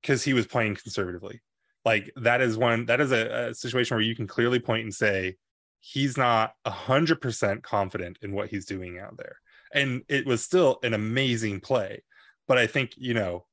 because 0.00 0.22
he 0.22 0.32
was 0.32 0.46
playing 0.46 0.76
conservatively. 0.76 1.40
Like 1.84 2.12
that 2.16 2.40
is 2.40 2.56
one, 2.56 2.86
that 2.86 3.00
is 3.00 3.12
a, 3.12 3.48
a 3.48 3.54
situation 3.54 3.96
where 3.96 4.04
you 4.04 4.16
can 4.16 4.26
clearly 4.26 4.60
point 4.60 4.84
and 4.84 4.94
say, 4.94 5.36
he's 5.80 6.16
not 6.16 6.54
a 6.64 6.70
hundred 6.70 7.20
percent 7.20 7.62
confident 7.62 8.18
in 8.22 8.32
what 8.32 8.48
he's 8.48 8.66
doing 8.66 9.00
out 9.00 9.16
there. 9.16 9.36
And 9.74 10.02
it 10.08 10.26
was 10.26 10.42
still 10.42 10.78
an 10.82 10.94
amazing 10.94 11.60
play. 11.60 12.02
But 12.46 12.56
I 12.58 12.66
think, 12.66 12.92
you 12.96 13.14
know, 13.14 13.46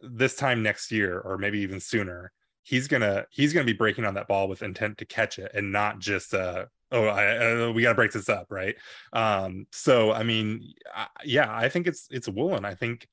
this 0.00 0.36
time 0.36 0.62
next 0.62 0.92
year, 0.92 1.18
or 1.18 1.36
maybe 1.36 1.60
even 1.60 1.80
sooner, 1.80 2.32
he's 2.64 2.88
gonna 2.88 3.26
he's 3.30 3.52
gonna 3.52 3.64
be 3.64 3.72
breaking 3.72 4.04
on 4.04 4.14
that 4.14 4.26
ball 4.26 4.48
with 4.48 4.62
intent 4.62 4.98
to 4.98 5.04
catch 5.04 5.38
it 5.38 5.52
and 5.54 5.70
not 5.70 6.00
just 6.00 6.34
uh 6.34 6.64
oh 6.90 7.04
I, 7.04 7.66
uh, 7.66 7.70
we 7.70 7.82
got 7.82 7.90
to 7.90 7.94
break 7.94 8.12
this 8.12 8.28
up 8.28 8.46
right? 8.50 8.74
Um 9.12 9.66
so 9.70 10.12
i 10.12 10.24
mean 10.24 10.72
I, 10.92 11.06
yeah 11.24 11.54
i 11.54 11.68
think 11.68 11.86
it's 11.86 12.08
it's 12.10 12.28
Woolen. 12.28 12.64
I 12.64 12.74
think 12.74 13.06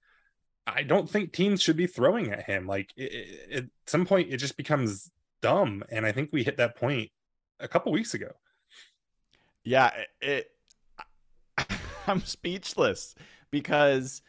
i 0.65 0.81
don't 0.81 1.09
think 1.09 1.33
teams 1.33 1.61
should 1.61 1.77
be 1.77 1.87
throwing 1.87 2.31
at 2.31 2.43
him. 2.43 2.65
Like 2.65 2.91
it, 2.95 3.11
it, 3.11 3.55
at 3.55 3.65
some 3.85 4.05
point 4.05 4.31
it 4.31 4.37
just 4.37 4.57
becomes 4.57 5.11
dumb 5.41 5.83
and 5.89 6.05
i 6.05 6.11
think 6.11 6.29
we 6.31 6.43
hit 6.43 6.57
that 6.57 6.77
point 6.77 7.11
a 7.59 7.67
couple 7.67 7.91
weeks 7.91 8.13
ago. 8.13 8.31
Yeah 9.63 9.91
it, 10.21 10.47
it 11.57 11.69
i'm 12.07 12.21
speechless 12.21 13.15
because 13.51 14.21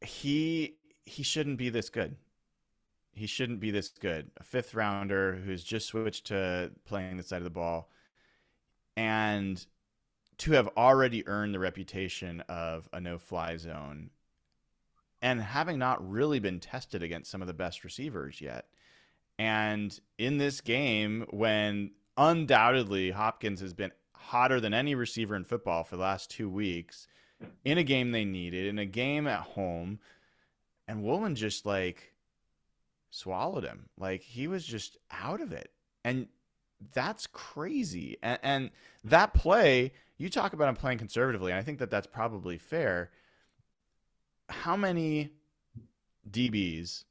he 0.00 0.76
he 1.04 1.22
shouldn't 1.22 1.56
be 1.56 1.70
this 1.70 1.88
good 1.88 2.16
he 3.18 3.26
shouldn't 3.26 3.60
be 3.60 3.70
this 3.70 3.88
good. 3.88 4.30
A 4.38 4.44
fifth 4.44 4.74
rounder 4.74 5.34
who's 5.34 5.64
just 5.64 5.88
switched 5.88 6.26
to 6.26 6.70
playing 6.84 7.16
the 7.16 7.22
side 7.22 7.38
of 7.38 7.44
the 7.44 7.50
ball, 7.50 7.90
and 8.96 9.64
to 10.38 10.52
have 10.52 10.68
already 10.76 11.26
earned 11.26 11.52
the 11.52 11.58
reputation 11.58 12.40
of 12.48 12.88
a 12.92 13.00
no-fly 13.00 13.56
zone, 13.56 14.10
and 15.20 15.40
having 15.40 15.78
not 15.78 16.08
really 16.08 16.38
been 16.38 16.60
tested 16.60 17.02
against 17.02 17.30
some 17.30 17.42
of 17.42 17.48
the 17.48 17.54
best 17.54 17.84
receivers 17.84 18.40
yet. 18.40 18.66
And 19.38 19.98
in 20.16 20.38
this 20.38 20.60
game, 20.60 21.26
when 21.30 21.90
undoubtedly 22.16 23.10
Hopkins 23.10 23.60
has 23.60 23.72
been 23.72 23.92
hotter 24.12 24.60
than 24.60 24.74
any 24.74 24.94
receiver 24.94 25.36
in 25.36 25.44
football 25.44 25.84
for 25.84 25.96
the 25.96 26.02
last 26.02 26.30
two 26.30 26.48
weeks, 26.48 27.06
in 27.64 27.78
a 27.78 27.84
game 27.84 28.10
they 28.10 28.24
needed, 28.24 28.66
in 28.66 28.78
a 28.78 28.86
game 28.86 29.26
at 29.26 29.40
home, 29.40 30.00
and 30.86 31.02
Woolen 31.02 31.34
just 31.34 31.66
like 31.66 32.14
swallowed 33.10 33.64
him. 33.64 33.88
Like 33.98 34.22
he 34.22 34.46
was 34.46 34.64
just 34.64 34.96
out 35.10 35.40
of 35.40 35.52
it. 35.52 35.70
And 36.04 36.28
that's 36.92 37.26
crazy. 37.26 38.16
And, 38.22 38.38
and 38.42 38.70
that 39.04 39.34
play, 39.34 39.92
you 40.16 40.28
talk 40.28 40.52
about 40.52 40.68
him 40.68 40.76
playing 40.76 40.98
conservatively, 40.98 41.52
and 41.52 41.58
I 41.58 41.62
think 41.62 41.78
that 41.78 41.90
that's 41.90 42.06
probably 42.06 42.58
fair. 42.58 43.10
How 44.48 44.76
many 44.76 45.30
DBs, 46.30 47.04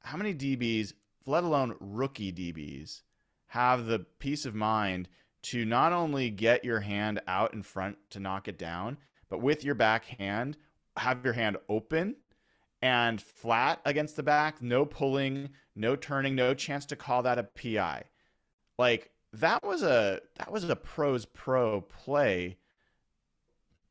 how 0.00 0.16
many 0.16 0.34
DBs, 0.34 0.92
let 1.26 1.44
alone 1.44 1.76
rookie 1.80 2.32
DBs, 2.32 3.02
have 3.46 3.86
the 3.86 4.00
peace 4.18 4.46
of 4.46 4.54
mind 4.54 5.08
to 5.42 5.64
not 5.64 5.92
only 5.92 6.30
get 6.30 6.64
your 6.64 6.80
hand 6.80 7.20
out 7.26 7.54
in 7.54 7.62
front 7.62 7.96
to 8.10 8.20
knock 8.20 8.48
it 8.48 8.58
down, 8.58 8.96
but 9.28 9.40
with 9.40 9.64
your 9.64 9.74
back 9.74 10.04
hand, 10.04 10.56
have 10.96 11.24
your 11.24 11.32
hand 11.32 11.56
open 11.68 12.16
and 12.82 13.20
flat 13.20 13.80
against 13.84 14.16
the 14.16 14.22
back, 14.22 14.62
no 14.62 14.84
pulling, 14.84 15.50
no 15.76 15.96
turning, 15.96 16.34
no 16.34 16.54
chance 16.54 16.86
to 16.86 16.96
call 16.96 17.22
that 17.22 17.38
a 17.38 17.42
PI. 17.44 18.04
Like 18.78 19.10
that 19.34 19.62
was 19.62 19.82
a 19.82 20.20
that 20.38 20.50
was 20.50 20.64
a 20.68 20.76
pros 20.76 21.26
pro 21.26 21.82
play. 21.82 22.56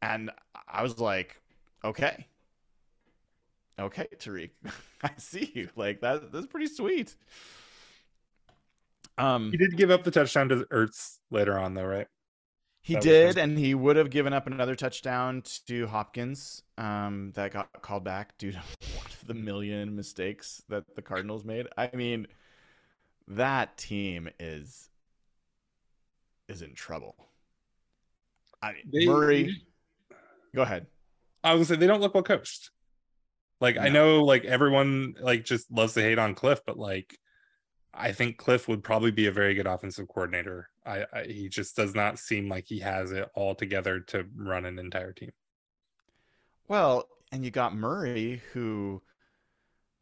And 0.02 0.32
I 0.68 0.82
was 0.82 1.00
like, 1.00 1.42
okay. 1.84 2.28
Okay, 3.80 4.08
Tariq. 4.18 4.50
I 5.04 5.12
see 5.18 5.52
you. 5.54 5.70
Like 5.76 6.02
that 6.02 6.32
that's 6.32 6.48
pretty 6.48 6.68
sweet. 6.68 7.16
Um 9.18 9.52
He 9.52 9.58
did 9.58 9.78
give 9.78 9.92
up 9.92 10.04
the 10.04 10.12
touchdown 10.12 10.50
to 10.50 10.56
the 10.56 10.66
Ertz 10.66 11.20
later 11.30 11.58
on 11.58 11.76
though, 11.76 11.86
right? 11.86 12.08
He 12.90 12.96
that 12.96 13.04
did, 13.04 13.38
and 13.38 13.56
he 13.56 13.76
would 13.76 13.98
have 13.98 14.10
given 14.10 14.34
up 14.34 14.48
another 14.48 14.74
touchdown 14.74 15.44
to 15.68 15.86
Hopkins 15.86 16.64
um, 16.76 17.32
that 17.36 17.54
got 17.54 17.70
called 17.84 18.04
back 18.04 18.36
due 18.40 18.52
to 18.52 18.58
one 18.96 19.06
of 19.06 19.28
the 19.28 19.36
million 19.36 19.96
mistakes 19.96 20.64
that 20.70 20.96
the 20.96 21.04
Cardinals 21.04 21.46
made. 21.46 21.68
I 21.78 21.92
mean, 21.94 22.26
that 23.28 23.78
team 23.78 24.28
is 24.40 24.90
is 26.48 26.64
in 26.64 26.74
trouble. 26.74 27.14
I 28.60 28.72
mean, 28.72 28.82
they, 28.92 29.06
Murray. 29.06 29.62
Go 30.56 30.64
ahead. 30.64 30.88
I 31.44 31.54
was 31.54 31.68
gonna 31.68 31.76
say 31.78 31.80
they 31.80 31.86
don't 31.86 32.02
look 32.02 32.16
well 32.16 32.24
coached. 32.24 32.72
Like 33.62 33.78
I 33.78 33.90
know 33.90 34.24
like 34.24 34.46
everyone 34.46 35.14
like 35.22 35.46
just 35.46 35.72
loves 35.72 35.94
to 35.94 36.02
hate 36.02 36.18
on 36.18 36.34
Kliff, 36.34 36.62
but 36.66 36.80
like 36.80 37.20
I 37.94 38.14
think 38.14 38.42
Kliff 38.42 38.68
would 38.68 38.84
probably 38.84 39.12
be 39.12 39.28
a 39.28 39.32
very 39.32 39.54
good 39.54 39.68
offensive 39.68 40.08
coordinator. 40.08 40.70
I, 40.90 41.06
I 41.14 41.24
he 41.24 41.50
just 41.50 41.76
does 41.76 41.94
not 41.94 42.18
seem 42.20 42.50
like 42.50 42.66
he 42.68 42.80
has 42.80 43.12
it 43.12 43.30
all 43.36 43.56
together 43.56 44.00
to 44.08 44.26
run 44.36 44.66
an 44.66 44.80
entire 44.80 45.14
team. 45.14 45.32
Well, 46.68 47.08
and 47.32 47.46
you 47.46 47.52
got 47.52 47.76
Murray 47.76 48.42
who 48.54 49.02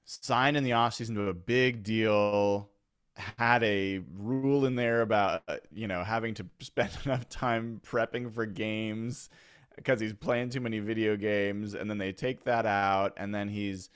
signed 0.05 0.55
in 0.55 0.63
the 0.63 0.71
offseason 0.71 1.15
to 1.15 1.27
a 1.27 1.33
big 1.33 1.83
deal 1.83 2.69
had 3.37 3.63
a 3.63 3.99
rule 4.15 4.65
in 4.65 4.75
there 4.75 5.01
about 5.01 5.43
uh, 5.47 5.57
you 5.71 5.87
know 5.87 6.03
having 6.03 6.33
to 6.35 6.45
spend 6.59 6.91
enough 7.05 7.27
time 7.29 7.81
prepping 7.85 8.31
for 8.31 8.45
games 8.45 9.29
because 9.75 9.99
he's 9.99 10.13
playing 10.13 10.49
too 10.49 10.59
many 10.59 10.79
video 10.79 11.15
games 11.15 11.73
and 11.73 11.89
then 11.89 11.97
they 11.97 12.11
take 12.11 12.43
that 12.43 12.65
out 12.65 13.13
and 13.17 13.33
then 13.33 13.47
he's 13.47 13.89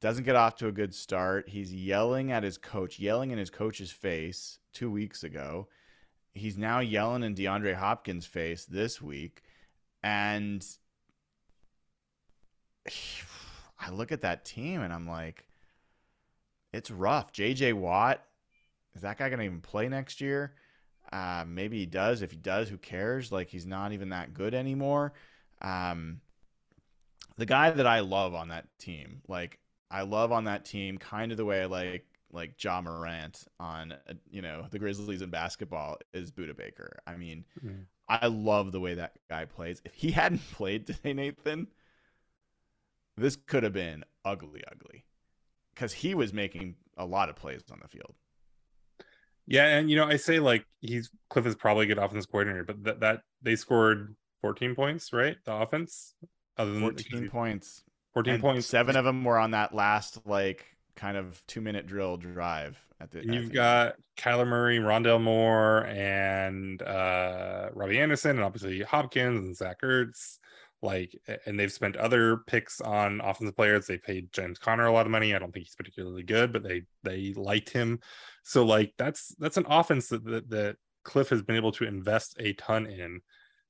doesn't 0.00 0.24
get 0.24 0.36
off 0.36 0.56
to 0.56 0.66
a 0.66 0.72
good 0.72 0.94
start 0.94 1.48
he's 1.48 1.72
yelling 1.72 2.30
at 2.30 2.42
his 2.42 2.58
coach 2.58 2.98
yelling 2.98 3.30
in 3.30 3.38
his 3.38 3.50
coach's 3.50 3.90
face 3.90 4.58
two 4.72 4.90
weeks 4.90 5.24
ago 5.24 5.66
he's 6.34 6.58
now 6.58 6.80
yelling 6.80 7.22
in 7.22 7.34
deandre 7.34 7.74
hopkins 7.74 8.26
face 8.26 8.64
this 8.64 9.00
week 9.00 9.42
and 10.02 10.66
i 13.80 13.90
look 13.90 14.12
at 14.12 14.22
that 14.22 14.44
team 14.44 14.82
and 14.82 14.92
i'm 14.92 15.08
like 15.08 15.46
it's 16.72 16.90
rough 16.90 17.32
jj 17.32 17.72
watt 17.72 18.24
is 18.94 19.02
that 19.02 19.18
guy 19.18 19.28
going 19.28 19.40
to 19.40 19.44
even 19.44 19.60
play 19.60 19.88
next 19.88 20.20
year? 20.20 20.54
Uh, 21.12 21.44
maybe 21.46 21.78
he 21.78 21.86
does. 21.86 22.22
If 22.22 22.30
he 22.30 22.36
does, 22.36 22.68
who 22.68 22.78
cares? 22.78 23.32
Like 23.32 23.48
he's 23.48 23.66
not 23.66 23.92
even 23.92 24.10
that 24.10 24.34
good 24.34 24.54
anymore. 24.54 25.12
Um, 25.60 26.20
the 27.36 27.46
guy 27.46 27.70
that 27.70 27.86
I 27.86 28.00
love 28.00 28.34
on 28.34 28.48
that 28.48 28.66
team, 28.78 29.22
like 29.28 29.58
I 29.90 30.02
love 30.02 30.32
on 30.32 30.44
that 30.44 30.64
team, 30.64 30.98
kind 30.98 31.32
of 31.32 31.38
the 31.38 31.44
way 31.44 31.62
I 31.62 31.66
like 31.66 32.06
like 32.34 32.62
Ja 32.62 32.80
Morant 32.80 33.46
on 33.60 33.92
uh, 33.92 34.14
you 34.30 34.42
know 34.42 34.66
the 34.70 34.78
Grizzlies 34.78 35.22
in 35.22 35.30
basketball 35.30 35.98
is 36.12 36.30
Budda 36.30 36.56
Baker. 36.56 36.98
I 37.06 37.16
mean, 37.16 37.44
mm-hmm. 37.64 37.82
I 38.08 38.26
love 38.26 38.72
the 38.72 38.80
way 38.80 38.94
that 38.94 39.12
guy 39.30 39.44
plays. 39.44 39.80
If 39.84 39.94
he 39.94 40.10
hadn't 40.12 40.42
played 40.52 40.86
today, 40.86 41.12
Nathan, 41.12 41.68
this 43.16 43.36
could 43.36 43.62
have 43.62 43.72
been 43.72 44.04
ugly, 44.24 44.62
ugly, 44.70 45.04
because 45.74 45.92
he 45.92 46.14
was 46.14 46.32
making 46.32 46.74
a 46.96 47.06
lot 47.06 47.28
of 47.28 47.36
plays 47.36 47.62
on 47.70 47.78
the 47.80 47.88
field. 47.88 48.14
Yeah, 49.46 49.66
and 49.66 49.90
you 49.90 49.96
know, 49.96 50.06
I 50.06 50.16
say 50.16 50.40
like 50.40 50.66
he's 50.80 51.10
Kliff 51.30 51.46
is 51.46 51.54
probably 51.54 51.84
a 51.84 51.88
good 51.88 51.98
offense 51.98 52.26
coordinator, 52.26 52.64
but 52.64 52.82
that 52.84 53.00
that 53.00 53.20
they 53.42 53.56
scored 53.56 54.16
14 54.40 54.74
points, 54.74 55.12
right? 55.12 55.36
The 55.44 55.54
offense, 55.54 56.14
other 56.56 56.72
than 56.72 56.80
14 56.80 57.30
points. 57.30 57.84
14 58.14 58.34
and 58.34 58.42
points. 58.42 58.66
Seven 58.66 58.96
of 58.96 59.04
them 59.04 59.24
were 59.24 59.38
on 59.38 59.50
that 59.50 59.74
last 59.74 60.18
like 60.24 60.73
kind 60.96 61.16
of 61.16 61.40
two 61.46 61.60
minute 61.60 61.86
drill 61.86 62.16
drive 62.16 62.82
at 63.00 63.10
the. 63.10 63.24
You've 63.24 63.52
got 63.52 63.96
Kyler 64.16 64.46
Murray, 64.46 64.78
Rondale 64.78 65.20
Moore, 65.20 65.86
and 65.86 66.80
uh, 66.82 67.70
Robbie 67.72 68.00
Anderson, 68.00 68.32
and 68.32 68.44
obviously 68.44 68.80
Hopkins 68.82 69.44
and 69.44 69.56
Zach 69.56 69.82
Ertz. 69.82 70.38
Like, 70.82 71.18
and 71.46 71.58
they've 71.58 71.72
spent 71.72 71.96
other 71.96 72.38
picks 72.46 72.80
on 72.82 73.22
offensive 73.22 73.56
players. 73.56 73.86
They 73.86 73.96
paid 73.96 74.30
James 74.32 74.58
Conner 74.58 74.84
a 74.84 74.92
lot 74.92 75.06
of 75.06 75.12
money. 75.12 75.34
I 75.34 75.38
don't 75.38 75.50
think 75.50 75.64
he's 75.64 75.74
particularly 75.74 76.22
good, 76.22 76.52
but 76.52 76.62
they 76.62 76.82
they 77.02 77.32
liked 77.34 77.70
him. 77.70 78.00
So 78.42 78.64
like 78.64 78.92
that's 78.98 79.34
that's 79.38 79.56
an 79.56 79.66
offense 79.68 80.08
that, 80.08 80.24
that, 80.26 80.50
that 80.50 80.76
Kliff 81.04 81.30
has 81.30 81.42
been 81.42 81.56
able 81.56 81.72
to 81.72 81.84
invest 81.84 82.36
a 82.38 82.52
ton 82.54 82.86
in, 82.86 83.20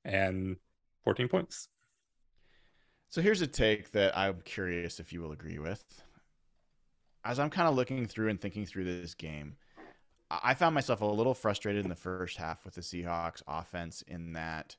and 0.03 0.57
14 1.05 1.29
points. 1.29 1.69
So 3.09 3.21
here's 3.21 3.41
a 3.41 3.47
take 3.47 3.91
that 3.91 4.17
I'm 4.17 4.41
curious 4.41 4.99
if 4.99 5.13
you 5.13 5.21
will 5.21 5.31
agree 5.31 5.59
with. 5.59 5.83
As 7.25 7.39
I'm 7.39 7.49
kind 7.49 7.67
of 7.67 7.75
looking 7.75 8.05
through 8.05 8.29
and 8.29 8.39
thinking 8.39 8.67
through 8.67 8.85
this 8.85 9.15
game, 9.15 9.55
I 10.29 10.53
found 10.53 10.75
myself 10.75 11.01
a 11.01 11.05
little 11.05 11.33
frustrated 11.33 11.83
in 11.83 11.89
the 11.89 11.95
first 11.95 12.37
half 12.37 12.63
with 12.63 12.75
the 12.75 12.81
Seahawks 12.81 13.41
offense 13.47 14.03
in 14.07 14.33
that 14.33 14.75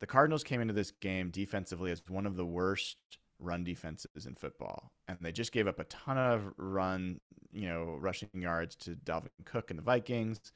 the 0.00 0.06
Cardinals 0.06 0.44
came 0.44 0.60
into 0.60 0.74
this 0.74 0.90
game 0.90 1.30
defensively 1.30 1.90
as 1.90 2.02
one 2.06 2.26
of 2.26 2.36
the 2.36 2.44
worst 2.44 2.98
run 3.38 3.64
defenses 3.64 4.26
in 4.26 4.34
football. 4.34 4.92
And 5.08 5.16
they 5.20 5.32
just 5.32 5.50
gave 5.50 5.66
up 5.66 5.78
a 5.78 5.84
ton 5.84 6.18
of 6.18 6.52
run, 6.58 7.20
you 7.52 7.68
know, 7.68 7.96
rushing 7.98 8.28
yards 8.34 8.76
to 8.76 8.90
Dalvin 8.90 9.28
Cook 9.46 9.70
and 9.70 9.78
the 9.78 9.82
Vikings. 9.82 10.52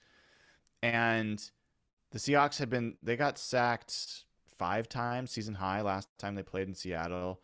And 0.82 1.42
the 2.10 2.18
Seahawks 2.18 2.58
had 2.58 2.68
been, 2.68 2.96
they 3.02 3.16
got 3.16 3.38
sacked 3.38 4.24
five 4.58 4.88
times, 4.88 5.30
season 5.30 5.54
high 5.54 5.80
last 5.80 6.08
time 6.18 6.34
they 6.34 6.42
played 6.42 6.68
in 6.68 6.74
Seattle. 6.74 7.40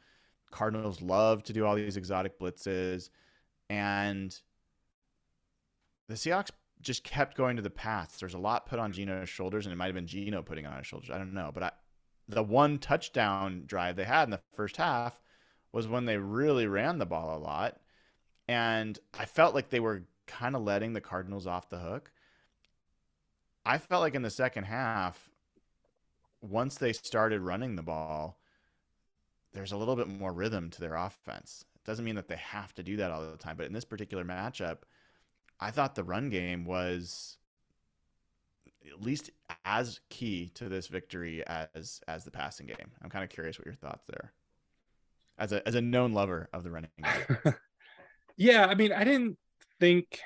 Cardinals 0.51 1.01
love 1.01 1.43
to 1.45 1.53
do 1.53 1.65
all 1.65 1.75
these 1.75 1.97
exotic 1.97 2.39
blitzes. 2.39 3.11
And 3.71 4.35
the 6.09 6.15
Seahawks 6.15 6.51
just 6.81 7.05
kept 7.05 7.37
going 7.37 7.57
to 7.57 7.63
the 7.63 7.71
pass. 7.71 8.19
There's 8.19 8.35
a 8.35 8.39
lot 8.39 8.67
put 8.67 8.79
on 8.79 8.93
Geno's 8.93 9.29
shoulders, 9.29 9.67
and 9.67 9.73
it 9.73 9.77
might 9.77 9.87
have 9.87 9.95
been 9.95 10.07
Geno 10.07 10.43
putting 10.43 10.67
on 10.67 10.79
his 10.79 10.87
shoulders. 10.87 11.11
I 11.11 11.19
don't 11.19 11.35
know. 11.35 11.51
But 11.53 11.63
I, 11.63 11.71
the 12.29 12.43
one 12.43 12.79
touchdown 12.79 13.65
drive 13.67 13.97
they 13.97 14.05
had 14.05 14.25
in 14.25 14.31
the 14.31 14.41
first 14.53 14.77
half 14.77 15.21
was 15.73 15.89
when 15.89 16.07
they 16.07 16.17
really 16.17 16.67
ran 16.67 16.99
the 16.99 17.07
ball 17.07 17.37
a 17.37 17.41
lot. 17.41 17.79
And 18.47 18.99
I 19.19 19.27
felt 19.27 19.55
like 19.55 19.69
they 19.69 19.81
were 19.81 20.05
kind 20.27 20.57
of 20.57 20.63
letting 20.63 20.93
the 20.93 21.01
Cardinals 21.01 21.47
off 21.47 21.69
the 21.69 21.79
hook. 21.79 22.11
I 23.67 23.79
felt 23.79 24.01
like 24.01 24.15
in 24.15 24.23
the 24.23 24.31
second 24.31 24.65
half, 24.65 25.31
once 26.41 26.77
they 26.77 26.93
started 26.93 27.43
running 27.43 27.77
the 27.77 27.83
ball, 27.83 28.39
there's 29.53 29.73
a 29.73 29.77
little 29.77 29.97
bit 29.97 30.09
more 30.09 30.33
rhythm 30.33 30.71
to 30.71 30.81
their 30.81 30.95
offense. 30.95 31.65
Doesn't 31.89 32.05
mean 32.05 32.17
that 32.17 32.29
they 32.29 32.37
have 32.37 32.75
to 32.75 32.83
do 32.83 32.99
that 32.99 33.11
all 33.11 33.23
the 33.23 33.39
time, 33.39 33.57
but 33.57 33.65
in 33.65 33.73
this 33.73 33.87
particular 33.87 34.23
matchup, 34.23 34.81
I 35.59 35.71
thought 35.71 35.95
the 35.95 36.05
run 36.05 36.29
game 36.29 36.67
was 36.67 37.39
at 38.87 39.01
least 39.01 39.31
as 39.65 39.99
key 40.11 40.51
to 40.57 40.69
this 40.69 40.89
victory 40.89 41.43
as 41.47 42.03
as 42.07 42.27
the 42.27 42.31
passing 42.31 42.67
game. 42.67 42.91
I'm 43.01 43.09
kind 43.09 43.25
of 43.25 43.31
curious 43.31 43.59
what 43.59 43.65
your 43.65 43.75
thoughts 43.75 44.05
there. 44.07 44.35
As 45.39 45.53
a 45.53 45.67
as 45.67 45.77
a 45.77 45.81
known 45.81 46.13
lover 46.13 46.51
of 46.53 46.63
the 46.63 46.71
running 46.71 46.91
game. 47.03 47.55
yeah, 48.37 48.67
I 48.67 48.75
mean, 48.75 48.93
I 48.93 49.05
didn't 49.05 49.39
think 49.81 50.21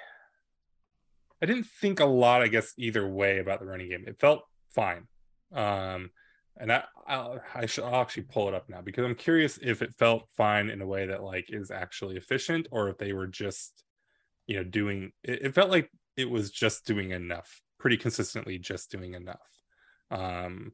I 1.41 1.47
didn't 1.47 1.67
think 1.81 2.01
a 2.01 2.07
lot, 2.07 2.43
I 2.43 2.49
guess, 2.49 2.75
either 2.77 3.07
way 3.07 3.39
about 3.39 3.61
the 3.61 3.67
running 3.67 3.89
game. 3.89 4.03
It 4.09 4.19
felt 4.19 4.43
fine. 4.69 5.07
Um 5.55 6.11
and 6.59 6.73
I 6.73 6.85
I'll, 7.07 7.41
I 7.55 7.67
should 7.67 7.85
I'll 7.85 8.03
actually 8.03 8.25
pull 8.25 8.49
it 8.49 8.55
up 8.55 8.69
now 8.69 8.81
because 8.81 9.05
I'm 9.05 9.15
curious 9.15 9.59
if 9.63 9.83
it 9.83 9.95
felt 9.95 10.29
fine 10.37 10.71
in 10.71 10.81
a 10.81 10.87
way 10.87 11.07
that 11.07 11.23
like 11.23 11.47
is 11.49 11.71
actually 11.71 12.17
efficient 12.17 12.69
or 12.71 12.89
if 12.89 12.99
they 12.99 13.13
were 13.13 13.27
just 13.27 13.85
you 14.47 14.57
know 14.57 14.65
doing 14.65 15.13
it, 15.23 15.47
it 15.47 15.55
felt 15.55 15.71
like 15.71 15.91
it 16.17 16.29
was 16.29 16.51
just 16.51 16.87
doing 16.87 17.11
enough 17.11 17.63
pretty 17.83 17.97
consistently 17.97 18.59
just 18.59 18.93
doing 18.93 19.15
enough. 19.15 19.51
Um, 20.11 20.73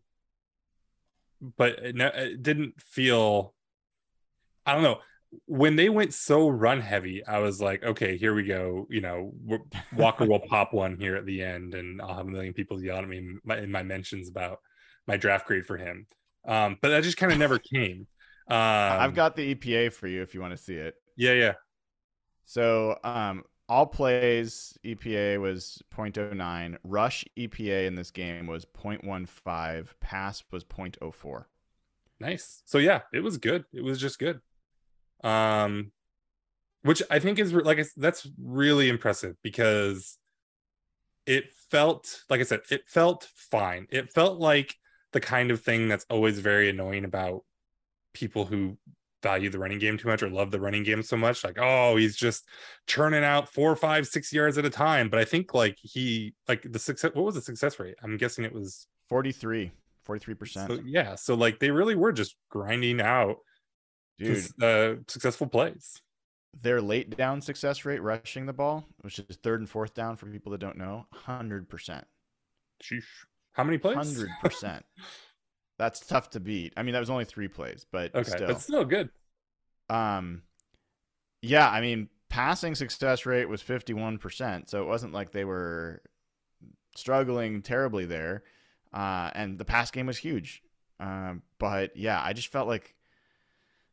but 1.41 1.79
it, 1.79 1.99
it 1.99 2.43
didn't 2.43 2.81
feel, 2.81 3.55
I 4.67 4.75
don't 4.75 4.83
know. 4.83 4.99
When 5.47 5.75
they 5.77 5.89
went 5.89 6.13
so 6.13 6.49
run 6.49 6.81
heavy, 6.81 7.25
I 7.25 7.39
was 7.39 7.61
like, 7.61 7.83
okay, 7.83 8.19
here 8.19 8.35
we 8.35 8.45
go. 8.45 8.87
You 8.91 9.01
know, 9.01 9.33
Walker 9.97 10.27
will 10.29 10.41
pop 10.41 10.75
one 10.75 10.99
here 10.99 11.17
at 11.17 11.25
the 11.25 11.43
end, 11.43 11.75
and 11.75 12.01
I'll 12.01 12.15
have 12.15 12.27
a 12.27 12.31
million 12.31 12.53
people 12.53 12.83
yell 12.83 12.99
at 12.99 13.09
me 13.09 13.19
in 13.19 13.41
my, 13.43 13.59
in 13.59 13.73
my 13.73 13.83
mentions 13.83 14.29
about 14.29 14.59
my 15.09 15.17
draft 15.17 15.47
grade 15.47 15.67
for 15.67 15.77
him. 15.77 16.07
Um, 16.47 16.77
but 16.81 16.91
that 16.91 17.03
just 17.03 17.17
kind 17.17 17.33
of 17.33 17.39
never 17.39 17.59
came. 17.75 18.07
Um, 18.49 18.57
I've 18.57 19.15
got 19.15 19.35
the 19.35 19.55
EPA 19.55 19.93
for 19.93 20.07
you 20.07 20.23
if 20.23 20.35
you 20.35 20.41
want 20.41 20.53
to 20.53 20.63
see 20.63 20.75
it. 20.75 20.95
Yeah, 21.17 21.33
yeah. 21.33 21.55
So 22.45 22.97
um, 23.03 23.43
all 23.69 23.87
plays 23.87 24.79
EPA 24.85 25.41
was 25.41 25.83
0.09. 25.95 26.77
Rush 26.85 27.25
EPA 27.37 27.87
in 27.87 27.95
this 27.95 28.11
game 28.11 28.47
was 28.47 28.65
0.15. 28.65 29.89
Pass 30.01 30.45
was 30.51 30.65
0.04. 30.65 31.45
Nice. 32.21 32.63
So 32.65 32.79
yeah, 32.79 33.01
it 33.13 33.21
was 33.21 33.39
good. 33.39 33.65
It 33.73 33.83
was 33.83 34.01
just 34.01 34.19
good. 34.19 34.41
Um, 35.23 35.93
which 36.83 37.03
I 37.11 37.19
think 37.19 37.39
is 37.39 37.53
like 37.53 37.85
that's 37.97 38.27
really 38.43 38.89
impressive 38.89 39.37
because 39.43 40.17
it 41.27 41.53
felt 41.71 42.23
like 42.31 42.41
I 42.41 42.45
said, 42.45 42.61
it 42.71 42.89
felt 42.89 43.29
fine. 43.35 43.87
It 43.91 44.13
felt 44.13 44.39
like 44.39 44.75
the 45.13 45.21
kind 45.21 45.51
of 45.51 45.61
thing 45.61 45.89
that's 45.89 46.07
always 46.11 46.39
very 46.39 46.69
annoying 46.69 47.05
about 47.05 47.45
people 48.13 48.45
who 48.45 48.77
value 49.23 49.51
the 49.51 49.59
running 49.59 49.79
game 49.79 49.99
too 49.99 50.09
much 50.09 50.23
or 50.23 50.31
love 50.31 50.51
the 50.51 50.61
running 50.61 50.85
game 50.85 51.03
so 51.03 51.17
much 51.17 51.43
like 51.43 51.59
oh 51.61 51.97
he's 51.97 52.17
just 52.17 52.47
churning 52.87 53.25
out 53.25 53.53
four 53.53 53.75
five 53.75 54.07
six 54.07 54.33
yards 54.33 54.59
at 54.59 54.65
a 54.65 54.71
time. 54.71 55.09
But 55.09 55.19
i 55.19 55.25
think 55.25 55.55
like 55.55 55.77
he 55.81 56.35
like 56.47 56.63
the 56.71 56.79
success 56.79 57.13
what 57.15 57.25
was 57.25 57.35
the 57.35 57.43
success 57.43 57.79
rate? 57.81 57.97
I'm 58.03 58.17
guessing 58.17 58.45
it 58.45 58.53
was 58.53 58.87
43 59.09 59.73
43% 60.07 60.67
so, 60.69 60.83
yeah 60.87 61.15
so 61.15 61.35
like 61.35 61.59
they 61.59 61.71
really 61.71 61.95
were 61.95 62.13
just 62.13 62.37
grinding 62.49 63.01
out 63.01 63.39
dude. 64.19 64.63
uh, 64.63 64.95
successful 65.07 65.47
plays. 65.47 66.01
Their 66.61 66.81
late 66.81 67.15
down 67.17 67.41
success 67.43 67.85
rate 67.85 68.03
rushing 68.03 68.47
the 68.47 68.53
ball 68.53 68.87
which 69.01 69.19
is 69.19 69.37
third 69.43 69.61
and 69.61 69.69
fourth 69.69 69.95
down 69.95 70.17
for 70.17 70.27
people 70.27 70.53
that 70.53 70.59
don't 70.59 70.79
know 70.79 71.07
100% 71.27 71.67
Sheesh. 72.83 73.03
How 73.59 73.65
many 73.65 73.77
plays 73.77 73.97
100% 73.97 74.83
That's 75.79 76.01
tough 76.01 76.31
to 76.31 76.41
beat. 76.41 76.73
I 76.77 76.83
mean, 76.83 76.95
that 76.95 77.01
was 77.01 77.11
only 77.11 77.25
three 77.27 77.49
plays, 77.49 77.85
but 77.91 78.15
Okay, 78.15 78.31
still. 78.31 78.47
but 78.47 78.61
still 78.61 78.85
good. 78.85 79.11
Um, 79.91 80.43
yeah, 81.43 81.69
I 81.69 81.81
mean, 81.81 82.09
passing 82.29 82.75
success 82.75 83.27
rate 83.27 83.49
was 83.49 83.63
51%, 83.63 84.69
so 84.69 84.83
it 84.83 84.87
wasn't 84.87 85.13
like 85.13 85.33
they 85.33 85.45
were 85.45 86.03
struggling 86.97 87.63
terribly 87.63 88.07
there. 88.07 88.43
Uh, 88.93 89.31
and 89.35 89.59
the 89.59 89.65
pass 89.65 89.91
game 89.91 90.07
was 90.07 90.19
huge. 90.19 90.63
Um, 91.01 91.43
but 91.59 91.97
yeah, 91.97 92.21
I 92.23 92.33
just 92.33 92.49
felt 92.49 92.67
like 92.69 92.95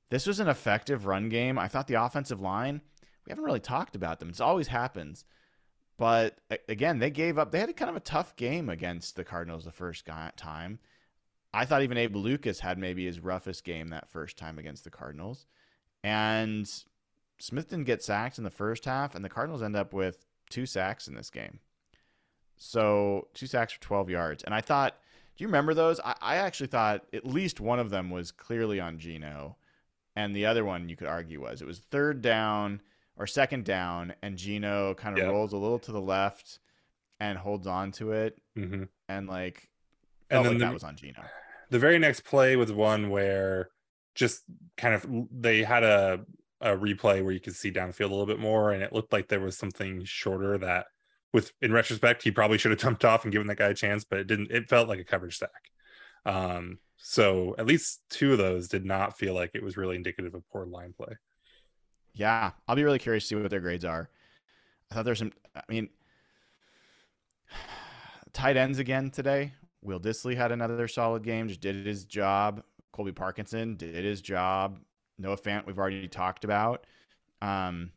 this 0.09 0.25
was 0.25 0.39
an 0.39 0.47
effective 0.47 1.05
run 1.05 1.29
game. 1.29 1.59
I 1.59 1.67
thought 1.67 1.87
the 1.87 2.01
offensive 2.03 2.39
line, 2.39 2.81
we 3.25 3.31
haven't 3.31 3.43
really 3.45 3.59
talked 3.59 3.95
about 3.95 4.19
them. 4.19 4.29
It 4.29 4.41
always 4.41 4.67
happens. 4.67 5.25
But 5.97 6.39
again, 6.67 6.99
they 6.99 7.09
gave 7.09 7.37
up. 7.37 7.51
They 7.51 7.59
had 7.59 7.75
kind 7.77 7.89
of 7.89 7.95
a 7.95 8.01
tough 8.01 8.35
game 8.35 8.69
against 8.69 9.15
the 9.15 9.23
Cardinals 9.23 9.63
the 9.63 9.71
first 9.71 10.05
time. 10.05 10.79
I 11.53 11.63
thought 11.63 11.83
even 11.83 11.97
Abe 11.97 12.17
Lucas 12.17 12.59
had 12.59 12.77
maybe 12.77 13.05
his 13.05 13.21
roughest 13.21 13.63
game 13.63 13.87
that 13.89 14.09
first 14.09 14.37
time 14.37 14.59
against 14.59 14.83
the 14.83 14.89
Cardinals. 14.89 15.45
And 16.03 16.69
Smith 17.37 17.69
didn't 17.69 17.85
get 17.85 18.03
sacked 18.03 18.37
in 18.37 18.43
the 18.43 18.49
first 18.49 18.83
half, 18.83 19.15
and 19.15 19.23
the 19.23 19.29
Cardinals 19.29 19.63
end 19.63 19.75
up 19.75 19.93
with 19.93 20.25
two 20.49 20.65
sacks 20.65 21.07
in 21.07 21.15
this 21.15 21.29
game. 21.29 21.59
So 22.57 23.29
two 23.33 23.47
sacks 23.47 23.73
for 23.73 23.81
12 23.81 24.09
yards. 24.09 24.43
And 24.43 24.53
I 24.53 24.59
thought, 24.59 24.97
do 25.37 25.43
you 25.43 25.47
remember 25.47 25.73
those? 25.73 26.01
I, 26.01 26.15
I 26.21 26.35
actually 26.37 26.67
thought 26.67 27.05
at 27.13 27.25
least 27.25 27.61
one 27.61 27.79
of 27.79 27.89
them 27.89 28.09
was 28.09 28.31
clearly 28.31 28.81
on 28.81 28.99
Geno, 28.99 29.55
and 30.15 30.35
the 30.35 30.45
other 30.45 30.65
one 30.65 30.89
you 30.89 30.95
could 30.97 31.07
argue 31.07 31.41
was 31.41 31.61
it 31.61 31.67
was 31.67 31.79
third 31.79 32.21
down 32.21 32.81
or 33.17 33.27
second 33.27 33.65
down, 33.65 34.13
and 34.21 34.37
Geno 34.37 34.93
kind 34.95 35.15
of 35.17 35.23
Yeah. 35.23 35.29
rolls 35.29 35.53
a 35.53 35.57
little 35.57 35.79
to 35.79 35.91
the 35.91 36.01
left 36.01 36.59
and 37.19 37.37
holds 37.37 37.65
on 37.67 37.91
to 37.93 38.11
it, 38.11 38.37
hmm 38.55 38.83
and 39.07 39.27
like 39.27 39.69
And 40.29 40.43
then 40.43 40.51
like 40.53 40.59
the- 40.59 40.65
that 40.65 40.73
was 40.73 40.83
on 40.83 40.95
Geno. 40.97 41.23
the 41.69 41.79
very 41.79 41.97
next 41.99 42.21
play 42.21 42.55
was 42.55 42.71
one 42.71 43.09
where 43.09 43.69
just 44.15 44.43
kind 44.77 44.93
of 44.95 45.05
they 45.31 45.63
had 45.63 45.83
a 45.83 46.25
a 46.61 46.69
replay 46.69 47.21
where 47.23 47.33
you 47.33 47.39
could 47.39 47.55
see 47.55 47.71
downfield 47.71 47.99
a 48.09 48.13
little 48.15 48.25
bit 48.25 48.39
more 48.39 48.71
and 48.71 48.81
it 48.81 48.93
looked 48.93 49.11
like 49.11 49.27
there 49.27 49.41
was 49.41 49.57
something 49.57 50.03
shorter 50.05 50.57
that 50.57 50.87
with 51.33 51.51
in 51.61 51.71
retrospect 51.73 52.23
he 52.23 52.31
probably 52.31 52.57
should 52.57 52.71
have 52.71 52.79
jumped 52.79 53.03
off 53.03 53.23
and 53.25 53.31
given 53.33 53.45
that 53.47 53.57
guy 53.57 53.67
a 53.67 53.73
chance 53.73 54.05
but 54.05 54.19
it 54.19 54.25
didn't 54.25 54.49
it 54.51 54.69
felt 54.69 54.87
like 54.87 54.99
a 54.99 55.03
coverage 55.03 55.37
sack 55.37 55.69
um 56.25 56.79
so 56.97 57.53
at 57.59 57.65
least 57.67 58.01
two 58.09 58.31
of 58.31 58.37
those 58.37 58.69
did 58.69 58.85
not 58.85 59.17
feel 59.17 59.33
like 59.33 59.51
it 59.53 59.61
was 59.61 59.75
really 59.75 59.97
indicative 59.97 60.33
of 60.33 60.47
poor 60.49 60.65
line 60.65 60.93
play 60.97 61.13
Yeah, 62.15 62.51
I'll 62.67 62.75
be 62.75 62.83
really 62.83 62.99
curious 62.99 63.25
to 63.25 63.27
see 63.27 63.35
what 63.35 63.49
their 63.49 63.59
grades 63.59 63.85
are. 63.85 64.09
I 64.89 64.95
thought 64.95 65.05
there's 65.05 65.19
some. 65.19 65.33
I 65.55 65.61
mean, 65.69 65.89
tight 68.33 68.57
ends 68.57 68.79
again 68.79 69.11
today. 69.11 69.51
Will 69.81 69.99
Dissly 69.99 70.35
had 70.35 70.51
another 70.51 70.87
solid 70.87 71.23
game. 71.23 71.47
Just 71.47 71.61
did 71.61 71.85
his 71.85 72.05
job. 72.05 72.63
Colby 72.91 73.11
Parkinson 73.11 73.75
did 73.75 74.05
his 74.05 74.21
job. 74.21 74.79
Noah 75.17 75.37
Fant 75.37 75.65
we've 75.67 75.77
already 75.77 76.07
talked 76.07 76.45
about. 76.45 76.85
Um, 77.41 77.91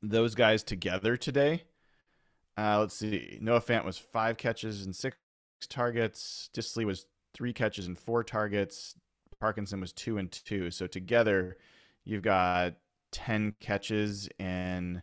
those 0.00 0.34
guys 0.34 0.62
together 0.62 1.16
today. 1.16 1.64
Uh, 2.56 2.78
let's 2.80 2.94
see. 2.94 3.38
Noah 3.40 3.60
Fant 3.60 3.84
was 3.84 3.98
five 3.98 4.36
catches 4.36 4.84
and 4.84 4.94
six 4.94 5.16
targets. 5.68 6.50
Disley 6.54 6.84
was 6.84 7.06
three 7.32 7.52
catches 7.52 7.86
and 7.86 7.98
four 7.98 8.22
targets. 8.22 8.94
Parkinson 9.40 9.80
was 9.80 9.92
two 9.92 10.18
and 10.18 10.30
two. 10.30 10.70
So 10.70 10.86
together, 10.86 11.56
you've 12.04 12.22
got 12.22 12.74
10 13.14 13.54
catches 13.60 14.28
and 14.40 15.00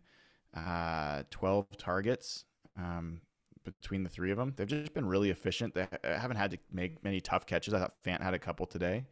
uh, 0.56 1.24
12 1.32 1.78
targets 1.78 2.44
um, 2.78 3.22
between 3.64 4.04
the 4.04 4.10
three 4.10 4.32
of 4.32 4.38
them. 4.38 4.54
They've 4.56 4.68
just 4.68 4.94
been 4.94 5.06
really 5.08 5.30
efficient. 5.30 5.74
They 5.74 5.88
haven't 6.04 6.38
had 6.38 6.52
to 6.52 6.58
make 6.72 7.04
many 7.04 7.22
tough 7.22 7.46
catches. 7.46 7.74
I 7.74 7.80
thought 7.80 7.94
Fant 8.06 8.22
had 8.22 8.34
a 8.34 8.40
couple 8.40 8.66
today. 8.66 9.06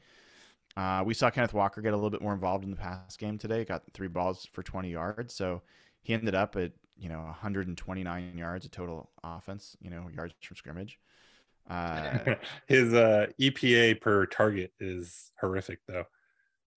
Uh, 0.76 1.02
we 1.06 1.14
saw 1.14 1.30
Kenneth 1.30 1.54
Walker 1.54 1.82
get 1.82 1.93
a 1.93 1.95
little 1.95 2.10
bit 2.10 2.22
more 2.22 2.34
involved 2.34 2.66
in 2.66 2.72
the 2.72 2.76
pass 2.76 3.16
game 3.16 3.38
today. 3.38 3.64
Got 3.64 3.84
three 3.93 4.10
balls 4.10 4.47
for 4.52 4.64
20 4.64 4.91
yards. 4.91 5.34
So 5.34 5.62
he 6.02 6.14
ended 6.14 6.36
up 6.36 6.58
at, 6.58 6.74
you 6.97 7.08
know, 7.08 7.22
129 7.22 8.38
yards 8.38 8.66
of 8.66 8.72
total 8.72 9.10
offense, 9.24 9.78
you 9.82 9.89
know, 9.89 10.10
yards 10.14 10.34
from 10.41 10.58
scrimmage. 10.58 11.00
Uh, 11.70 12.36
his 12.68 12.93
uh 12.93 13.28
epa 13.39 14.00
per 14.02 14.26
target 14.26 14.74
is 14.80 15.32
horrific 15.39 15.80
though 15.88 16.04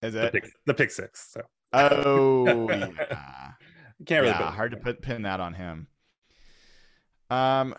is 0.02 0.12
the 0.12 0.26
it? 0.26 0.32
pick, 0.34 0.44
the 0.66 0.74
pick 0.74 0.90
six 0.90 1.30
so 1.32 1.40
Oh, 1.72 2.68
yeah. 2.70 3.52
can't 4.06 4.22
really 4.22 4.28
yeah, 4.28 4.50
hard 4.50 4.72
to 4.72 4.76
put 4.76 5.02
pin 5.02 5.22
that 5.22 5.40
on 5.40 5.54
him. 5.54 5.86
Um, 7.30 7.74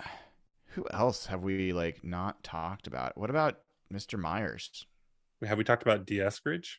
who 0.70 0.86
else 0.92 1.28
have 1.28 1.44
we 1.44 1.74
like 1.74 2.04
not 2.04 2.44
talked 2.44 2.88
about? 2.88 3.18
What 3.18 3.30
about 3.30 3.60
Mr. 3.94 4.18
Myers? 4.20 4.86
have 5.44 5.58
we 5.58 5.64
talked 5.66 5.84
about 5.84 6.06
D. 6.06 6.18
Eskridge? 6.18 6.78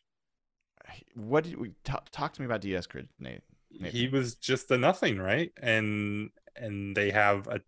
What 1.15 1.45
did 1.45 1.59
we 1.59 1.73
talk, 1.85 2.09
talk 2.11 2.33
to 2.33 2.41
me 2.41 2.47
about 2.47 2.63
D. 2.63 2.71
Eskridge, 2.71 3.09
Nate? 3.19 3.43
Nathan. 3.71 3.99
he 3.99 4.09
was 4.09 4.37
just 4.37 4.71
a 4.71 4.79
nothing 4.79 5.19
right 5.19 5.51
and 5.61 6.31
and 6.57 6.97
they 6.97 7.11
have 7.11 7.49
a 7.49 7.61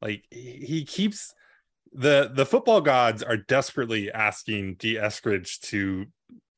like 0.00 0.24
he 0.30 0.64
he 0.66 0.84
keeps 0.84 1.32
the 1.92 2.30
the 2.34 2.46
football 2.46 2.80
gods 2.80 3.22
are 3.22 3.36
desperately 3.36 4.10
asking 4.10 4.76
D. 4.76 4.94
Eskridge 4.94 5.60
to 5.60 6.06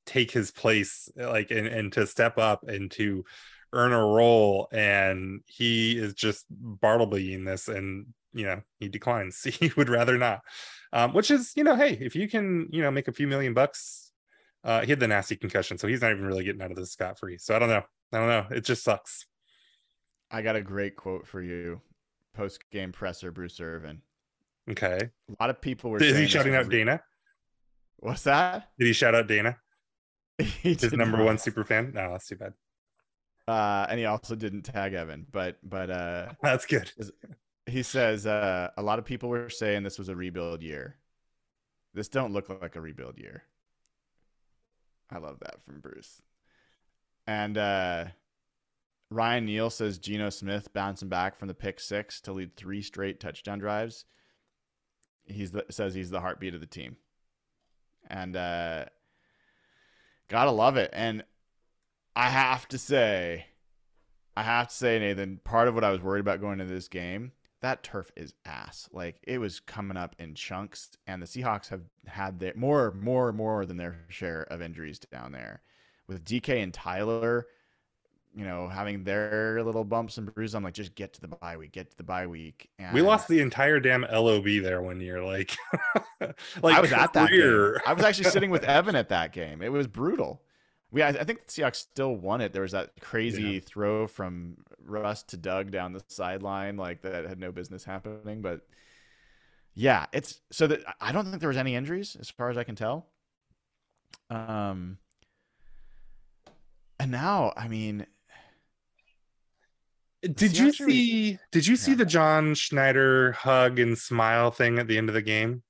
take 0.07 0.31
his 0.31 0.51
place 0.51 1.09
like 1.17 1.51
and, 1.51 1.67
and 1.67 1.93
to 1.93 2.07
step 2.07 2.39
up 2.39 2.69
and 2.69 2.91
to 2.91 3.25
earn 3.73 3.93
a 3.93 3.99
role 3.99 4.69
and 4.73 5.41
he 5.47 5.99
is 5.99 6.15
just 6.15 6.45
bartlebying 6.53 7.45
this 7.45 7.69
and 7.69 8.07
you 8.33 8.45
know 8.45 8.61
he 8.79 8.89
declines 8.89 9.43
he 9.61 9.73
would 9.77 9.89
rather 9.89 10.17
not 10.17 10.41
um, 10.93 11.13
which 11.13 11.31
is 11.31 11.53
you 11.57 11.65
know 11.65 11.75
hey 11.75 11.99
if 12.01 12.15
you 12.15 12.29
can 12.29 12.69
you 12.71 12.83
know 12.83 12.91
make 12.91 13.09
a 13.09 13.13
few 13.13 13.27
million 13.27 13.55
bucks 13.55 14.13
uh, 14.63 14.81
he 14.81 14.91
had 14.91 15.01
the 15.01 15.09
nasty 15.09 15.37
concussion 15.37 15.77
so 15.77 15.89
he's 15.89 16.01
not 16.01 16.13
even 16.13 16.25
really 16.25 16.45
getting 16.45 16.63
out 16.63 16.71
of 16.71 16.77
this 16.77 16.93
scot 16.93 17.19
free 17.19 17.37
so 17.37 17.55
i 17.55 17.59
don't 17.59 17.69
know 17.69 17.83
I 18.15 18.19
don't 18.19 18.29
know. 18.29 18.57
It 18.57 18.65
just 18.65 18.85
sucks. 18.85 19.27
I 20.31 20.43
got 20.43 20.55
a 20.55 20.63
great 20.63 20.95
quote 20.95 21.27
for 21.27 21.43
you. 21.43 21.81
Post 22.33 22.63
game 22.71 22.93
presser, 22.93 23.33
Bruce 23.33 23.61
Irvin. 23.61 24.03
Okay. 24.71 24.99
A 25.29 25.43
lot 25.43 25.51
of 25.51 25.61
people 25.61 25.91
were. 25.91 26.03
Is 26.03 26.17
he 26.17 26.27
shouting 26.29 26.55
out 26.55 26.69
Dana? 26.69 27.03
What's 27.99 28.23
that? 28.23 28.69
Did 28.79 28.87
he 28.87 28.93
shout 28.93 29.15
out 29.15 29.27
Dana? 29.27 29.57
His 30.63 30.93
number 30.93 31.19
not. 31.19 31.25
one 31.25 31.39
super 31.39 31.65
fan? 31.65 31.93
No, 31.95 32.13
that's 32.13 32.27
too 32.27 32.37
bad. 32.37 32.55
Uh, 33.47 33.87
and 33.89 33.99
he 33.99 34.07
also 34.07 34.35
didn't 34.35 34.63
tag 34.63 34.95
Evan, 34.95 35.27
but 35.31 35.59
but 35.63 35.91
uh, 35.91 36.29
That's 36.43 36.65
good. 36.67 36.91
he 37.67 37.83
says 37.83 38.27
uh, 38.27 38.71
a 38.77 38.83
lot 38.83 38.99
of 38.99 39.05
people 39.05 39.29
were 39.29 39.51
saying 39.51 39.83
this 39.83 39.99
was 39.99 40.09
a 40.09 40.17
rebuild 40.17 40.63
year. 40.63 40.97
This 41.93 42.09
don't 42.09 42.33
look 42.33 42.49
like 42.49 42.75
a 42.75 42.81
rebuild 42.81 43.19
year. 43.19 43.45
I 45.11 45.19
love 45.19 45.39
that 45.41 45.63
from 45.65 45.81
Bruce. 45.81 46.23
And 47.27 47.57
uh, 47.57 48.07
Ryan 49.11 49.45
Neal 49.45 49.71
says 49.71 49.99
Geno 49.99 50.31
Smith 50.31 50.73
bouncing 50.73 51.09
back 51.09 51.37
from 51.39 51.49
the 51.49 51.55
pick 51.55 51.79
six 51.81 52.21
to 52.23 52.33
lead 52.33 52.57
three 52.57 52.83
straight 52.83 53.21
touchdown 53.21 53.59
drives. 53.59 54.07
He's 55.27 55.53
the, 55.53 55.65
says 55.71 55.95
he's 55.95 56.11
the 56.11 56.21
heartbeat 56.21 56.55
of 56.55 56.61
the 56.61 56.67
team, 56.67 56.97
and 58.09 58.37
uh, 58.37 58.87
gotta 60.29 60.51
love 60.51 60.77
it. 60.77 60.91
And 60.93 61.25
I 62.17 62.29
have 62.29 62.69
to 62.69 62.79
say, 62.79 63.47
I 64.37 64.43
have 64.43 64.69
to 64.69 64.75
say, 64.75 64.99
Nathan, 64.99 65.41
part 65.45 65.69
of 65.69 65.75
what 65.75 65.85
I 65.85 65.91
was 65.91 66.01
worried 66.01 66.21
about 66.21 66.41
going 66.41 66.61
into 66.61 66.73
this 66.73 66.89
game, 66.89 67.33
that 67.61 67.83
turf 67.83 68.13
is 68.17 68.35
ass. 68.45 68.89
Like 68.93 69.17
it 69.23 69.39
was 69.39 69.61
coming 69.61 69.97
up 69.97 70.15
in 70.19 70.35
chunks, 70.35 70.91
and 71.07 71.23
the 71.23 71.27
Seahawks 71.27 71.69
have 71.69 71.83
had 72.07 72.39
their 72.39 72.53
more, 72.55 72.93
more, 72.93 73.33
more 73.33 73.65
than 73.65 73.77
their 73.77 74.05
share 74.09 74.43
of 74.43 74.61
injuries 74.61 74.99
down 74.99 75.33
there. 75.33 75.63
With 76.07 76.25
DK 76.25 76.63
and 76.63 76.75
Tyler, 76.75 77.47
you 78.35 78.45
know, 78.45 78.69
having 78.69 79.05
their 79.05 79.63
little 79.63 79.85
bumps 79.85 80.19
and 80.19 80.33
bruises, 80.35 80.55
I'm 80.55 80.65
like, 80.65 80.75
just 80.75 80.95
get 80.95 81.13
to 81.15 81.21
the 81.21 81.29
bye 81.29 81.57
week, 81.57 81.73
get 81.73 81.91
to 81.91 81.97
the 81.97 82.03
bye 82.03 82.27
week. 82.27 82.69
And 82.79 82.93
We 82.93 83.01
lost 83.03 83.29
the 83.29 83.41
entire 83.41 83.79
damn 83.81 84.03
LOB 84.03 84.45
there 84.63 84.83
one 84.83 85.01
year. 85.01 85.23
Like, 85.23 85.57
like 86.21 86.77
I 86.77 86.81
was 86.81 86.93
at 86.93 87.13
that 87.13 87.31
game. 87.31 87.77
I 87.87 87.93
was 87.93 88.05
actually 88.05 88.31
sitting 88.31 88.51
with 88.51 88.65
Evan 88.65 88.97
at 88.97 89.09
that 89.11 89.33
game. 89.33 89.63
It 89.63 89.71
was 89.71 89.87
brutal. 89.87 90.43
We, 90.91 91.03
I, 91.03 91.09
I 91.09 91.25
think 91.25 91.47
the 91.47 91.53
Seahawks 91.53 91.77
still 91.77 92.15
won 92.17 92.41
it. 92.41 92.53
There 92.53 92.63
was 92.63 92.73
that 92.73 92.93
crazy 93.01 93.43
Yeah. 93.43 93.61
throw 93.65 94.07
from 94.07 94.57
Russ 94.85 95.23
to 95.25 95.37
Doug 95.37 95.71
down 95.71 95.93
the 95.93 96.03
sideline, 96.09 96.77
like 96.77 97.03
that 97.03 97.25
had 97.25 97.39
no 97.39 97.53
business 97.53 97.85
happening. 97.85 98.43
But 98.43 98.61
yeah, 99.75 100.07
it's 100.13 100.41
so 100.53 100.67
that 100.69 100.81
I 101.01 101.11
don't 101.13 101.27
think 101.27 101.41
there 101.41 101.49
was 101.49 101.57
any 101.57 101.75
injuries 101.75 102.17
as 102.21 102.31
far 102.31 102.51
as 102.51 102.57
I 102.57 102.65
can 102.65 102.77
tell. 102.77 103.07
Um, 104.31 104.99
and 107.01 107.11
now, 107.11 107.53
I 107.57 107.67
mean, 107.69 108.07
Did 110.33 110.57
you 110.57 110.67
Seahawks 110.69 110.81
are- 110.87 110.91
see? 110.91 111.39
Did 111.53 111.67
you 111.67 111.77
see 111.77 111.91
Yeah. 111.93 111.97
the 111.99 112.05
John 112.07 112.55
Schneider 112.55 113.33
hug 113.33 113.79
and 113.79 113.97
smile 113.99 114.51
thing 114.51 114.79
at 114.79 114.89
the 114.89 114.97
end 114.99 115.09
of 115.09 115.15
the 115.15 115.23
game? 115.23 115.63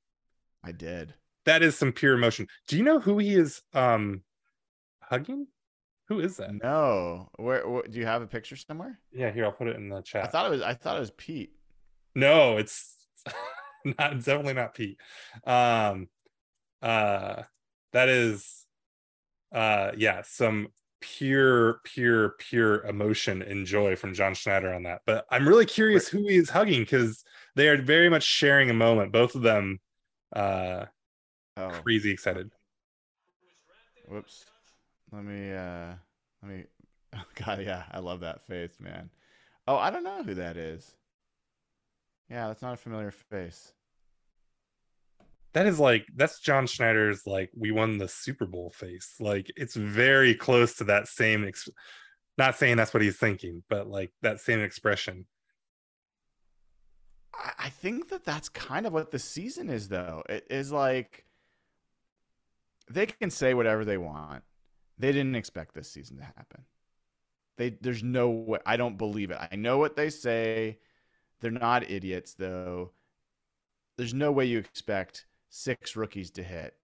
I 0.63 0.73
did. 0.73 1.15
That 1.45 1.63
is 1.63 1.77
some 1.77 1.93
pure 1.93 2.15
emotion. 2.15 2.47
Do 2.69 2.77
you 2.77 2.83
know 2.85 2.99
who 3.01 3.19
he 3.19 3.35
is 3.35 3.63
um 3.73 4.23
hugging? 5.03 5.47
Who 6.09 6.21
is 6.21 6.37
that? 6.37 6.53
No, 6.63 7.31
where, 7.37 7.67
where 7.69 7.83
do 7.83 7.99
you 7.99 8.05
have 8.07 8.21
a 8.23 8.27
picture 8.27 8.57
somewhere? 8.57 9.01
Yeah, 9.11 9.31
here 9.31 9.45
I'll 9.47 9.53
put 9.53 9.69
it 9.69 9.77
in 9.77 9.89
the 9.89 10.03
chat. 10.03 10.25
I 10.25 10.27
thought 10.29 10.47
it 10.47 10.51
was. 10.51 10.63
I 10.63 10.75
thought 10.75 10.97
it 10.97 11.01
was 11.01 11.11
Pete. 11.11 11.53
No, 12.15 12.57
it's 12.59 12.95
not 13.85 14.13
it's 14.15 14.25
definitely 14.27 14.55
not 14.55 14.75
Pete. 14.75 14.99
Um, 15.45 16.09
uh 16.83 17.43
that 17.93 18.09
is 18.09 18.67
uh 19.53 19.93
yeah 19.97 20.23
some 20.23 20.69
pure 21.19 21.81
pure 21.85 22.31
pure 22.39 22.83
emotion 22.87 23.43
and 23.43 23.67
joy 23.67 23.95
from 23.95 24.15
john 24.15 24.35
schneider 24.35 24.73
on 24.73 24.85
that 24.85 25.03
but 25.07 25.27
i'm 25.31 25.47
really 25.47 25.67
curious 25.67 26.09
who 26.09 26.27
he's 26.27 26.49
hugging 26.49 26.81
because 26.81 27.25
they 27.57 27.69
are 27.69 27.81
very 27.81 28.09
much 28.09 28.23
sharing 28.23 28.71
a 28.71 28.75
moment 28.75 29.13
both 29.13 29.35
of 29.35 29.43
them 29.43 29.79
uh 30.35 30.85
Oh, 31.57 31.71
crazy 31.85 32.11
excited 32.11 32.51
whoops. 34.09 34.45
Let 35.13 35.25
me. 35.25 35.53
uh 35.53 35.95
Let 36.43 36.51
me. 36.53 36.65
Oh 37.17 37.23
God, 37.37 37.63
yeah, 37.63 37.85
I 37.93 38.01
love 38.01 38.19
that 38.21 38.45
face, 38.45 38.81
man. 38.81 39.09
Oh, 39.69 39.77
I 39.77 39.91
don't 39.91 40.03
know 40.03 40.25
who 40.25 40.35
that 40.35 40.57
is. 40.57 40.97
Yeah, 42.29 42.49
that's 42.49 42.61
not 42.61 42.75
a 42.75 42.77
familiar 42.77 43.13
face. 43.13 43.73
That 45.55 45.67
is 45.67 45.81
like 45.81 46.05
that's 46.15 46.41
john 46.41 46.67
schneider's 46.67 47.27
like 47.27 47.51
we 47.57 47.71
won 47.71 47.99
the 47.99 48.09
super 48.09 48.47
bowl 48.47 48.71
face 48.71 49.15
like 49.21 49.51
it's 49.57 49.75
very 49.75 50.35
close 50.35 50.75
to 50.77 50.85
that 50.85 51.09
same 51.09 51.47
ex- 51.47 51.69
not 52.37 52.57
saying 52.57 52.77
that's 52.77 52.93
what 52.93 53.03
he's 53.03 53.19
thinking 53.19 53.63
but 53.69 53.89
like 53.89 54.13
that 54.23 54.41
same 54.41 54.61
expression 54.61 55.27
I, 57.59 57.69
think 57.69 58.09
that 58.09 58.25
that's 58.25 58.49
kind 58.49 58.87
of 58.87 58.93
what 58.93 59.11
the 59.11 59.19
season 59.19 59.69
is, 59.69 59.89
though. 59.89 60.23
It 60.29 60.47
is 60.51 60.73
like 60.73 61.25
they 62.91 63.07
can 63.07 63.31
say 63.31 63.55
whatever 63.55 63.85
they 63.85 63.99
want. 63.99 64.43
They 64.99 65.13
didn't 65.13 65.35
expect 65.35 65.75
this 65.75 65.91
season 65.91 66.19
to 66.19 66.25
happen. 66.25 66.65
They 67.57 67.71
there's 67.81 68.03
no 68.03 68.31
way. 68.31 68.59
I 68.67 68.77
don't 68.77 68.99
believe 68.99 69.31
it. 69.31 69.39
I 69.51 69.57
know 69.57 69.79
what 69.79 69.97
they 69.97 70.11
say. 70.11 70.79
They're 71.41 71.51
not 71.51 71.91
idiots, 71.91 72.35
though. 72.35 72.93
There's 73.97 74.15
no 74.15 74.33
way 74.33 74.47
you 74.47 74.59
expect 74.59 75.27
six 75.55 75.95
rookies 75.95 76.31
to 76.33 76.43
hit. 76.43 76.75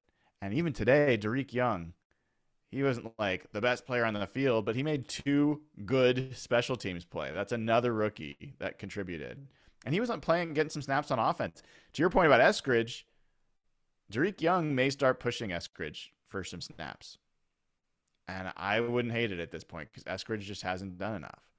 And 0.40 0.54
even 0.54 0.72
today, 0.72 1.18
Dareke 1.20 1.52
Young, 1.52 1.92
he 2.70 2.82
wasn't 2.82 3.12
like 3.18 3.50
the 3.52 3.60
best 3.60 3.84
player 3.84 4.04
on 4.04 4.14
the 4.14 4.26
field, 4.26 4.64
but 4.64 4.76
he 4.76 4.82
made 4.82 5.08
two 5.08 5.62
good 5.84 6.36
special 6.36 6.76
teams 6.76 7.04
play. 7.04 7.32
That's 7.34 7.52
another 7.52 7.92
rookie 7.92 8.54
that 8.60 8.78
contributed. 8.78 9.46
And 9.84 9.92
he 9.92 10.00
wasn't 10.00 10.22
playing, 10.22 10.54
getting 10.54 10.70
some 10.70 10.82
snaps 10.82 11.10
on 11.10 11.18
offense. 11.18 11.62
To 11.94 12.02
your 12.02 12.10
point 12.10 12.26
about 12.26 12.40
Eskridge, 12.40 13.02
Dareke 14.12 14.40
Young 14.40 14.74
may 14.74 14.90
start 14.90 15.20
pushing 15.20 15.50
Eskridge 15.50 16.08
for 16.28 16.44
some 16.44 16.60
snaps. 16.60 17.18
And 18.28 18.52
I 18.56 18.78
wouldn't 18.78 19.14
hate 19.14 19.32
it 19.32 19.40
at 19.40 19.50
this 19.50 19.64
point 19.64 19.88
because 19.92 20.04
Eskridge 20.04 20.42
just 20.42 20.62
hasn't 20.62 20.96
done 20.96 21.16
enough. 21.16 21.49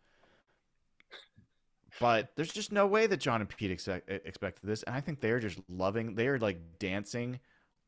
But 2.00 2.32
there's 2.36 2.54
just 2.54 2.72
no 2.72 2.88
way 2.88 3.08
that 3.08 3.18
John 3.18 3.42
and 3.42 3.50
Pete 3.50 3.72
expect, 3.72 4.10
expected 4.10 4.68
this. 4.68 4.84
And 4.84 4.96
I 4.96 5.02
think 5.02 5.20
they're 5.20 5.40
just 5.40 5.60
loving, 5.70 6.16
they 6.16 6.28
are 6.28 6.40
like 6.40 6.80
dancing 6.80 7.40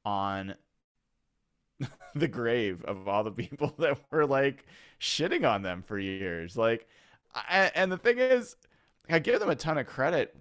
on 0.05 0.55
the 2.15 2.27
grave 2.27 2.83
of 2.85 3.07
all 3.07 3.23
the 3.23 3.31
people 3.31 3.73
that 3.79 3.97
were 4.11 4.25
like 4.25 4.65
shitting 4.99 5.49
on 5.49 5.61
them 5.61 5.83
for 5.83 5.97
years. 5.97 6.57
Like, 6.57 6.87
I, 7.33 7.71
and 7.75 7.91
the 7.91 7.97
thing 7.97 8.19
is, 8.19 8.55
I 9.09 9.19
give 9.19 9.39
them 9.39 9.49
a 9.49 9.55
ton 9.55 9.77
of 9.77 9.85
credit, 9.85 10.35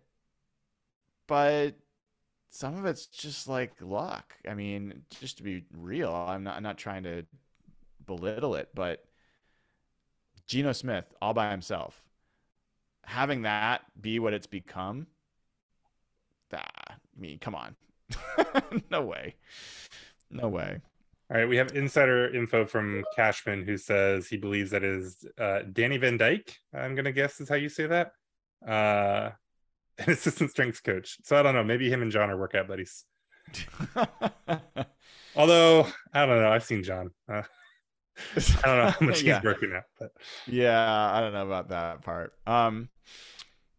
but 1.26 1.74
some 2.50 2.76
of 2.76 2.84
it's 2.84 3.06
just 3.06 3.48
like 3.48 3.72
luck. 3.80 4.34
I 4.48 4.54
mean, 4.54 5.02
just 5.20 5.38
to 5.38 5.42
be 5.42 5.64
real, 5.74 6.12
I'm 6.12 6.44
not 6.44 6.56
I'm 6.56 6.62
not 6.62 6.78
trying 6.78 7.04
to 7.04 7.24
belittle 8.06 8.54
it, 8.54 8.68
but 8.74 9.04
Geno 10.46 10.72
Smith 10.72 11.06
all 11.20 11.34
by 11.34 11.50
himself, 11.50 12.02
having 13.05 13.42
that 13.42 13.82
be 14.00 14.18
what 14.18 14.32
it's 14.34 14.46
become, 14.46 15.07
ah, 16.53 16.61
I 16.88 16.94
mean, 17.16 17.38
come 17.38 17.55
on. 17.55 17.76
no 18.90 19.03
way. 19.03 19.36
No 20.30 20.48
way. 20.48 20.80
All 21.30 21.38
right, 21.38 21.48
we 21.48 21.57
have 21.57 21.74
insider 21.74 22.34
info 22.34 22.66
from 22.66 23.05
Cashman 23.16 23.64
who 23.64 23.78
says 23.78 24.28
he 24.28 24.36
believes 24.36 24.70
that 24.72 24.84
is 24.84 25.24
uh, 25.38 25.61
Danny 25.72 25.96
Van 25.96 26.18
Dyke. 26.18 26.55
I'm 26.74 26.94
gonna 26.94 27.12
guess 27.12 27.40
is 27.40 27.48
how 27.48 27.55
you 27.55 27.70
say 27.70 27.86
that. 27.86 28.12
Uh, 28.66 29.30
an 29.98 30.11
assistant 30.11 30.50
strength 30.50 30.82
coach. 30.82 31.18
So 31.22 31.36
I 31.38 31.42
don't 31.42 31.55
know. 31.55 31.64
Maybe 31.64 31.90
him 31.90 32.03
and 32.03 32.11
John 32.11 32.30
are 32.30 32.36
workout 32.38 32.68
buddies. 32.68 33.05
Although 35.36 35.86
I 36.12 36.26
don't 36.26 36.40
know. 36.40 36.50
I've 36.50 36.64
seen 36.64 36.82
John. 36.82 37.11
Uh, 37.30 37.42
I 38.36 38.40
don't 38.64 38.76
know 38.78 38.90
how 38.90 39.07
much 39.07 39.22
Yeah. 39.22 39.36
he's 39.36 39.44
working 39.44 39.72
out, 39.74 39.84
but 39.98 40.11
Yeah, 40.46 41.12
I 41.12 41.20
don't 41.20 41.32
know 41.32 41.46
about 41.46 41.70
that 41.70 42.03
part. 42.03 42.32
Um 42.46 42.88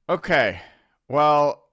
okay. 0.10 0.62
Well, 1.08 1.64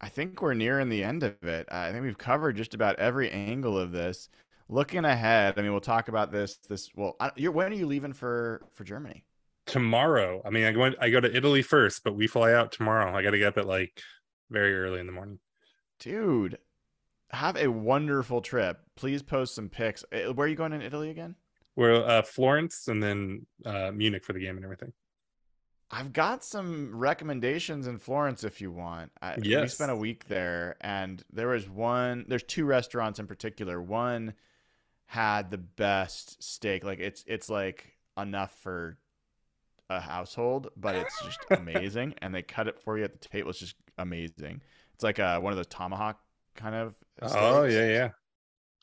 I 0.00 0.08
think 0.08 0.40
we're 0.40 0.54
nearing 0.54 0.88
the 0.88 1.04
end 1.04 1.22
of 1.22 1.42
it. 1.42 1.68
I 1.70 1.90
think 1.92 2.04
we've 2.04 2.18
covered 2.18 2.56
just 2.56 2.74
about 2.74 2.98
every 2.98 3.30
angle 3.30 3.78
of 3.78 3.92
this. 3.92 4.28
Looking 4.68 5.04
ahead, 5.04 5.54
I 5.58 5.62
mean, 5.62 5.72
we'll 5.72 5.80
talk 5.80 6.08
about 6.08 6.30
this 6.30 6.56
this 6.68 6.90
well, 6.94 7.16
I, 7.20 7.32
you're 7.36 7.52
when 7.52 7.72
are 7.72 7.76
you 7.76 7.86
leaving 7.86 8.12
for 8.12 8.62
for 8.74 8.84
Germany? 8.84 9.24
tomorrow. 9.66 10.42
I 10.44 10.50
mean, 10.50 10.64
I 10.64 10.72
go 10.72 10.90
I 11.00 11.10
go 11.10 11.20
to 11.20 11.36
Italy 11.36 11.62
first, 11.62 12.02
but 12.02 12.14
we 12.16 12.26
fly 12.26 12.52
out 12.54 12.72
tomorrow. 12.72 13.14
I 13.14 13.22
got 13.22 13.30
to 13.30 13.38
get 13.38 13.48
up 13.48 13.58
at 13.58 13.66
like 13.66 14.02
very 14.50 14.76
early 14.78 15.00
in 15.00 15.06
the 15.06 15.12
morning. 15.12 15.38
Dude, 16.00 16.58
have 17.30 17.56
a 17.56 17.68
wonderful 17.68 18.40
trip. 18.40 18.80
Please 18.96 19.22
post 19.22 19.54
some 19.54 19.68
pics. 19.68 20.04
Uh, 20.12 20.32
Where 20.32 20.46
are 20.46 20.48
you 20.48 20.56
going 20.56 20.72
in 20.72 20.82
Italy 20.82 21.10
again? 21.10 21.36
We're 21.76 21.94
uh, 21.94 22.22
Florence 22.22 22.88
and 22.88 23.02
then 23.02 23.46
uh, 23.64 23.92
Munich 23.92 24.24
for 24.24 24.32
the 24.32 24.40
game 24.40 24.56
and 24.56 24.64
everything. 24.64 24.92
I've 25.90 26.12
got 26.12 26.44
some 26.44 26.94
recommendations 26.94 27.86
in 27.86 27.98
Florence 27.98 28.44
if 28.44 28.60
you 28.60 28.70
want. 28.70 29.10
I, 29.22 29.36
We 29.62 29.68
spent 29.68 29.90
a 29.90 29.96
week 29.96 30.28
there, 30.28 30.76
and 30.80 31.22
there 31.32 31.48
was 31.48 31.68
one. 31.68 32.26
There's 32.28 32.42
two 32.42 32.66
restaurants 32.66 33.18
in 33.18 33.26
particular. 33.26 33.80
One 33.80 34.34
had 35.06 35.50
the 35.50 35.58
best 35.58 36.42
steak. 36.42 36.84
Like 36.84 37.00
it's 37.00 37.24
it's 37.26 37.48
like 37.48 37.96
enough 38.18 38.54
for 38.60 38.98
a 39.88 40.00
household, 40.00 40.68
but 40.76 40.94
it's 40.94 41.22
just 41.24 41.38
amazing. 41.50 42.14
And 42.22 42.34
they 42.34 42.42
cut 42.42 42.68
it 42.68 42.78
for 42.78 42.98
you 42.98 43.04
at 43.04 43.12
the 43.18 43.28
table. 43.28 43.48
It's 43.50 43.58
just 43.58 43.76
amazing. 43.96 44.60
It's 44.94 45.02
like 45.02 45.18
uh 45.18 45.40
one 45.40 45.52
of 45.52 45.56
those 45.56 45.68
tomahawk 45.68 46.20
kind 46.54 46.74
of. 46.74 46.94
Oh 47.22 47.64
yeah, 47.64 47.88
yeah. 47.88 48.10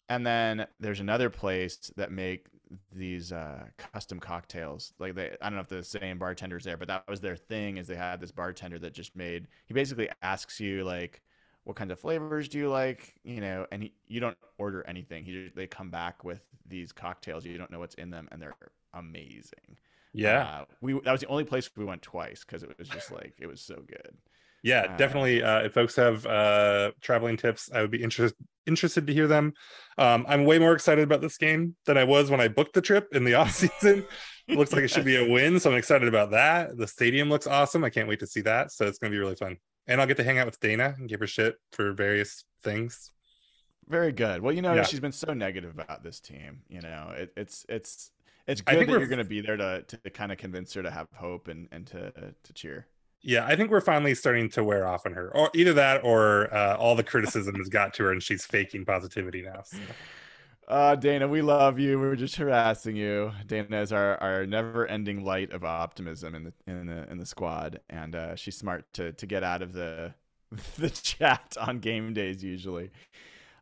And 0.09 0.25
then 0.25 0.65
there's 0.79 0.99
another 0.99 1.29
place 1.29 1.91
that 1.97 2.11
make 2.11 2.47
these 2.93 3.31
uh, 3.31 3.65
custom 3.77 4.19
cocktails. 4.19 4.93
Like 4.99 5.15
they, 5.15 5.35
I 5.41 5.49
don't 5.49 5.55
know 5.55 5.61
if 5.61 5.67
the 5.67 5.83
same 5.83 6.17
bartender's 6.17 6.63
there, 6.63 6.77
but 6.77 6.87
that 6.87 7.07
was 7.07 7.21
their 7.21 7.35
thing. 7.35 7.77
Is 7.77 7.87
they 7.87 7.95
had 7.95 8.19
this 8.19 8.31
bartender 8.31 8.79
that 8.79 8.93
just 8.93 9.15
made. 9.15 9.47
He 9.65 9.73
basically 9.73 10.09
asks 10.21 10.59
you 10.59 10.83
like, 10.83 11.21
what 11.63 11.75
kinds 11.75 11.91
of 11.91 11.99
flavors 11.99 12.47
do 12.47 12.57
you 12.57 12.69
like? 12.69 13.15
You 13.23 13.41
know, 13.41 13.65
and 13.71 13.83
he, 13.83 13.93
you 14.07 14.19
don't 14.19 14.37
order 14.57 14.83
anything. 14.87 15.23
He 15.23 15.31
just, 15.33 15.55
they 15.55 15.67
come 15.67 15.89
back 15.89 16.23
with 16.23 16.41
these 16.67 16.91
cocktails. 16.91 17.45
You 17.45 17.57
don't 17.57 17.71
know 17.71 17.79
what's 17.79 17.95
in 17.95 18.09
them, 18.09 18.27
and 18.31 18.41
they're 18.41 18.55
amazing. 18.93 19.77
Yeah. 20.13 20.61
Uh, 20.61 20.65
we 20.81 20.93
that 20.93 21.11
was 21.11 21.21
the 21.21 21.27
only 21.27 21.43
place 21.43 21.69
we 21.75 21.85
went 21.85 22.01
twice 22.01 22.43
because 22.45 22.63
it 22.63 22.77
was 22.77 22.87
just 22.87 23.11
like 23.11 23.33
it 23.39 23.47
was 23.47 23.59
so 23.59 23.75
good. 23.75 24.15
Yeah, 24.65 24.97
definitely. 24.97 25.43
Uh, 25.43 25.59
if 25.59 25.73
folks 25.73 25.95
have 25.95 26.25
uh, 26.25 26.91
traveling 26.99 27.37
tips, 27.37 27.69
I 27.71 27.81
would 27.81 27.91
be 27.91 28.01
interested 28.01 28.35
interested 28.65 29.05
to 29.05 29.13
hear 29.13 29.27
them. 29.27 29.53
Um, 29.99 30.25
I'm 30.27 30.43
way 30.43 30.57
more 30.57 30.73
excited 30.73 31.03
about 31.03 31.21
this 31.21 31.37
game 31.37 31.75
than 31.85 31.99
I 31.99 32.03
was 32.03 32.31
when 32.31 32.41
I 32.41 32.47
booked 32.47 32.73
the 32.73 32.81
trip 32.81 33.09
in 33.13 33.23
the 33.23 33.33
off 33.41 33.51
season. 33.51 34.03
Looks 34.47 34.73
like 34.73 34.81
it 34.81 34.87
should 34.87 35.05
be 35.05 35.17
a 35.17 35.29
win, 35.31 35.59
so 35.59 35.69
I'm 35.69 35.77
excited 35.77 36.07
about 36.07 36.31
that. 36.31 36.75
The 36.77 36.87
stadium 36.87 37.29
looks 37.29 37.45
awesome. 37.45 37.83
I 37.83 37.91
can't 37.91 38.07
wait 38.07 38.19
to 38.21 38.27
see 38.27 38.41
that. 38.41 38.71
So 38.71 38.87
it's 38.87 38.97
going 38.97 39.11
to 39.11 39.15
be 39.15 39.19
really 39.19 39.35
fun, 39.35 39.57
and 39.85 40.01
I'll 40.01 40.07
get 40.07 40.17
to 40.17 40.23
hang 40.23 40.39
out 40.39 40.47
with 40.47 40.59
Dana 40.59 40.95
and 40.97 41.07
give 41.07 41.19
her 41.19 41.27
shit 41.27 41.57
for 41.71 41.93
various 41.93 42.43
things. 42.63 43.11
Very 43.87 44.13
good. 44.13 44.41
Well, 44.41 44.51
you 44.51 44.63
know, 44.63 44.73
Yeah. 44.73 44.81
she's 44.83 44.99
been 44.99 45.11
so 45.11 45.35
negative 45.35 45.77
about 45.77 46.01
this 46.03 46.19
team. 46.19 46.63
You 46.69 46.81
know, 46.81 47.13
it, 47.15 47.31
it's 47.37 47.67
it's 47.69 48.09
it's 48.47 48.61
good 48.61 48.79
that 48.87 48.89
you're 48.89 49.05
going 49.05 49.19
to 49.19 49.23
be 49.23 49.41
there 49.41 49.57
to 49.57 49.83
to 49.83 50.09
kind 50.09 50.31
of 50.31 50.39
convince 50.39 50.73
her 50.73 50.81
to 50.81 50.89
have 50.89 51.07
hope 51.13 51.49
and 51.49 51.67
and 51.71 51.85
to 51.87 52.33
to 52.43 52.53
cheer. 52.53 52.87
Yeah, 53.27 53.43
I 53.47 53.55
think 53.55 53.71
we're 53.71 53.81
finally 53.81 54.13
starting 54.13 54.49
to 54.49 54.63
wear 54.63 54.87
off 54.87 55.07
on 55.07 55.13
her, 55.13 55.35
or 55.35 55.49
either 55.55 55.73
that, 55.73 56.03
or 56.03 56.53
uh, 56.53 56.75
all 56.75 56.95
the 56.95 57.03
criticism 57.03 57.55
has 57.55 57.69
got 57.69 57.91
to 57.95 58.03
her, 58.03 58.11
and 58.11 58.21
she's 58.21 58.45
faking 58.45 58.85
positivity 58.85 59.41
now. 59.41 59.63
So. 59.63 59.79
Uh, 60.67 60.95
Dana, 60.95 61.27
we 61.27 61.41
love 61.41 61.79
you. 61.79 61.99
We're 61.99 62.15
just 62.15 62.35
harassing 62.35 62.95
you. 62.95 63.31
Dana 63.47 63.81
is 63.81 63.91
our, 63.91 64.21
our 64.21 64.45
never 64.45 64.85
ending 64.85 65.23
light 65.23 65.51
of 65.51 65.63
optimism 65.63 66.35
in 66.35 66.43
the 66.43 66.53
in 66.67 66.85
the 66.85 67.09
in 67.11 67.17
the 67.17 67.25
squad, 67.25 67.79
and 67.89 68.15
uh, 68.15 68.35
she's 68.35 68.57
smart 68.57 68.85
to 68.93 69.11
to 69.13 69.25
get 69.25 69.43
out 69.43 69.63
of 69.63 69.73
the 69.73 70.13
the 70.77 70.91
chat 70.91 71.57
on 71.59 71.79
game 71.79 72.13
days 72.13 72.43
usually. 72.43 72.91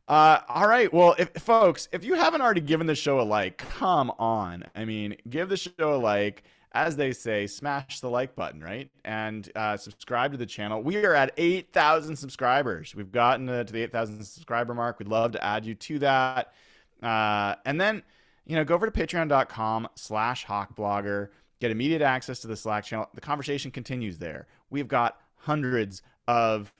Uh, 0.09 0.39
all 0.49 0.67
right. 0.67 0.93
Well, 0.93 1.15
if 1.17 1.29
folks, 1.37 1.87
if 1.93 2.03
you 2.03 2.15
haven't 2.15 2.41
already 2.41 2.59
given 2.59 2.87
the 2.87 2.95
show 2.95 3.21
a 3.21 3.23
like, 3.23 3.57
come 3.57 4.11
on. 4.19 4.65
I 4.75 4.83
mean, 4.83 5.15
give 5.29 5.47
the 5.47 5.55
show 5.55 5.95
a 5.95 5.95
like. 5.95 6.43
As 6.75 6.95
they 6.95 7.11
say, 7.11 7.45
smash 7.45 7.99
the 7.99 8.09
like 8.09 8.35
button, 8.35 8.59
right? 8.59 8.89
And 9.05 9.47
uh, 9.55 9.77
subscribe 9.77 10.31
to 10.31 10.37
the 10.37 10.45
channel. 10.45 10.81
We 10.81 11.05
are 11.05 11.13
at 11.13 11.31
8,000 11.37 12.15
subscribers. 12.15 12.95
We've 12.95 13.11
gotten 13.11 13.47
uh, 13.47 13.63
to 13.63 13.71
the 13.71 13.83
8,000 13.83 14.23
subscriber 14.23 14.73
mark. 14.73 14.97
We'd 14.97 15.07
love 15.07 15.33
to 15.33 15.43
add 15.43 15.65
you 15.65 15.75
to 15.75 15.99
that. 15.99 16.53
Uh, 17.03 17.55
and 17.65 17.79
then, 17.79 18.01
you 18.45 18.55
know, 18.55 18.63
go 18.63 18.73
over 18.73 18.89
to 18.89 18.91
patreon.com 18.91 19.87
slash 19.95 20.47
hawkblogger, 20.47 21.29
get 21.59 21.69
immediate 21.69 22.01
access 22.01 22.39
to 22.39 22.47
the 22.47 22.55
Slack 22.55 22.85
channel. 22.85 23.07
The 23.13 23.21
conversation 23.21 23.69
continues 23.69 24.17
there. 24.17 24.47
We've 24.71 24.87
got 24.87 25.19
hundreds 25.35 26.01
of 26.27 26.73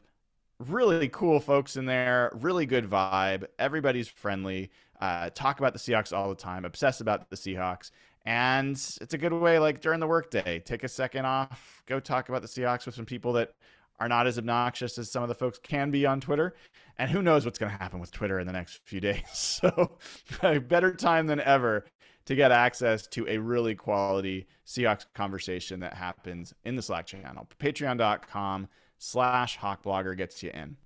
really 0.59 1.09
cool 1.09 1.39
folks 1.39 1.75
in 1.75 1.85
there, 1.85 2.31
really 2.33 2.65
good 2.65 2.89
vibe. 2.89 3.45
Everybody's 3.59 4.07
friendly. 4.07 4.71
Uh, 4.99 5.29
talk 5.31 5.59
about 5.59 5.73
the 5.73 5.79
Seahawks 5.79 6.15
all 6.15 6.29
the 6.29 6.35
time, 6.35 6.63
obsess 6.65 7.01
about 7.01 7.29
the 7.29 7.35
Seahawks. 7.35 7.91
And 8.25 8.75
it's 8.75 9.13
a 9.13 9.17
good 9.17 9.33
way, 9.33 9.59
like 9.59 9.81
during 9.81 9.99
the 9.99 10.07
workday, 10.07 10.59
take 10.59 10.83
a 10.83 10.87
second 10.87 11.25
off, 11.25 11.83
go 11.85 11.99
talk 11.99 12.29
about 12.29 12.41
the 12.41 12.47
Seahawks 12.47 12.85
with 12.85 12.95
some 12.95 13.05
people 13.05 13.33
that 13.33 13.53
are 13.99 14.07
not 14.07 14.27
as 14.27 14.37
obnoxious 14.37 14.97
as 14.97 15.11
some 15.11 15.23
of 15.23 15.29
the 15.29 15.35
folks 15.35 15.59
can 15.61 15.91
be 15.91 16.05
on 16.05 16.21
Twitter. 16.21 16.55
And 16.97 17.11
who 17.11 17.21
knows 17.21 17.43
what's 17.43 17.59
going 17.59 17.71
to 17.71 17.77
happen 17.77 17.99
with 17.99 18.11
Twitter 18.11 18.39
in 18.39 18.47
the 18.47 18.53
next 18.53 18.81
few 18.85 18.99
days. 18.99 19.23
So, 19.33 19.97
a 20.41 20.59
better 20.59 20.93
time 20.93 21.27
than 21.27 21.39
ever 21.41 21.85
to 22.25 22.35
get 22.35 22.51
access 22.51 23.07
to 23.07 23.27
a 23.27 23.37
really 23.37 23.75
quality 23.75 24.47
Seahawks 24.65 25.05
conversation 25.13 25.79
that 25.81 25.93
happens 25.93 26.53
in 26.63 26.75
the 26.75 26.81
Slack 26.81 27.05
channel. 27.05 27.47
Patreon.com 27.59 28.67
slash 28.97 29.59
Hawkblogger 29.59 30.15
gets 30.15 30.41
you 30.41 30.51
in. 30.51 30.77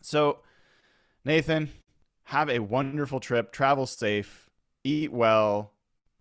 So, 0.00 0.40
Nathan, 1.24 1.70
have 2.24 2.50
a 2.50 2.58
wonderful 2.58 3.20
trip, 3.20 3.52
travel 3.52 3.86
safe, 3.86 4.50
eat 4.84 5.12
well, 5.12 5.72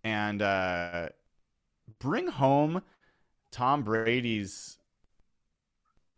and 0.03 0.41
uh, 0.41 1.09
bring 1.99 2.27
home 2.27 2.81
Tom 3.51 3.83
Brady's 3.83 4.77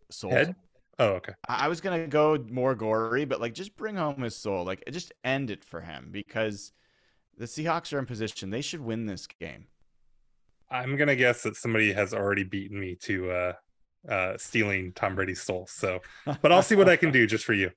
soul. 0.09 0.31
Head? 0.31 0.55
Oh, 0.97 1.11
okay. 1.13 1.33
I 1.47 1.65
I 1.65 1.67
was 1.67 1.81
gonna 1.81 2.07
go 2.07 2.43
more 2.49 2.75
gory, 2.75 3.25
but 3.25 3.39
like 3.39 3.53
just 3.53 3.75
bring 3.77 3.95
home 3.95 4.21
his 4.21 4.35
soul. 4.35 4.65
Like 4.65 4.83
just 4.91 5.13
end 5.23 5.49
it 5.49 5.63
for 5.63 5.81
him 5.81 6.09
because 6.11 6.73
the 7.37 7.45
Seahawks 7.45 7.93
are 7.93 7.99
in 7.99 8.05
position. 8.05 8.49
They 8.49 8.61
should 8.61 8.81
win 8.81 9.05
this 9.05 9.27
game. 9.27 9.67
I'm 10.69 10.97
gonna 10.97 11.15
guess 11.15 11.41
that 11.43 11.55
somebody 11.55 11.93
has 11.93 12.13
already 12.13 12.43
beaten 12.43 12.79
me 12.79 12.95
to 13.03 13.31
uh 13.31 13.53
uh 14.07 14.37
stealing 14.37 14.91
Tom 14.93 15.15
Brady's 15.15 15.41
soul. 15.41 15.67
So 15.69 16.01
but 16.41 16.51
I'll 16.51 16.61
see 16.61 16.75
what 16.75 16.89
I 16.89 16.97
can 16.97 17.11
do 17.11 17.25
just 17.25 17.45
for 17.45 17.53
you. 17.53 17.71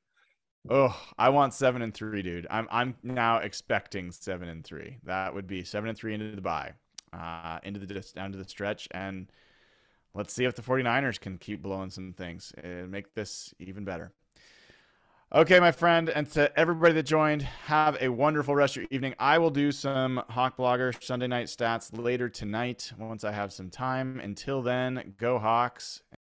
Oh, 0.71 0.97
I 1.19 1.31
want 1.31 1.55
seven 1.55 1.83
and 1.83 1.93
three, 1.93 2.23
dude. 2.23 2.47
I'm 2.49 2.69
I'm 2.71 2.95
now 3.03 3.39
expecting 3.39 4.13
seven 4.13 4.49
and 4.49 4.65
three. 4.65 4.99
That 5.05 5.35
would 5.35 5.47
be 5.47 5.65
seven 5.65 5.89
and 5.89 5.99
three 5.99 6.15
into 6.15 6.37
the 6.37 6.41
bye, 6.41 6.73
uh, 7.13 7.59
into 7.65 7.81
the 7.81 8.13
down 8.15 8.33
to 8.33 8.39
the 8.39 8.49
stretch, 8.49 8.89
and 8.93 9.27
let's 10.15 10.33
see 10.33 10.45
if 10.45 10.55
the 10.55 10.63
49ers 10.63 11.19
can 11.19 11.39
keep 11.39 11.63
blowing 11.63 11.91
some 11.91 12.13
things 12.13 12.53
and 12.63 12.91
make 12.91 13.15
this 13.15 13.53
even 13.59 13.85
better. 13.85 14.13
Okay, 15.35 15.59
my 15.61 15.73
friend, 15.73 16.11
and 16.11 16.31
to 16.33 16.57
everybody 16.59 16.93
that 16.93 17.05
joined, 17.05 17.41
have 17.41 17.97
a 18.03 18.11
wonderful 18.11 18.55
rest 18.55 18.77
of 18.77 18.83
your 18.83 18.89
evening. 18.91 19.15
I 19.19 19.39
will 19.39 19.49
do 19.51 19.73
some 19.73 20.23
Hawk 20.29 20.59
Blogger 20.59 21.03
Sunday 21.03 21.27
night 21.27 21.47
stats 21.47 21.91
later 21.97 22.29
tonight 22.29 22.93
once 22.99 23.25
I 23.25 23.33
have 23.33 23.51
some 23.51 23.71
time. 23.71 24.21
Until 24.21 24.61
then, 24.61 25.15
go 25.17 25.39
Hawks, 25.39 26.03